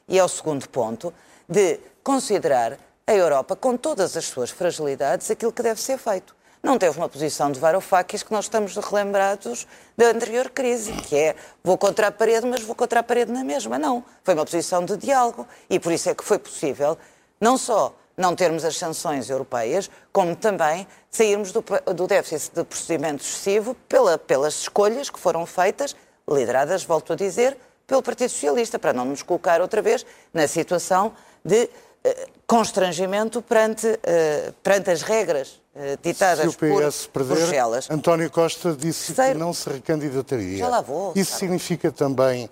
E 0.07 0.19
é 0.19 0.25
o 0.25 0.29
segundo 0.29 0.69
ponto, 0.69 1.13
de 1.49 1.81
considerar 2.03 2.79
a 3.07 3.13
Europa, 3.13 3.57
com 3.57 3.77
todas 3.77 4.17
as 4.17 4.27
suas 4.27 4.51
fragilidades, 4.51 5.31
aquilo 5.31 5.53
que 5.53 5.63
deve 5.63 5.81
ser 5.81 5.99
feito. 5.99 6.37
Não 6.63 6.77
teve 6.77 6.99
uma 6.99 7.09
posição 7.09 7.51
de 7.53 7.61
varofaquias 7.61 8.23
que 8.23 8.33
nós 8.33 8.47
estamos 8.47 8.77
relembrados 8.77 9.67
da 9.97 10.07
anterior 10.07 10.51
crise, 10.51 10.93
que 10.93 11.17
é 11.17 11.37
vou 11.63 11.79
contra 11.79 12.09
a 12.09 12.13
parede, 12.13 12.47
mas 12.47 12.63
vou 12.63 12.75
contra 12.75 13.01
a 13.01 13.03
parede 13.03 13.31
na 13.33 13.45
mesma. 13.45 13.79
Não. 13.79 14.05
Foi 14.25 14.35
uma 14.35 14.45
posição 14.45 14.85
de 14.85 14.97
diálogo 14.97 15.47
e 15.71 15.79
por 15.79 15.93
isso 15.93 16.11
é 16.11 16.15
que 16.15 16.25
foi 16.25 16.39
possível 16.39 16.99
não 17.41 17.57
só 17.57 17.95
não 18.19 18.35
termos 18.35 18.65
as 18.65 18.77
sanções 18.77 19.31
europeias, 19.31 19.89
como 20.13 20.35
também 20.35 20.87
sairmos 21.11 21.53
do, 21.53 21.65
do 21.95 22.07
déficit 22.07 22.55
de 22.55 22.65
procedimento 22.65 23.23
excessivo 23.23 23.75
pela, 23.89 24.19
pelas 24.19 24.55
escolhas 24.63 25.09
que 25.09 25.19
foram 25.19 25.47
feitas, 25.47 25.95
lideradas, 26.29 26.83
volto 26.85 27.13
a 27.13 27.17
dizer, 27.17 27.57
pelo 27.87 28.03
Partido 28.03 28.29
Socialista, 28.29 28.79
para 28.79 28.93
não 28.93 29.05
nos 29.07 29.23
colocar 29.23 29.63
outra 29.63 29.81
vez 29.81 30.05
na 30.35 30.47
situação 30.47 31.13
de 31.43 31.71
eh, 32.05 32.27
constrangimento 32.47 33.41
perante, 33.41 33.87
eh, 34.03 34.53
perante 34.63 34.91
as 34.91 35.01
regras 35.03 35.61
eh, 35.75 35.97
ditadas 36.03 36.41
Se 36.41 36.49
o 36.49 36.53
PS 36.53 37.07
por 37.07 37.25
perder, 37.25 37.37
Bruxelas. 37.43 37.91
António 37.91 38.31
Costa 38.31 38.75
disse 38.75 39.15
Sei- 39.15 39.33
que 39.33 39.39
não 39.39 39.55
se 39.55 39.71
recandidataria. 39.71 40.59
Já 40.59 40.69
lá 40.69 40.81
vou, 40.81 41.13
Isso 41.17 41.31
sabe. 41.31 41.41
significa 41.41 41.91
também 41.91 42.51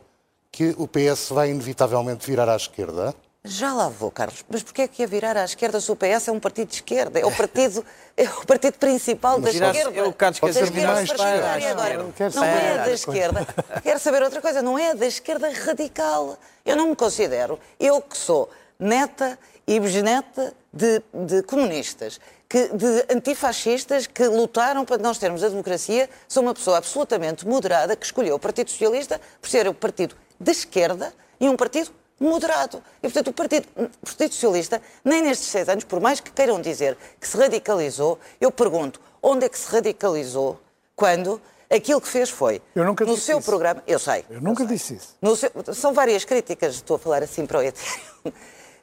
que 0.50 0.74
o 0.78 0.88
PS 0.88 1.30
vai 1.30 1.50
inevitavelmente 1.50 2.26
virar 2.26 2.48
à 2.48 2.56
esquerda? 2.56 3.14
Já 3.46 3.72
lá 3.72 3.88
vou, 3.88 4.10
Carlos. 4.10 4.44
Mas 4.48 4.62
porquê 4.62 4.82
é 4.82 4.88
que 4.88 5.02
ia 5.02 5.06
virar 5.06 5.36
à 5.36 5.44
esquerda 5.44 5.80
se 5.80 5.90
o 5.90 5.96
PS 5.96 6.28
é 6.28 6.32
um 6.32 6.40
partido 6.40 6.68
de 6.68 6.74
esquerda? 6.74 7.18
É 7.20 7.24
o 7.24 7.30
partido, 7.34 7.84
é 8.16 8.24
o 8.24 8.44
partido 8.46 8.74
principal 8.78 9.40
da 9.40 9.50
virar- 9.50 9.70
esquerda. 9.74 10.08
o 10.08 10.12
Carlos 10.12 10.40
quer 10.40 10.46
Da 10.46 10.52
dizer 10.52 10.64
esquerda 10.64 10.92
mais 10.92 11.10
agora. 11.10 12.12
Quero 12.16 12.34
Não 12.34 12.42
saber 12.42 12.62
é 12.64 12.78
da 12.78 12.90
esquerda. 12.92 13.46
Quero 13.82 13.98
saber 14.00 14.22
outra 14.22 14.40
coisa. 14.42 14.62
Não 14.62 14.78
é 14.78 14.94
da 14.94 15.06
esquerda 15.06 15.50
radical. 15.50 16.36
Eu 16.64 16.76
não 16.76 16.88
me 16.88 16.96
considero, 16.96 17.58
eu 17.78 18.00
que 18.02 18.16
sou 18.16 18.50
neta 18.78 19.38
e 19.66 19.78
bisneta 19.80 20.52
de, 20.72 21.00
de 21.14 21.42
comunistas, 21.44 22.20
que, 22.48 22.68
de 22.68 23.06
antifascistas 23.14 24.06
que 24.06 24.26
lutaram 24.26 24.84
para 24.84 24.98
nós 24.98 25.18
termos 25.18 25.42
a 25.44 25.48
democracia, 25.48 26.08
sou 26.28 26.42
uma 26.42 26.52
pessoa 26.54 26.78
absolutamente 26.78 27.46
moderada 27.46 27.94
que 27.96 28.04
escolheu 28.04 28.34
o 28.36 28.38
Partido 28.38 28.70
Socialista 28.70 29.20
por 29.40 29.48
ser 29.48 29.66
o 29.68 29.74
partido 29.74 30.14
de 30.38 30.50
esquerda 30.50 31.12
e 31.40 31.48
um 31.48 31.56
partido 31.56 31.90
moderado. 32.18 32.82
E, 32.98 33.02
portanto, 33.02 33.28
o 33.28 33.32
Partido, 33.32 33.66
o 33.76 34.06
partido 34.06 34.32
Socialista, 34.32 34.80
nem 35.04 35.22
nestes 35.22 35.48
seis 35.48 35.68
anos, 35.68 35.84
por 35.84 36.00
mais 36.00 36.20
que 36.20 36.30
queiram 36.30 36.60
dizer 36.60 36.96
que 37.20 37.26
se 37.28 37.36
radicalizou, 37.36 38.18
eu 38.40 38.50
pergunto, 38.50 39.00
onde 39.22 39.44
é 39.44 39.48
que 39.48 39.58
se 39.58 39.68
radicalizou 39.70 40.58
quando 40.94 41.40
aquilo 41.68 42.00
que 42.00 42.08
fez 42.08 42.30
foi, 42.30 42.62
Eu 42.74 42.84
nunca 42.84 43.04
no 43.04 43.14
disse 43.14 43.26
seu 43.26 43.38
isso. 43.38 43.46
programa, 43.50 43.82
eu 43.86 43.98
sei, 43.98 44.24
Eu 44.30 44.40
nunca 44.40 44.64
sei. 44.66 44.76
disse 44.76 44.94
isso. 44.94 45.16
Seu- 45.36 45.74
são 45.74 45.92
várias 45.92 46.24
críticas, 46.24 46.76
estou 46.76 46.96
a 46.96 46.98
falar 46.98 47.22
assim 47.22 47.44
para 47.44 47.58
o 47.58 47.62
Ethereum. 47.62 48.32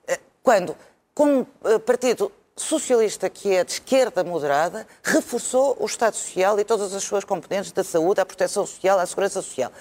Eh, 0.07 0.19
Quando, 0.43 0.75
como 1.15 1.47
eh, 1.63 1.79
partido 1.79 2.31
socialista 2.55 3.29
que 3.29 3.55
é 3.55 3.63
de 3.63 3.71
esquerda 3.71 4.23
moderada, 4.23 4.85
reforçou 5.01 5.75
o 5.79 5.85
Estado 5.85 6.15
Social 6.15 6.59
e 6.59 6.63
todas 6.65 6.93
as 6.93 7.01
suas 7.03 7.23
componentes 7.23 7.71
da 7.71 7.83
saúde, 7.83 8.19
à 8.21 8.25
proteção 8.25 8.65
social, 8.67 8.99
à 8.99 9.05
segurança 9.07 9.41
social. 9.41 9.71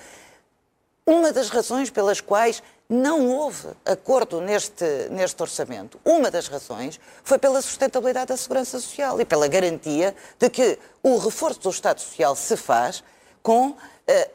Uma 1.05 1.33
das 1.33 1.49
razões 1.51 1.91
pelas 1.91 2.21
quais 2.21 2.63
não 2.93 3.29
houve 3.29 3.69
acordo 3.85 4.41
neste, 4.41 4.85
neste 5.11 5.41
orçamento, 5.43 5.99
uma 6.05 6.31
das 6.31 6.47
razões 6.47 7.01
foi 7.25 7.39
pela 7.39 7.63
sustentabilidade 7.63 8.27
da 8.27 8.37
segurança 8.37 8.79
social 8.79 9.21
e 9.21 9.25
pela 9.25 9.49
garantia 9.49 10.15
de 10.39 10.51
que 10.51 10.79
o 11.03 11.17
reforço 11.17 11.61
do 11.61 11.71
Estado 11.71 12.01
Social 12.01 12.37
se 12.37 12.57
faz 12.57 13.03
com 13.43 13.75
eh, 14.07 14.31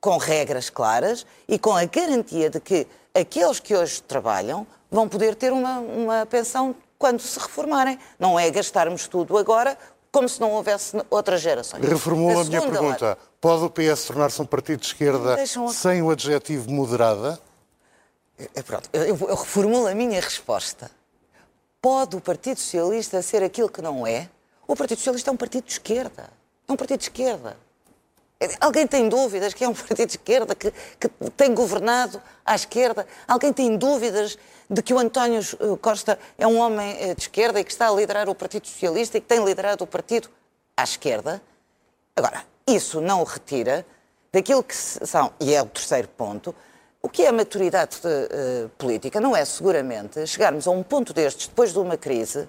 com 0.00 0.18
regras 0.18 0.68
claras 0.68 1.24
e 1.48 1.58
com 1.58 1.74
a 1.74 1.86
garantia 1.86 2.50
de 2.50 2.60
que 2.60 2.86
aqueles 3.14 3.58
que 3.58 3.74
hoje 3.74 4.02
trabalham 4.02 4.66
vão 4.90 5.08
poder 5.08 5.34
ter 5.34 5.50
uma, 5.50 5.78
uma 5.78 6.26
pensão 6.26 6.76
quando 6.98 7.20
se 7.20 7.38
reformarem. 7.38 7.98
Não 8.18 8.38
é 8.38 8.50
gastarmos 8.50 9.08
tudo 9.08 9.38
agora 9.38 9.78
como 10.12 10.28
se 10.28 10.40
não 10.40 10.52
houvesse 10.52 10.96
outras 11.10 11.40
gerações. 11.40 11.82
Reformulo 11.82 12.38
a 12.38 12.44
minha 12.44 12.60
pergunta. 12.60 13.18
Pode 13.40 13.64
o 13.64 13.70
PS 13.70 14.04
tornar-se 14.04 14.40
um 14.40 14.46
partido 14.46 14.80
de 14.80 14.86
esquerda 14.86 15.36
sem 15.72 16.02
o 16.02 16.10
adjetivo 16.10 16.70
moderada? 16.70 17.40
É, 18.38 18.62
pronto, 18.62 18.88
eu, 18.92 19.04
eu- 19.04 19.34
reformulo 19.34 19.86
a 19.86 19.94
minha 19.94 20.20
resposta. 20.20 20.90
Pode 21.80 22.16
o 22.16 22.20
Partido 22.20 22.58
Socialista 22.58 23.20
ser 23.22 23.42
aquilo 23.42 23.68
que 23.68 23.82
não 23.82 24.06
é? 24.06 24.28
O 24.66 24.74
Partido 24.74 24.98
Socialista 24.98 25.30
é 25.30 25.32
um 25.32 25.36
partido 25.36 25.64
de 25.64 25.72
esquerda. 25.72 26.30
É 26.66 26.72
um 26.72 26.76
partido 26.76 26.98
de 26.98 27.04
esquerda. 27.04 27.56
É, 28.40 28.48
Alguém 28.60 28.86
tem 28.86 29.08
dúvidas 29.08 29.54
que 29.54 29.62
é 29.62 29.68
um 29.68 29.74
partido 29.74 30.06
de 30.06 30.12
esquerda, 30.16 30.54
que, 30.54 30.72
que 30.98 31.08
tem 31.36 31.54
governado 31.54 32.20
à 32.44 32.54
esquerda? 32.54 33.06
Alguém 33.28 33.52
tem 33.52 33.76
dúvidas 33.76 34.36
de 34.68 34.82
que 34.82 34.94
o 34.94 34.98
António 34.98 35.40
Costa 35.80 36.18
é 36.38 36.46
um 36.46 36.58
homem 36.58 36.96
eh, 36.98 37.14
de 37.14 37.20
esquerda 37.22 37.60
e 37.60 37.64
que 37.64 37.70
está 37.70 37.88
a 37.88 37.92
liderar 37.92 38.28
o 38.28 38.34
Partido 38.34 38.66
Socialista 38.66 39.18
e 39.18 39.20
que 39.20 39.26
tem 39.26 39.44
liderado 39.44 39.84
o 39.84 39.86
partido 39.86 40.28
à 40.76 40.82
esquerda? 40.82 41.40
Agora, 42.16 42.44
isso 42.66 43.00
não 43.00 43.20
o 43.20 43.24
retira 43.24 43.86
daquilo 44.32 44.64
que 44.64 44.74
são, 44.74 45.32
e 45.38 45.54
é 45.54 45.62
o 45.62 45.66
terceiro 45.66 46.08
ponto, 46.08 46.54
o 47.04 47.08
que 47.10 47.22
é 47.22 47.28
a 47.28 47.32
maturidade 47.32 47.98
eh, 48.02 48.66
política? 48.78 49.20
Não 49.20 49.36
é 49.36 49.44
seguramente 49.44 50.26
chegarmos 50.26 50.66
a 50.66 50.70
um 50.70 50.82
ponto 50.82 51.12
destes 51.12 51.46
depois 51.48 51.70
de 51.70 51.78
uma 51.78 51.98
crise 51.98 52.48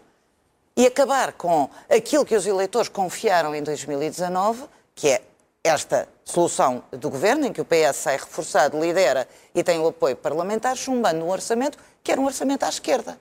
e 0.77 0.87
acabar 0.87 1.33
com 1.33 1.69
aquilo 1.89 2.25
que 2.25 2.33
os 2.33 2.47
eleitores 2.47 2.87
confiaram 2.87 3.53
em 3.53 3.61
2019, 3.61 4.63
que 4.95 5.09
é 5.09 5.21
esta 5.61 6.07
solução 6.23 6.81
do 6.89 7.09
governo, 7.09 7.45
em 7.45 7.51
que 7.51 7.59
o 7.59 7.65
PS 7.65 7.97
sai 7.97 8.15
reforçado, 8.15 8.79
lidera 8.79 9.27
e 9.53 9.61
tem 9.61 9.77
o 9.77 9.87
apoio 9.87 10.15
parlamentar, 10.15 10.77
chumbando 10.77 11.25
um 11.25 11.29
orçamento 11.29 11.77
que 12.01 12.09
era 12.09 12.21
um 12.21 12.25
orçamento 12.25 12.63
à 12.63 12.69
esquerda, 12.69 13.19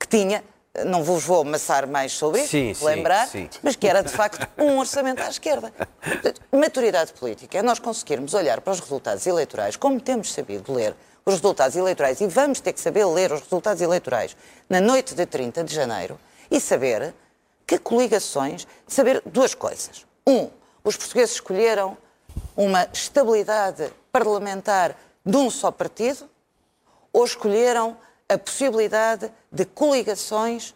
que 0.00 0.08
tinha, 0.08 0.42
não 0.86 1.04
vos 1.04 1.24
vou 1.24 1.42
amassar 1.42 1.86
mais 1.86 2.12
sobre 2.12 2.40
isso, 2.40 2.50
Sim, 2.50 2.72
sim, 2.72 2.84
lembrar, 2.84 3.28
sim. 3.28 3.48
mas 3.62 3.76
que 3.76 3.86
era 3.86 4.02
de 4.02 4.08
facto 4.10 4.48
um 4.56 4.78
orçamento 4.78 5.22
à 5.22 5.28
esquerda. 5.28 5.72
Maturidade 6.50 7.12
política 7.12 7.58
é 7.58 7.62
nós 7.62 7.78
conseguirmos 7.78 8.32
olhar 8.32 8.60
para 8.62 8.72
os 8.72 8.80
resultados 8.80 9.26
eleitorais, 9.26 9.76
como 9.76 10.00
temos 10.00 10.32
sabido 10.32 10.72
ler 10.72 10.94
os 11.26 11.34
resultados 11.34 11.76
eleitorais, 11.76 12.20
e 12.20 12.26
vamos 12.26 12.58
ter 12.60 12.72
que 12.72 12.80
saber 12.80 13.04
ler 13.04 13.30
os 13.32 13.42
resultados 13.42 13.82
eleitorais 13.82 14.34
na 14.68 14.80
noite 14.80 15.14
de 15.14 15.26
30 15.26 15.62
de 15.62 15.74
janeiro, 15.74 16.18
e 16.50 16.58
saber 16.58 17.14
que 17.66 17.78
coligações, 17.78 18.66
saber 18.86 19.22
duas 19.26 19.54
coisas. 19.54 20.06
Um, 20.26 20.48
os 20.82 20.96
portugueses 20.96 21.34
escolheram 21.34 21.96
uma 22.56 22.88
estabilidade 22.92 23.92
parlamentar 24.10 24.96
de 25.24 25.36
um 25.36 25.50
só 25.50 25.70
partido, 25.70 26.28
ou 27.12 27.24
escolheram 27.24 27.96
a 28.32 28.38
possibilidade 28.38 29.30
de 29.50 29.64
coligações 29.64 30.74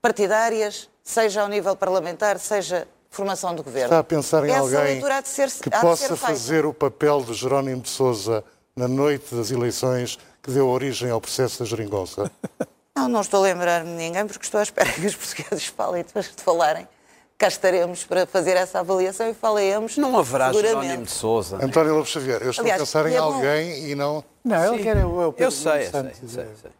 partidárias, 0.00 0.88
seja 1.02 1.42
ao 1.42 1.48
nível 1.48 1.76
parlamentar, 1.76 2.38
seja 2.38 2.86
formação 3.10 3.54
do 3.54 3.62
governo. 3.62 3.88
Está 3.88 3.98
a 3.98 4.04
pensar 4.04 4.44
em 4.44 4.50
Essa 4.50 4.60
alguém 4.60 4.80
leitura 4.80 5.18
há 5.18 5.20
de 5.20 5.28
ser, 5.28 5.50
que 5.50 5.70
possa 5.70 6.16
fazer 6.16 6.64
o 6.64 6.72
papel 6.72 7.22
de 7.22 7.34
Jerónimo 7.34 7.82
de 7.82 7.90
Sousa 7.90 8.42
na 8.74 8.88
noite 8.88 9.34
das 9.34 9.50
eleições 9.50 10.18
que 10.42 10.50
deu 10.50 10.68
origem 10.68 11.10
ao 11.10 11.20
processo 11.20 11.60
da 11.60 11.64
geringonça? 11.64 12.30
Não, 12.94 13.08
não 13.08 13.22
estou 13.22 13.40
a 13.40 13.44
lembrar-me 13.44 13.90
de 13.90 13.96
ninguém, 13.96 14.26
porque 14.26 14.44
estou 14.44 14.60
à 14.60 14.62
espera 14.62 14.92
que 14.92 15.06
os 15.06 15.16
portugueses 15.16 15.66
falem, 15.66 16.04
depois 16.04 16.26
de 16.26 16.42
falarem. 16.42 16.86
Cá 17.38 17.48
estaremos 17.48 18.04
para 18.04 18.26
fazer 18.26 18.54
essa 18.54 18.80
avaliação 18.80 19.30
e 19.30 19.34
falaremos 19.34 19.96
Não 19.96 20.16
haverá. 20.18 20.52
Jerónimo 20.52 21.04
de 21.04 21.10
Sousa. 21.10 21.56
António 21.56 21.94
Lopes 21.94 22.12
Xavier, 22.12 22.42
eu 22.42 22.50
estou 22.50 22.62
Aliás, 22.62 22.82
a 22.82 22.84
pensar 22.84 23.06
em 23.08 23.14
é 23.14 23.16
alguém 23.16 23.90
e 23.90 23.94
não... 23.94 24.22
Não, 24.44 24.62
ele 24.62 24.76
Sim. 24.76 24.82
quer 24.82 24.96
é 24.98 25.06
o, 25.06 25.22
é 25.22 25.26
o 25.26 25.32
Pedro 25.32 25.46
Eu 25.46 25.50
sei, 25.50 25.72
Nuno 25.72 25.78
eu 25.78 25.90
sei, 25.90 25.90
Santos, 25.90 26.32
sei, 26.32 26.44
é. 26.44 26.48
sei. 26.60 26.70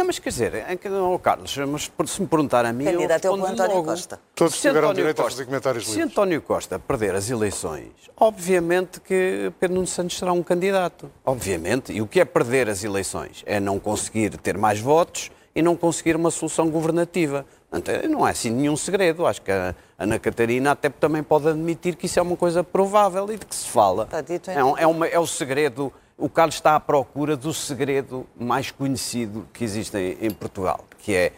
Não, 0.00 0.06
mas 0.06 0.18
quer 0.18 0.30
dizer, 0.30 0.54
é 0.54 0.78
oh, 0.98 1.18
Carlos, 1.18 1.54
mas 1.58 1.90
se 2.10 2.22
me 2.22 2.26
perguntar 2.26 2.64
a 2.64 2.72
mim. 2.72 2.86
eu 2.86 2.92
Candidato 2.92 3.26
é 3.26 3.30
o 3.30 3.34
António 3.44 3.76
logo. 3.76 3.84
Costa. 3.90 4.18
Todos 4.34 4.54
Se 4.54 4.60
tiveram 4.62 4.78
António 4.88 4.94
direito 4.96 5.20
a 5.20 5.24
Costa- 5.24 5.36
fazer 5.36 5.44
comentários 5.44 5.84
Se 5.84 5.90
livres. 5.90 6.10
António 6.10 6.40
Costa 6.40 6.78
perder 6.78 7.14
as 7.14 7.28
eleições, 7.28 7.90
obviamente 8.16 8.98
que 8.98 9.52
Pedro 9.60 9.74
Nuno 9.74 9.86
Santos 9.86 10.16
será 10.18 10.32
um 10.32 10.42
candidato. 10.42 11.10
Obviamente. 11.22 11.92
E 11.92 12.00
o 12.00 12.06
que 12.06 12.18
é 12.18 12.24
perder 12.24 12.70
as 12.70 12.82
eleições? 12.82 13.42
É 13.44 13.60
não 13.60 13.78
conseguir 13.78 14.38
ter 14.38 14.56
mais 14.56 14.80
votos 14.80 15.30
e 15.54 15.60
não 15.60 15.76
conseguir 15.76 16.16
uma 16.16 16.30
solução 16.30 16.70
governativa. 16.70 17.44
Portanto, 17.70 18.08
não 18.08 18.26
é 18.26 18.30
assim 18.30 18.48
nenhum 18.48 18.76
segredo. 18.78 19.26
Acho 19.26 19.42
que 19.42 19.52
a 19.52 19.74
Ana 19.98 20.18
Catarina 20.18 20.70
até 20.70 20.88
também 20.88 21.22
pode 21.22 21.46
admitir 21.46 21.94
que 21.94 22.06
isso 22.06 22.18
é 22.18 22.22
uma 22.22 22.38
coisa 22.38 22.64
provável 22.64 23.30
e 23.30 23.36
de 23.36 23.44
que 23.44 23.54
se 23.54 23.68
fala. 23.68 24.04
Está 24.04 24.22
dito, 24.22 24.50
é, 24.50 24.54
é, 24.54 24.86
uma- 24.86 25.06
é 25.06 25.18
o 25.18 25.26
segredo. 25.26 25.92
O 26.20 26.28
Carlos 26.28 26.54
está 26.56 26.76
à 26.76 26.80
procura 26.80 27.36
do 27.36 27.52
segredo 27.54 28.26
mais 28.38 28.70
conhecido 28.70 29.48
que 29.52 29.64
existe 29.64 29.96
em, 29.96 30.18
em 30.26 30.30
Portugal, 30.30 30.84
que 30.98 31.14
é 31.14 31.32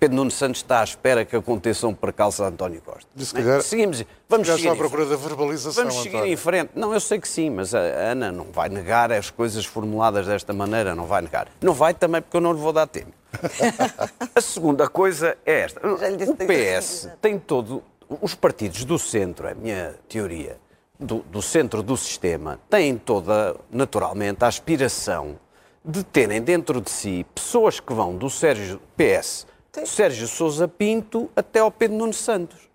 Pedro 0.00 0.16
Nuno 0.16 0.30
Santos 0.30 0.60
está 0.60 0.80
à 0.80 0.84
espera 0.84 1.24
que 1.24 1.34
aconteça 1.36 1.86
um 1.86 1.92
percalço 1.92 2.42
a 2.44 2.46
António 2.48 2.80
Costa. 2.80 3.06
Se 3.16 3.34
calhar- 3.34 3.60
Seguimos, 3.62 4.04
vamos 4.28 4.46
seguir 4.46 4.60
está 4.60 4.72
à 4.72 4.76
procura 4.76 5.04
da 5.06 5.16
verbalização, 5.16 5.82
Vamos 5.84 6.02
seguir 6.02 6.16
António. 6.16 6.32
em 6.32 6.36
frente. 6.36 6.70
Não, 6.74 6.94
eu 6.94 7.00
sei 7.00 7.20
que 7.20 7.28
sim, 7.28 7.50
mas 7.50 7.74
a 7.74 7.80
Ana 7.80 8.30
não 8.32 8.44
vai 8.44 8.68
negar 8.68 9.10
as 9.12 9.28
coisas 9.28 9.64
formuladas 9.66 10.26
desta 10.26 10.52
maneira, 10.52 10.94
não 10.94 11.04
vai 11.04 11.20
negar. 11.22 11.48
Não 11.60 11.74
vai 11.74 11.92
também 11.92 12.22
porque 12.22 12.36
eu 12.36 12.40
não 12.40 12.52
lhe 12.52 12.60
vou 12.60 12.72
dar 12.72 12.86
tempo. 12.86 13.12
a 14.34 14.40
segunda 14.40 14.88
coisa 14.88 15.36
é 15.44 15.60
esta. 15.60 15.80
O 15.86 15.98
PS 16.46 17.08
tem 17.20 17.38
todo. 17.38 17.82
Os 18.22 18.34
partidos 18.34 18.84
do 18.84 18.98
centro, 18.98 19.48
é 19.48 19.52
a 19.52 19.54
minha 19.54 19.94
teoria, 20.08 20.56
do, 20.98 21.18
do 21.30 21.40
centro 21.40 21.82
do 21.82 21.96
sistema, 21.96 22.58
têm 22.68 22.96
toda, 22.96 23.56
naturalmente, 23.70 24.44
a 24.44 24.48
aspiração 24.48 25.38
de 25.84 26.02
terem 26.02 26.42
dentro 26.42 26.80
de 26.80 26.90
si 26.90 27.24
pessoas 27.34 27.80
que 27.80 27.92
vão 27.92 28.16
do 28.16 28.28
Sérgio 28.28 28.80
PS, 28.96 29.46
do 29.72 29.86
Sérgio 29.86 30.26
Sousa 30.26 30.66
Pinto 30.66 31.30
até 31.36 31.60
ao 31.60 31.70
Pedro 31.70 31.96
Nuno 31.96 32.12
Santos. 32.12 32.68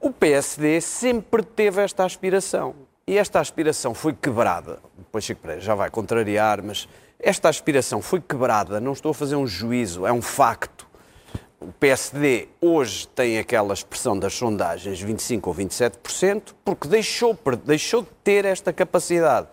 O 0.00 0.10
PSD 0.10 0.80
sempre 0.80 1.42
teve 1.42 1.82
esta 1.82 2.04
aspiração. 2.04 2.74
E 3.08 3.16
esta 3.18 3.38
aspiração 3.38 3.94
foi 3.94 4.12
quebrada. 4.12 4.80
Depois 4.98 5.22
Chico 5.24 5.40
Pereira 5.40 5.60
já 5.60 5.76
vai 5.76 5.88
contrariar, 5.90 6.60
mas 6.60 6.88
esta 7.20 7.48
aspiração 7.48 8.02
foi 8.02 8.20
quebrada. 8.20 8.80
Não 8.80 8.92
estou 8.92 9.10
a 9.10 9.14
fazer 9.14 9.36
um 9.36 9.46
juízo, 9.46 10.04
é 10.04 10.12
um 10.12 10.20
facto. 10.20 10.75
O 11.66 11.72
PSD 11.80 12.46
hoje 12.60 13.08
tem 13.08 13.38
aquela 13.38 13.74
expressão 13.74 14.16
das 14.16 14.34
sondagens 14.34 15.00
25 15.00 15.50
ou 15.50 15.56
27%, 15.56 16.54
porque 16.64 16.86
deixou, 16.86 17.36
deixou 17.64 18.02
de 18.02 18.08
ter 18.22 18.44
esta 18.44 18.72
capacidade 18.72 19.48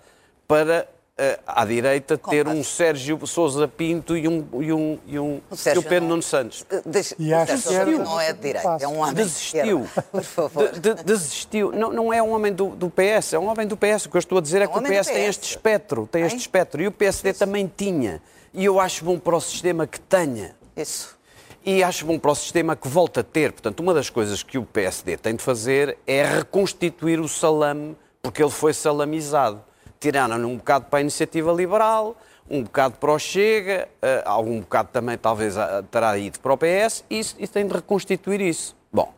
para, 0.47 0.87
eh, 1.17 1.39
à 1.47 1.65
direita, 1.65 2.15
ter 2.15 2.47
um 2.47 2.63
Sérgio 2.63 3.25
Sousa 3.25 3.67
Pinto 3.67 4.15
e 4.15 4.27
um, 4.27 4.47
e 4.61 4.71
um, 4.71 4.99
e 5.07 5.17
um, 5.17 5.41
O 5.49 5.55
e 5.55 5.57
Sérgio 5.57 5.81
um 5.81 5.85
Pedro 5.85 6.01
não- 6.01 6.09
Nuno 6.09 6.21
Santos. 6.21 6.63
Deixa, 6.85 7.15
E 7.17 7.33
acho 7.33 7.73
era 7.73 7.89
não 7.89 8.19
é 8.21 8.31
de 8.31 8.39
direita, 8.41 8.77
é 8.79 8.87
um 8.87 8.99
homem 8.99 9.15
de 9.15 9.23
Desistiu. 9.23 9.89
Por 10.11 10.23
favor. 10.23 10.69
De- 10.71 10.93
de- 10.93 11.03
desistiu. 11.03 11.71
Não, 11.71 11.91
não 11.91 12.13
é 12.13 12.21
um 12.21 12.31
homem 12.31 12.53
do, 12.53 12.75
do 12.75 12.91
PS, 12.91 13.33
é 13.33 13.39
um 13.39 13.47
homem 13.47 13.65
do 13.65 13.75
PS. 13.75 14.05
O 14.05 14.09
que 14.11 14.17
eu 14.17 14.19
estou 14.19 14.37
a 14.37 14.41
dizer 14.41 14.61
é, 14.61 14.65
É 14.65 14.67
um 14.67 14.71
que 14.71 14.77
o 14.77 14.81
do 14.81 14.87
PS 14.87 15.07
tem 15.07 15.15
PS. 15.15 15.29
este 15.29 15.49
espectro, 15.49 16.07
tem 16.11 16.21
este 16.21 16.31
Tem? 16.35 16.39
espectro. 16.41 16.79
E 16.83 16.85
o 16.85 16.91
PSD 16.91 17.33
também 17.33 17.71
tinha. 17.75 18.21
E 18.53 18.63
eu 18.65 18.79
acho 18.79 19.03
bom 19.03 19.17
para 19.17 19.35
o 19.35 19.41
sistema 19.41 19.87
que 19.87 19.99
tenha. 19.99 20.55
Isso. 20.77 21.17
E 21.65 21.81
acho 21.81 22.05
bom 22.05 22.19
para 22.19 22.31
o 22.31 22.35
sistema 22.35 22.75
que 22.75 22.89
volta 22.89 23.21
a 23.21 23.23
ter. 23.23 23.53
Portanto, 23.53 23.79
uma 23.79 23.93
das 23.93 24.09
coisas 24.09 24.43
que 24.43 24.57
o 24.57 24.65
PSD 24.65 25.15
tem 25.15 25.33
de 25.33 25.41
fazer 25.41 25.97
é 26.05 26.21
reconstituir 26.25 27.21
o 27.21 27.27
salame, 27.29 27.95
porque 28.21 28.43
ele 28.43 28.51
foi 28.51 28.73
salamizado. 28.73 29.63
Tiraram-lhe 29.97 30.43
um 30.43 30.57
bocado 30.57 30.87
para 30.87 30.99
a 30.99 31.01
iniciativa 31.01 31.53
liberal, 31.53 32.17
um 32.49 32.63
bocado 32.63 32.95
para 32.95 33.13
o 33.13 33.17
Chega, 33.17 33.87
eh, 34.01 34.21
algum 34.25 34.59
bocado 34.59 34.89
também 34.91 35.17
talvez 35.17 35.55
terá 35.89 36.17
ido 36.17 36.37
para 36.41 36.51
o 36.51 36.57
PS, 36.57 37.05
e, 37.09 37.21
e 37.39 37.47
tem 37.47 37.65
de 37.65 37.73
reconstituir 37.73 38.41
isso. 38.41 38.75
Bom, 38.91 39.13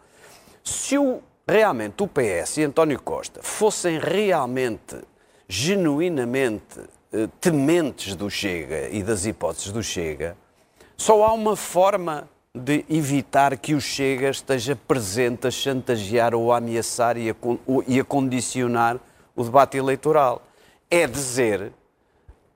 se 0.63 0.99
o, 0.99 1.23
realmente 1.47 2.03
o 2.03 2.07
PS 2.07 2.57
e 2.57 2.63
António 2.63 3.01
Costa 3.01 3.39
fossem 3.41 3.97
realmente, 3.97 4.97
genuinamente 5.47 6.79
eh, 7.11 7.27
tementes 7.41 8.15
do 8.15 8.29
Chega 8.29 8.87
e 8.89 9.01
das 9.01 9.25
hipóteses 9.25 9.71
do 9.71 9.81
Chega, 9.81 10.37
só 10.95 11.23
há 11.23 11.33
uma 11.33 11.55
forma 11.55 12.29
de 12.55 12.85
evitar 12.89 13.57
que 13.57 13.73
o 13.75 13.81
Chega 13.81 14.29
esteja 14.29 14.75
presente 14.75 15.45
a 15.47 15.51
chantagear 15.51 16.33
ou 16.33 16.53
a 16.53 16.57
ameaçar 16.57 17.17
e 17.17 17.29
a, 17.29 17.35
e 17.85 17.99
a 17.99 18.03
condicionar 18.03 18.97
o 19.35 19.43
debate 19.43 19.77
eleitoral. 19.77 20.41
É 20.89 21.05
dizer 21.05 21.73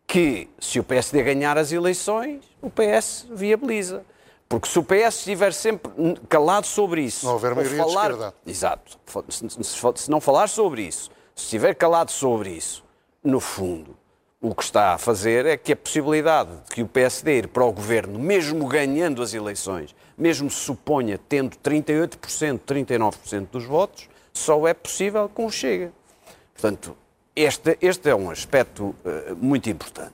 que 0.08 0.47
se 0.60 0.80
o 0.80 0.84
PSD 0.84 1.22
ganhar 1.22 1.58
as 1.58 1.72
eleições, 1.72 2.43
o 2.62 2.70
PS 2.70 3.28
viabiliza. 3.30 4.04
Porque 4.47 4.68
se 4.68 4.80
o 4.80 4.84
PS 4.84 5.18
estiver 5.20 5.54
sempre 5.54 5.91
calado 6.28 6.66
sobre 6.66 7.02
isso, 7.04 7.26
Não 7.26 7.34
houver 7.34 7.52
ou 7.52 7.58
maioria 7.58 7.84
de 7.86 7.91
falar, 7.91 8.10
esquerda. 8.10 8.34
Exato. 8.47 8.97
Se, 9.30 9.47
se- 9.50 9.91
se 9.95 10.10
não 10.10 10.20
falar 10.20 10.47
sobre 10.50 10.82
isso, 10.84 11.12
se 11.36 11.43
estiver 11.43 11.76
calado 11.76 12.10
sobre 12.12 12.50
isso, 12.52 12.84
no 13.24 13.39
fundo, 13.39 13.95
o 14.42 14.56
que 14.56 14.64
está 14.64 14.94
a 14.94 14.98
fazer 14.98 15.46
é 15.46 15.58
que 15.58 15.74
a 15.74 15.76
possibilidade 15.76 16.50
de 16.68 16.72
que 16.76 16.82
o 16.82 16.88
PSD 16.88 17.40
ir 17.40 17.48
para 17.50 17.66
o 17.66 17.72
governo, 17.74 18.18
mesmo 18.18 18.66
ganhando 18.68 19.22
as 19.22 19.34
eleições, 19.34 19.94
mesmo 20.18 20.50
se 20.50 20.58
suponha 20.60 21.20
tendo 21.28 21.58
38%, 21.58 22.60
39% 22.66 23.48
dos 23.52 23.66
votos, 23.66 24.08
só 24.34 24.66
é 24.68 24.74
possível 24.74 25.28
com 25.28 25.46
o 25.46 25.52
Chega. 25.52 25.92
Portanto, 26.54 26.96
este, 27.36 27.78
este 27.82 28.10
é 28.10 28.16
um 28.16 28.30
aspecto 28.32 28.96
eh, 29.06 29.34
muito 29.38 29.70
importante. 29.70 30.14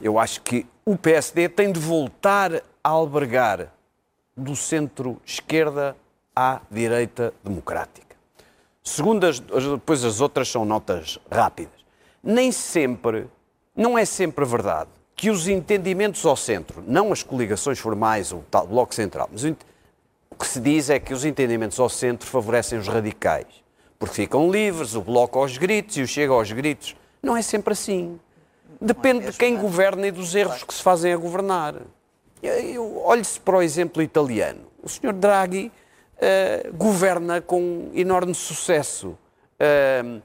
Eu 0.00 0.18
acho 0.18 0.42
que 0.42 0.64
o 0.84 0.96
PSD 0.96 1.48
tem 1.48 1.72
de 1.72 1.80
voltar 1.80 2.52
a 2.84 2.88
albergar 2.88 3.72
do 4.36 4.54
centro-esquerda 4.54 5.96
à 6.34 6.60
direita 6.70 7.32
democrática. 7.42 8.14
Segundo 8.82 9.24
as- 9.24 9.40
depois 9.40 10.04
as 10.04 10.20
outras 10.20 10.48
são 10.48 10.64
notas 10.64 11.18
rápidas. 11.30 11.72
Nem 12.22 12.52
sempre, 12.52 13.26
não 13.76 13.98
é 13.98 14.04
sempre 14.04 14.44
verdade 14.44 14.90
que 15.14 15.30
os 15.30 15.48
entendimentos 15.48 16.24
ao 16.26 16.36
centro, 16.36 16.82
não 16.86 17.12
as 17.12 17.22
coligações 17.22 17.78
formais, 17.78 18.32
o 18.32 18.44
tal 18.50 18.66
bloco 18.66 18.94
central, 18.94 19.28
mas 19.32 19.44
o 19.44 19.56
que 20.38 20.46
se 20.46 20.60
diz 20.60 20.90
é 20.90 20.98
que 20.98 21.14
os 21.14 21.24
entendimentos 21.24 21.80
ao 21.80 21.88
centro 21.88 22.28
favorecem 22.28 22.78
os 22.78 22.86
radicais, 22.86 23.46
porque 23.98 24.14
ficam 24.14 24.50
livres, 24.50 24.94
o 24.94 25.00
bloco 25.00 25.38
aos 25.38 25.56
gritos 25.56 25.96
e 25.96 26.02
o 26.02 26.06
chega 26.06 26.32
aos 26.32 26.52
gritos. 26.52 26.94
Não 27.22 27.34
é 27.36 27.40
sempre 27.40 27.72
assim. 27.72 28.20
Depende 28.78 29.30
de 29.30 29.38
quem 29.38 29.56
governa 29.56 30.06
e 30.06 30.10
dos 30.10 30.34
erros 30.34 30.62
que 30.62 30.74
se 30.74 30.82
fazem 30.82 31.12
a 31.12 31.16
governar. 31.16 31.76
Olhe-se 33.04 33.40
para 33.40 33.56
o 33.56 33.62
exemplo 33.62 34.02
italiano. 34.02 34.60
O 34.82 34.88
Sr. 34.88 35.14
Draghi 35.14 35.72
eh, 36.18 36.70
governa 36.74 37.40
com 37.40 37.90
enorme 37.94 38.34
sucesso. 38.34 39.16
Eh, 39.58 40.20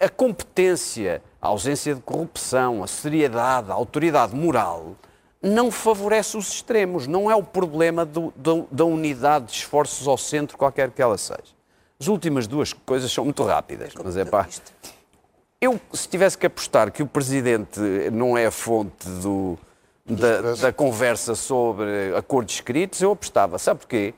a, 0.00 0.04
a 0.06 0.08
competência, 0.08 1.22
a 1.40 1.48
ausência 1.48 1.94
de 1.94 2.00
corrupção, 2.00 2.82
a 2.82 2.86
seriedade, 2.86 3.70
a 3.70 3.74
autoridade 3.74 4.34
moral 4.34 4.94
não 5.42 5.70
favorece 5.70 6.36
os 6.36 6.48
extremos. 6.48 7.06
Não 7.06 7.30
é 7.30 7.36
o 7.36 7.42
problema 7.42 8.04
do- 8.04 8.32
do- 8.36 8.66
da 8.70 8.84
unidade 8.84 9.46
de 9.46 9.52
esforços 9.52 10.08
ao 10.08 10.16
centro, 10.16 10.56
qualquer 10.56 10.90
que 10.90 11.02
ela 11.02 11.18
seja. 11.18 11.52
As 12.00 12.08
últimas 12.08 12.46
duas 12.46 12.72
coisas 12.72 13.12
são 13.12 13.24
muito 13.24 13.42
rápidas, 13.44 13.92
mas 14.02 14.16
é 14.16 14.24
pá. 14.24 14.48
Eu, 15.60 15.80
se 15.92 16.08
tivesse 16.08 16.36
que 16.36 16.46
apostar 16.46 16.90
que 16.90 17.02
o 17.02 17.06
Presidente 17.06 17.78
não 18.12 18.36
é 18.36 18.46
a 18.46 18.50
fonte 18.50 19.08
do, 19.22 19.58
da, 20.04 20.54
da 20.56 20.72
conversa 20.72 21.34
sobre 21.34 22.14
acordos 22.16 22.54
escritos, 22.54 23.00
eu 23.00 23.12
apostava. 23.12 23.58
Sabe 23.58 23.80
porquê? 23.80 24.12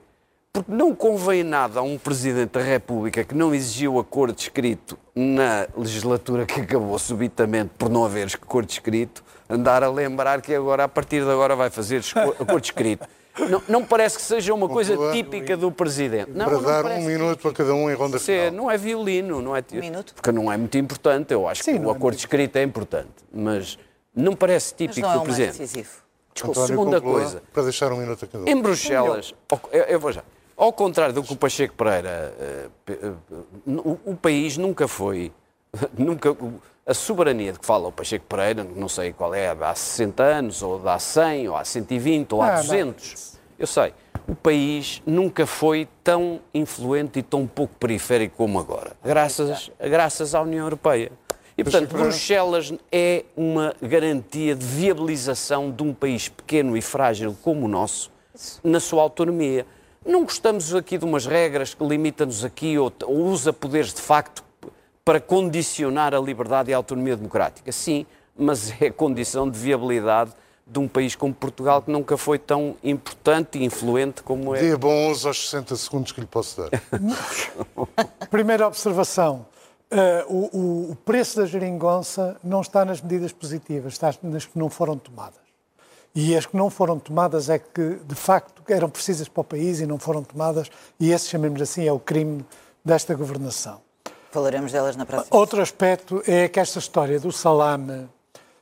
Porque 0.56 0.72
não 0.72 0.94
convém 0.94 1.44
nada 1.44 1.80
a 1.80 1.82
um 1.82 1.98
Presidente 1.98 2.52
da 2.52 2.62
República 2.62 3.22
que 3.22 3.34
não 3.34 3.54
exigiu 3.54 3.98
acordo 3.98 4.38
escrito 4.38 4.96
na 5.14 5.66
legislatura 5.76 6.46
que 6.46 6.62
acabou 6.62 6.98
subitamente 6.98 7.72
por 7.76 7.90
não 7.90 8.06
haver 8.06 8.26
acordo 8.42 8.70
escrito, 8.70 9.22
andar 9.50 9.82
a 9.82 9.90
lembrar 9.90 10.40
que 10.40 10.54
agora, 10.54 10.84
a 10.84 10.88
partir 10.88 11.22
de 11.22 11.30
agora, 11.30 11.54
vai 11.54 11.68
fazer 11.68 12.02
acordo 12.40 12.64
escrito. 12.64 13.06
Não, 13.50 13.62
não 13.68 13.84
parece 13.84 14.16
que 14.16 14.22
seja 14.22 14.54
uma 14.54 14.66
coisa 14.66 14.96
típica 15.12 15.58
do 15.58 15.70
Presidente. 15.70 16.30
Não, 16.30 16.46
Para 16.46 16.54
não 16.54 16.62
dar 16.62 16.84
um 16.86 17.02
minuto 17.02 17.48
a 17.48 17.52
cada 17.52 17.74
um 17.74 17.90
em 17.90 17.94
ronda 17.94 18.16
Isso 18.16 18.30
é- 18.30 18.46
final. 18.46 18.64
não 18.64 18.70
é 18.70 18.78
violino, 18.78 19.42
não 19.42 19.54
é? 19.54 19.62
minuto? 19.72 20.14
Porque 20.14 20.32
não 20.32 20.50
é 20.50 20.56
muito 20.56 20.78
importante. 20.78 21.34
Eu 21.34 21.46
acho 21.46 21.62
Sim, 21.64 21.72
que 21.74 21.78
o 21.80 21.88
é 21.90 21.90
acordo 21.90 22.04
muito 22.14 22.18
escrito 22.20 22.56
é 22.56 22.62
importante, 22.62 23.10
mas 23.30 23.78
não 24.14 24.34
parece 24.34 24.72
Mas 24.72 24.78
típico 24.78 25.00
não 25.06 25.10
é 25.10 25.12
do 25.12 25.18
mais 25.18 25.34
Presidente. 25.36 25.58
decisivo. 25.58 25.90
Desculpa, 26.32 26.60
António, 26.60 26.78
segunda 26.78 27.00
conclua, 27.02 27.20
coisa. 27.20 27.42
Para 27.52 27.62
deixar 27.64 27.92
um 27.92 27.98
minuto 27.98 28.24
a 28.24 28.28
cada 28.28 28.44
um. 28.44 28.48
Em 28.48 28.62
Bruxelas, 28.62 29.34
eu, 29.70 29.82
eu 29.82 30.00
vou 30.00 30.12
já. 30.12 30.22
Ao 30.56 30.72
contrário 30.72 31.14
do 31.14 31.22
que 31.22 31.32
o 31.32 31.36
Pacheco 31.36 31.74
Pereira, 31.74 32.34
eh, 32.40 32.68
eh, 32.88 33.12
o, 33.66 33.98
o 34.06 34.16
país 34.16 34.56
nunca 34.56 34.88
foi, 34.88 35.30
nunca, 35.98 36.34
a 36.86 36.94
soberania 36.94 37.52
de 37.52 37.58
que 37.58 37.66
fala 37.66 37.88
o 37.88 37.92
Pacheco 37.92 38.24
Pereira, 38.26 38.64
não 38.64 38.88
sei 38.88 39.12
qual 39.12 39.34
é, 39.34 39.48
há 39.48 39.74
60 39.74 40.22
anos, 40.22 40.62
ou 40.62 40.88
há 40.88 40.98
100, 40.98 41.48
ou 41.48 41.56
há 41.56 41.64
120, 41.64 42.32
ou 42.32 42.42
há 42.42 42.46
Ah, 42.46 42.54
não. 42.56 42.62
200, 42.62 43.38
eu 43.58 43.66
sei. 43.66 43.92
O 44.26 44.34
país 44.34 45.02
nunca 45.06 45.46
foi 45.46 45.86
tão 46.02 46.40
influente 46.54 47.18
e 47.18 47.22
tão 47.22 47.46
pouco 47.46 47.74
periférico 47.78 48.36
como 48.36 48.58
agora, 48.58 48.92
graças, 49.04 49.70
graças 49.78 50.34
à 50.34 50.40
União 50.40 50.64
Europeia. 50.64 51.12
E, 51.58 51.62
portanto. 51.62 51.90
Bruxelas 51.90 52.72
é 52.90 53.24
uma 53.36 53.74
garantia 53.80 54.54
de 54.54 54.64
viabilização 54.64 55.70
de 55.70 55.82
um 55.82 55.92
país 55.94 56.28
pequeno 56.28 56.76
e 56.76 56.82
frágil 56.82 57.36
como 57.42 57.64
o 57.66 57.68
nosso, 57.68 58.10
na 58.64 58.80
sua 58.80 59.02
autonomia. 59.02 59.66
Não 60.06 60.22
gostamos 60.22 60.74
aqui 60.74 60.96
de 60.96 61.04
umas 61.04 61.26
regras 61.26 61.74
que 61.74 61.84
limitam-nos 61.84 62.44
aqui 62.44 62.78
ou, 62.78 62.92
ou 63.04 63.16
usa 63.26 63.52
poderes 63.52 63.92
de 63.92 64.00
facto 64.00 64.44
para 65.04 65.20
condicionar 65.20 66.14
a 66.14 66.18
liberdade 66.20 66.70
e 66.70 66.74
a 66.74 66.76
autonomia 66.76 67.16
democrática. 67.16 67.70
Sim, 67.72 68.06
mas 68.36 68.72
é 68.80 68.90
condição 68.90 69.48
de 69.50 69.58
viabilidade 69.58 70.32
de 70.68 70.78
um 70.80 70.88
país 70.88 71.14
como 71.14 71.32
Portugal 71.32 71.80
que 71.80 71.90
nunca 71.92 72.16
foi 72.16 72.38
tão 72.40 72.74
importante 72.82 73.56
e 73.58 73.64
influente 73.64 74.22
como 74.22 74.54
é. 74.54 74.60
Dia 74.60 74.76
bom 74.76 75.08
aos 75.08 75.20
60 75.22 75.76
segundos 75.76 76.10
que 76.12 76.20
lhe 76.20 76.26
posso 76.26 76.60
dar. 76.60 76.70
Primeira 78.30 78.66
observação. 78.66 79.46
o, 80.28 80.58
o- 80.58 80.90
o 80.92 80.96
preço 81.04 81.36
da 81.38 81.46
geringonça 81.46 82.36
não 82.42 82.60
está 82.60 82.84
nas 82.84 83.00
medidas 83.00 83.30
positivas, 83.32 83.92
está 83.92 84.12
nas 84.22 84.44
que 84.44 84.58
não 84.58 84.68
foram 84.68 84.98
tomadas. 84.98 85.45
E 86.18 86.34
as 86.34 86.46
que 86.46 86.56
não 86.56 86.70
foram 86.70 86.98
tomadas 86.98 87.50
é 87.50 87.58
que, 87.58 87.98
de 88.06 88.14
facto, 88.14 88.62
eram 88.72 88.88
precisas 88.88 89.28
para 89.28 89.42
o 89.42 89.44
país 89.44 89.80
e 89.80 89.86
não 89.86 89.98
foram 89.98 90.24
tomadas, 90.24 90.70
e 90.98 91.12
esse, 91.12 91.28
chamemos 91.28 91.60
assim, 91.60 91.86
é 91.86 91.92
o 91.92 91.98
crime 91.98 92.42
desta 92.82 93.14
governação. 93.14 93.82
Falaremos 94.30 94.72
delas 94.72 94.96
na 94.96 95.04
próxima. 95.04 95.36
Outro 95.36 95.60
aspecto 95.60 96.22
é 96.26 96.48
que 96.48 96.58
esta 96.58 96.78
história 96.78 97.20
do 97.20 97.30
salame 97.30 98.08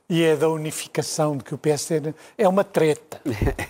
e 0.07 0.23
é 0.23 0.35
da 0.35 0.47
unificação 0.49 1.35
de 1.35 1.43
que 1.43 1.53
o 1.55 1.57
PSD 1.57 2.13
é 2.37 2.47
uma 2.47 2.63
treta. 2.63 3.19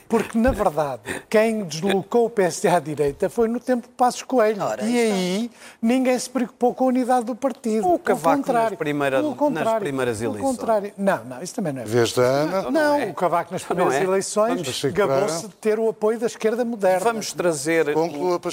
Porque, 0.09 0.37
na 0.37 0.51
verdade, 0.51 1.01
quem 1.29 1.63
deslocou 1.63 2.25
o 2.25 2.29
PSD 2.29 2.67
à 2.67 2.79
direita 2.79 3.29
foi 3.29 3.47
no 3.47 3.59
tempo 3.59 3.87
de 3.87 3.93
Passos 3.93 4.21
Coelho. 4.23 4.61
Ora, 4.61 4.83
e 4.83 4.97
está. 4.97 5.15
aí 5.15 5.51
ninguém 5.81 6.19
se 6.19 6.29
preocupou 6.29 6.73
com 6.73 6.83
a 6.83 6.87
unidade 6.87 7.25
do 7.25 7.35
partido. 7.35 7.87
O 7.87 7.97
Cavaco 7.97 8.37
nas 8.37 8.45
contrário. 8.45 8.77
primeira- 8.77 9.17
Pelo 9.17 9.29
nas 9.29 9.37
contrário. 9.39 9.79
primeiras 9.79 10.21
eleições. 10.21 10.51
contrário. 10.57 10.93
Não, 10.97 11.23
não, 11.25 11.41
isso 11.41 11.55
também 11.55 11.71
não 11.73 11.81
é 11.83 11.85
Vez 11.85 12.11
da 12.13 12.23
Ana. 12.23 12.71
não, 12.71 12.95
é. 12.95 13.05
o 13.05 13.13
Cavaco 13.13 13.53
nas 13.53 13.61
Não 13.61 13.67
primeiras 13.67 13.95
é. 13.95 14.03
eleições 14.03 14.83
gabou-se 14.93 15.47
de 15.47 15.55
ter 15.55 15.79
o 15.79 15.87
apoio 15.89 16.19
da 16.19 16.25
esquerda 16.27 16.65
moderna. 16.65 16.99
Vamos 16.99 17.31
trazer 17.31 17.93
Conclua, 17.93 18.39
Por 18.39 18.51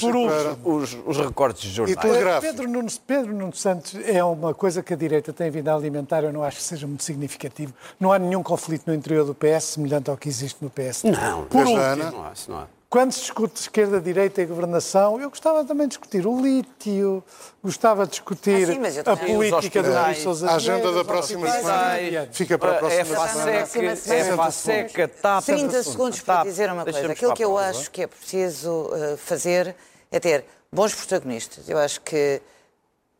os, 0.64 0.96
os 1.04 1.16
recortes 1.18 1.62
de 1.62 1.68
E 1.68 1.72
jornais. 1.72 2.00
telegráfico. 2.00 2.52
Pedro 2.54 2.70
Nuno, 2.70 2.88
Pedro 3.06 3.34
Nuno 3.34 3.54
Santos 3.54 3.94
é 4.06 4.22
uma 4.22 4.54
coisa 4.54 4.82
que 4.82 4.92
a 4.94 4.96
direita 4.96 5.32
tem 5.32 5.50
vindo 5.50 5.68
a 5.68 5.74
alimentar, 5.74 6.22
eu 6.22 6.32
não 6.32 6.44
acho 6.44 6.58
que 6.58 6.62
seja 6.62 6.86
muito 6.86 7.02
significativo. 7.02 7.71
Não 8.00 8.12
há 8.12 8.18
nenhum 8.18 8.42
conflito 8.42 8.84
no 8.86 8.94
interior 8.94 9.24
do 9.24 9.34
PS 9.34 9.64
semelhante 9.64 10.10
ao 10.10 10.16
que 10.16 10.28
existe 10.28 10.58
no 10.62 10.70
PS. 10.70 11.04
Não, 11.04 11.44
Por 11.46 11.60
último, 11.60 11.78
Ana. 11.80 12.10
não 12.10 12.24
há, 12.24 12.32
não 12.48 12.58
há. 12.58 12.66
quando 12.88 13.12
se 13.12 13.20
discute 13.20 13.60
esquerda-direita 13.60 14.42
e 14.42 14.46
governação, 14.46 15.20
eu 15.20 15.30
gostava 15.30 15.64
também 15.64 15.86
de 15.86 15.90
discutir 15.96 16.26
o 16.26 16.40
lítio, 16.40 17.24
gostava 17.64 18.04
de 18.04 18.10
discutir 18.10 18.68
Ah, 18.70 18.90
sim, 18.90 19.00
a 19.00 19.16
política 19.16 19.82
do 19.82 19.88
hospitais. 19.88 20.06
Luís 20.08 20.18
Sousa 20.22 20.50
A 20.50 20.54
agenda 20.56 20.92
da 20.92 21.04
próxima 21.04 21.50
semana 21.50 22.28
fica 22.32 22.58
para 22.58 22.72
a 22.72 22.74
próxima 22.74 23.00
é 23.00 23.04
semana. 23.04 23.50
é 23.50 23.96
semana. 23.96 24.36
faseca, 24.36 25.08
TAP. 25.08 25.44
30 25.44 25.82
segundos 25.82 26.20
para 26.20 26.42
dizer 26.44 26.70
uma 26.70 26.84
coisa. 26.84 27.12
Aquilo 27.12 27.34
que 27.34 27.44
eu 27.44 27.56
acho 27.56 27.90
que 27.90 28.02
é 28.02 28.06
preciso 28.06 28.90
eh, 28.94 29.16
fazer 29.16 29.74
é 30.10 30.20
ter 30.20 30.44
bons 30.70 30.94
protagonistas. 30.94 31.68
Eu 31.68 31.78
acho 31.78 32.00
que. 32.02 32.40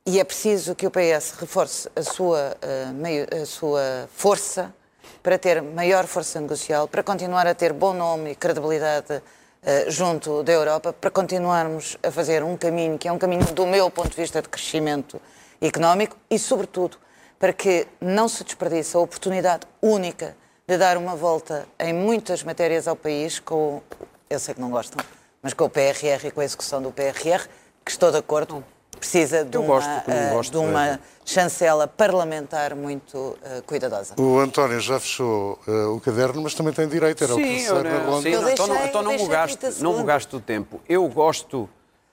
E 0.05 0.19
é 0.19 0.25
preciso 0.25 0.75
que 0.75 0.85
o 0.85 0.91
PS 0.91 1.35
reforce 1.39 1.89
a 1.95 2.03
sua, 2.03 2.57
eh, 2.61 3.41
a 3.41 3.47
sua 3.47 4.09
força 4.13 4.75
para 5.23 5.39
ter 5.39 5.63
maior 5.63 6.09
força 6.09 6.41
negocial, 6.41 6.89
para 6.89 7.05
continuar 7.05 7.47
a 7.47 7.55
ter 7.55 7.73
bom 7.73 7.95
nome 7.95 8.33
e 8.33 8.35
credibilidade 8.35 9.23
eh, 9.63 9.85
junto 9.89 10.43
da 10.43 10.51
Europa, 10.51 10.93
para 10.93 11.09
continuarmos 11.09 11.97
a 12.03 12.11
fazer 12.11 12.43
um 12.43 12.57
caminho 12.57 12.99
que 12.99 13.07
é 13.07 13.13
um 13.13 13.19
caminho, 13.19 13.45
do 13.55 13.65
meu 13.65 13.89
ponto 13.93 14.11
de 14.11 14.17
vista, 14.17 14.43
de 14.43 14.49
crescimento 14.49 15.23
económico 15.61 16.17
e, 16.29 16.37
sobretudo, 16.37 16.97
para 17.39 17.53
que 17.53 17.87
não 18.01 18.29
se 18.29 18.43
desperdice 18.43 18.97
a 18.97 19.01
oportunidade 19.01 19.69
única 19.81 20.37
de 20.67 20.79
dar 20.79 20.97
uma 20.97 21.15
volta 21.15 21.65
em 21.79 21.93
muitas 21.93 22.43
matérias 22.43 22.89
ao 22.89 22.97
país 22.97 23.39
com, 23.39 23.81
eu 24.29 24.41
sei 24.41 24.53
que 24.53 24.61
não 24.61 24.71
gostam, 24.71 25.05
mas 25.41 25.55
com 25.55 25.65
o 25.65 25.71
PRR 25.71 26.27
e 26.27 26.31
com 26.33 26.41
a 26.41 26.45
execução 26.45 26.83
do 26.83 26.91
PRR, 26.91 27.47
que 27.85 27.93
estou 27.93 28.11
de 28.11 28.19
acordo, 28.19 28.65
precisa 29.07 29.45
de 29.45 29.57
Eu 29.57 29.63
uma, 29.63 29.75
gosto, 29.75 30.05
que 30.05 30.11
eh, 30.13 30.31
gosto, 30.33 30.51
de 30.53 30.57
uma 30.59 31.01
chancela 31.25 31.89
parlamentar 31.89 32.73
muito 32.77 33.37
eh, 33.43 33.61
cuidadosa. 33.67 34.15
O 34.17 34.39
António 34.39 34.79
já 34.79 35.01
fechou 35.01 35.59
eh, 35.67 35.71
o 35.87 35.99
caderno, 35.99 36.41
mas 36.41 36.55
também 36.55 36.73
tem 36.73 36.87
direito, 36.87 37.25
era 37.25 37.33
o 37.35 37.37
Sim, 37.37 37.43
terceiro 37.43 37.77
eu, 37.79 37.83
na 37.85 37.91
não- 37.99 38.11
ronda. 38.13 38.23
sim, 38.23 38.31
não, 38.37 38.49
então, 38.51 38.67
não, 38.69 38.75
deixei- 38.75 38.89
então 38.91 39.03
não, 39.03 39.13
me 39.13 39.27
gasto, 39.29 39.59
30 39.59 39.83
não 39.83 39.99
me 39.99 40.05
gasto 40.05 40.37
o 40.37 40.41
tempo. 40.41 40.81
Eu 40.89 41.09
gosto 41.09 41.69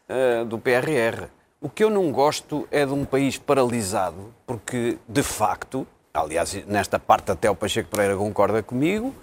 eh, 0.09 0.43
do 0.45 0.57
PRR. 0.57 1.27
O 1.61 1.69
que 1.69 1.83
eu 1.83 1.91
não 1.91 2.11
gosto 2.11 2.67
é 2.71 2.83
de 2.87 2.91
um 2.93 3.05
país 3.05 3.37
paralisado, 3.37 4.33
porque, 4.47 4.97
de 5.07 5.21
facto, 5.21 5.85
aliás, 6.11 6.53
nesta 6.65 6.97
parte 6.97 7.31
até 7.31 7.51
o 7.51 7.55
Pacheco 7.55 7.87
Pereira 7.89 8.15
concorda 8.17 8.63
comigo, 8.63 9.13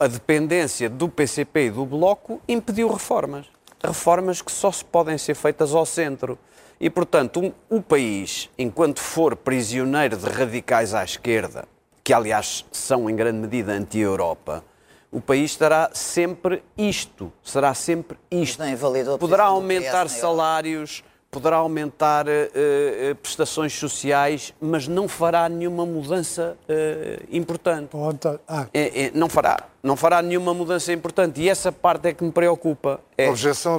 a 0.00 0.06
dependência 0.08 0.88
do 0.90 1.08
PCP 1.08 1.66
e 1.66 1.70
do 1.70 1.84
Bloco 1.86 2.40
impediu 2.48 2.88
reformas. 2.92 3.46
Reformas 3.84 4.40
que 4.42 4.50
só 4.50 4.72
se 4.72 4.84
podem 4.84 5.16
ser 5.18 5.34
feitas 5.34 5.72
ao 5.74 5.84
centro. 5.86 6.36
E, 6.80 6.90
portanto, 6.90 7.40
um- 7.40 7.52
o 7.70 7.80
país, 7.80 8.50
enquanto 8.58 9.00
for 9.00 9.34
prisioneiro 9.34 10.16
de 10.16 10.26
radicais 10.28 10.92
à 10.92 11.02
esquerda, 11.02 11.64
que 12.04 12.12
aliás 12.12 12.64
são 12.70 13.08
em 13.08 13.16
grande 13.16 13.38
medida 13.38 13.72
anti-Europa, 13.72 14.62
o 15.10 15.20
país 15.20 15.52
estará 15.52 15.90
sempre 15.94 16.62
isto, 16.76 17.32
será 17.42 17.72
sempre 17.72 18.18
isto. 18.30 18.58
Poderá 19.18 19.44
aumentar 19.44 20.08
salários, 20.20 21.02
poderá 21.36 21.56
aumentar 21.56 22.24
eh, 22.26 23.14
prestações 23.20 23.74
sociais, 23.74 24.54
mas 24.58 24.88
não 24.88 25.06
fará 25.06 25.46
nenhuma 25.50 25.84
mudança 25.84 26.56
eh, 26.66 27.20
importante. 27.30 27.90
Ah, 28.48 28.66
É, 28.72 29.04
é, 29.04 29.10
não 29.12 29.28
fará, 29.28 29.64
não 29.82 29.96
fará 29.96 30.22
nenhuma 30.22 30.54
mudança 30.54 30.94
importante. 30.94 31.42
E 31.42 31.50
essa 31.50 31.70
parte 31.70 32.08
é 32.08 32.14
que 32.14 32.24
me 32.24 32.32
preocupa. 32.32 33.00
É 33.18 33.28
Objeção 33.28 33.78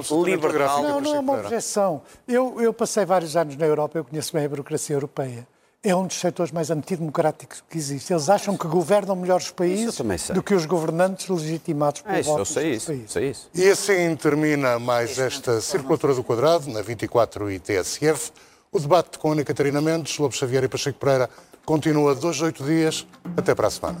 gráfica. 0.52 0.82
Não, 0.88 1.00
não 1.00 1.16
é 1.16 1.18
uma 1.18 1.32
objeção. 1.40 2.02
Eu, 2.28 2.60
eu 2.60 2.72
passei 2.72 3.04
vários 3.04 3.34
anos 3.36 3.56
na 3.56 3.66
Europa, 3.66 3.98
eu 3.98 4.04
conheço 4.04 4.32
bem 4.32 4.44
a 4.44 4.48
burocracia 4.48 4.94
europeia. 4.94 5.44
É 5.82 5.94
um 5.94 6.08
dos 6.08 6.18
setores 6.18 6.50
mais 6.50 6.70
antidemocráticos 6.72 7.62
que 7.70 7.78
existe. 7.78 8.12
Eles 8.12 8.28
acham 8.28 8.56
que 8.56 8.66
governam 8.66 9.14
melhor 9.14 9.38
os 9.40 9.52
países 9.52 9.96
do 10.34 10.42
que 10.42 10.52
os 10.52 10.66
governantes 10.66 11.28
legitimados 11.28 12.00
pelo 12.00 12.16
É 12.16 12.20
isso, 12.20 12.30
voto 12.30 12.40
eu 12.40 12.44
sei 12.44 12.72
isso, 12.72 12.86
países. 12.86 13.10
sei 13.12 13.30
isso. 13.30 13.50
E 13.54 13.68
assim 13.70 14.16
termina 14.16 14.78
mais 14.80 15.16
esta 15.18 15.60
Circulatura 15.60 16.14
do 16.14 16.24
Quadrado, 16.24 16.68
na 16.68 16.82
24 16.82 17.48
e 17.52 17.60
TSF. 17.60 18.32
O 18.72 18.80
debate 18.80 19.18
com 19.20 19.30
Ana 19.30 19.44
Catarina 19.44 19.80
Mendes, 19.80 20.18
Lobo 20.18 20.34
Xavier 20.34 20.64
e 20.64 20.68
Pacheco 20.68 20.98
Pereira 20.98 21.30
continua 21.64 22.12
dois, 22.14 22.40
oito 22.42 22.64
dias. 22.64 23.06
Até 23.36 23.54
para 23.54 23.68
a 23.68 23.70
semana. 23.70 24.00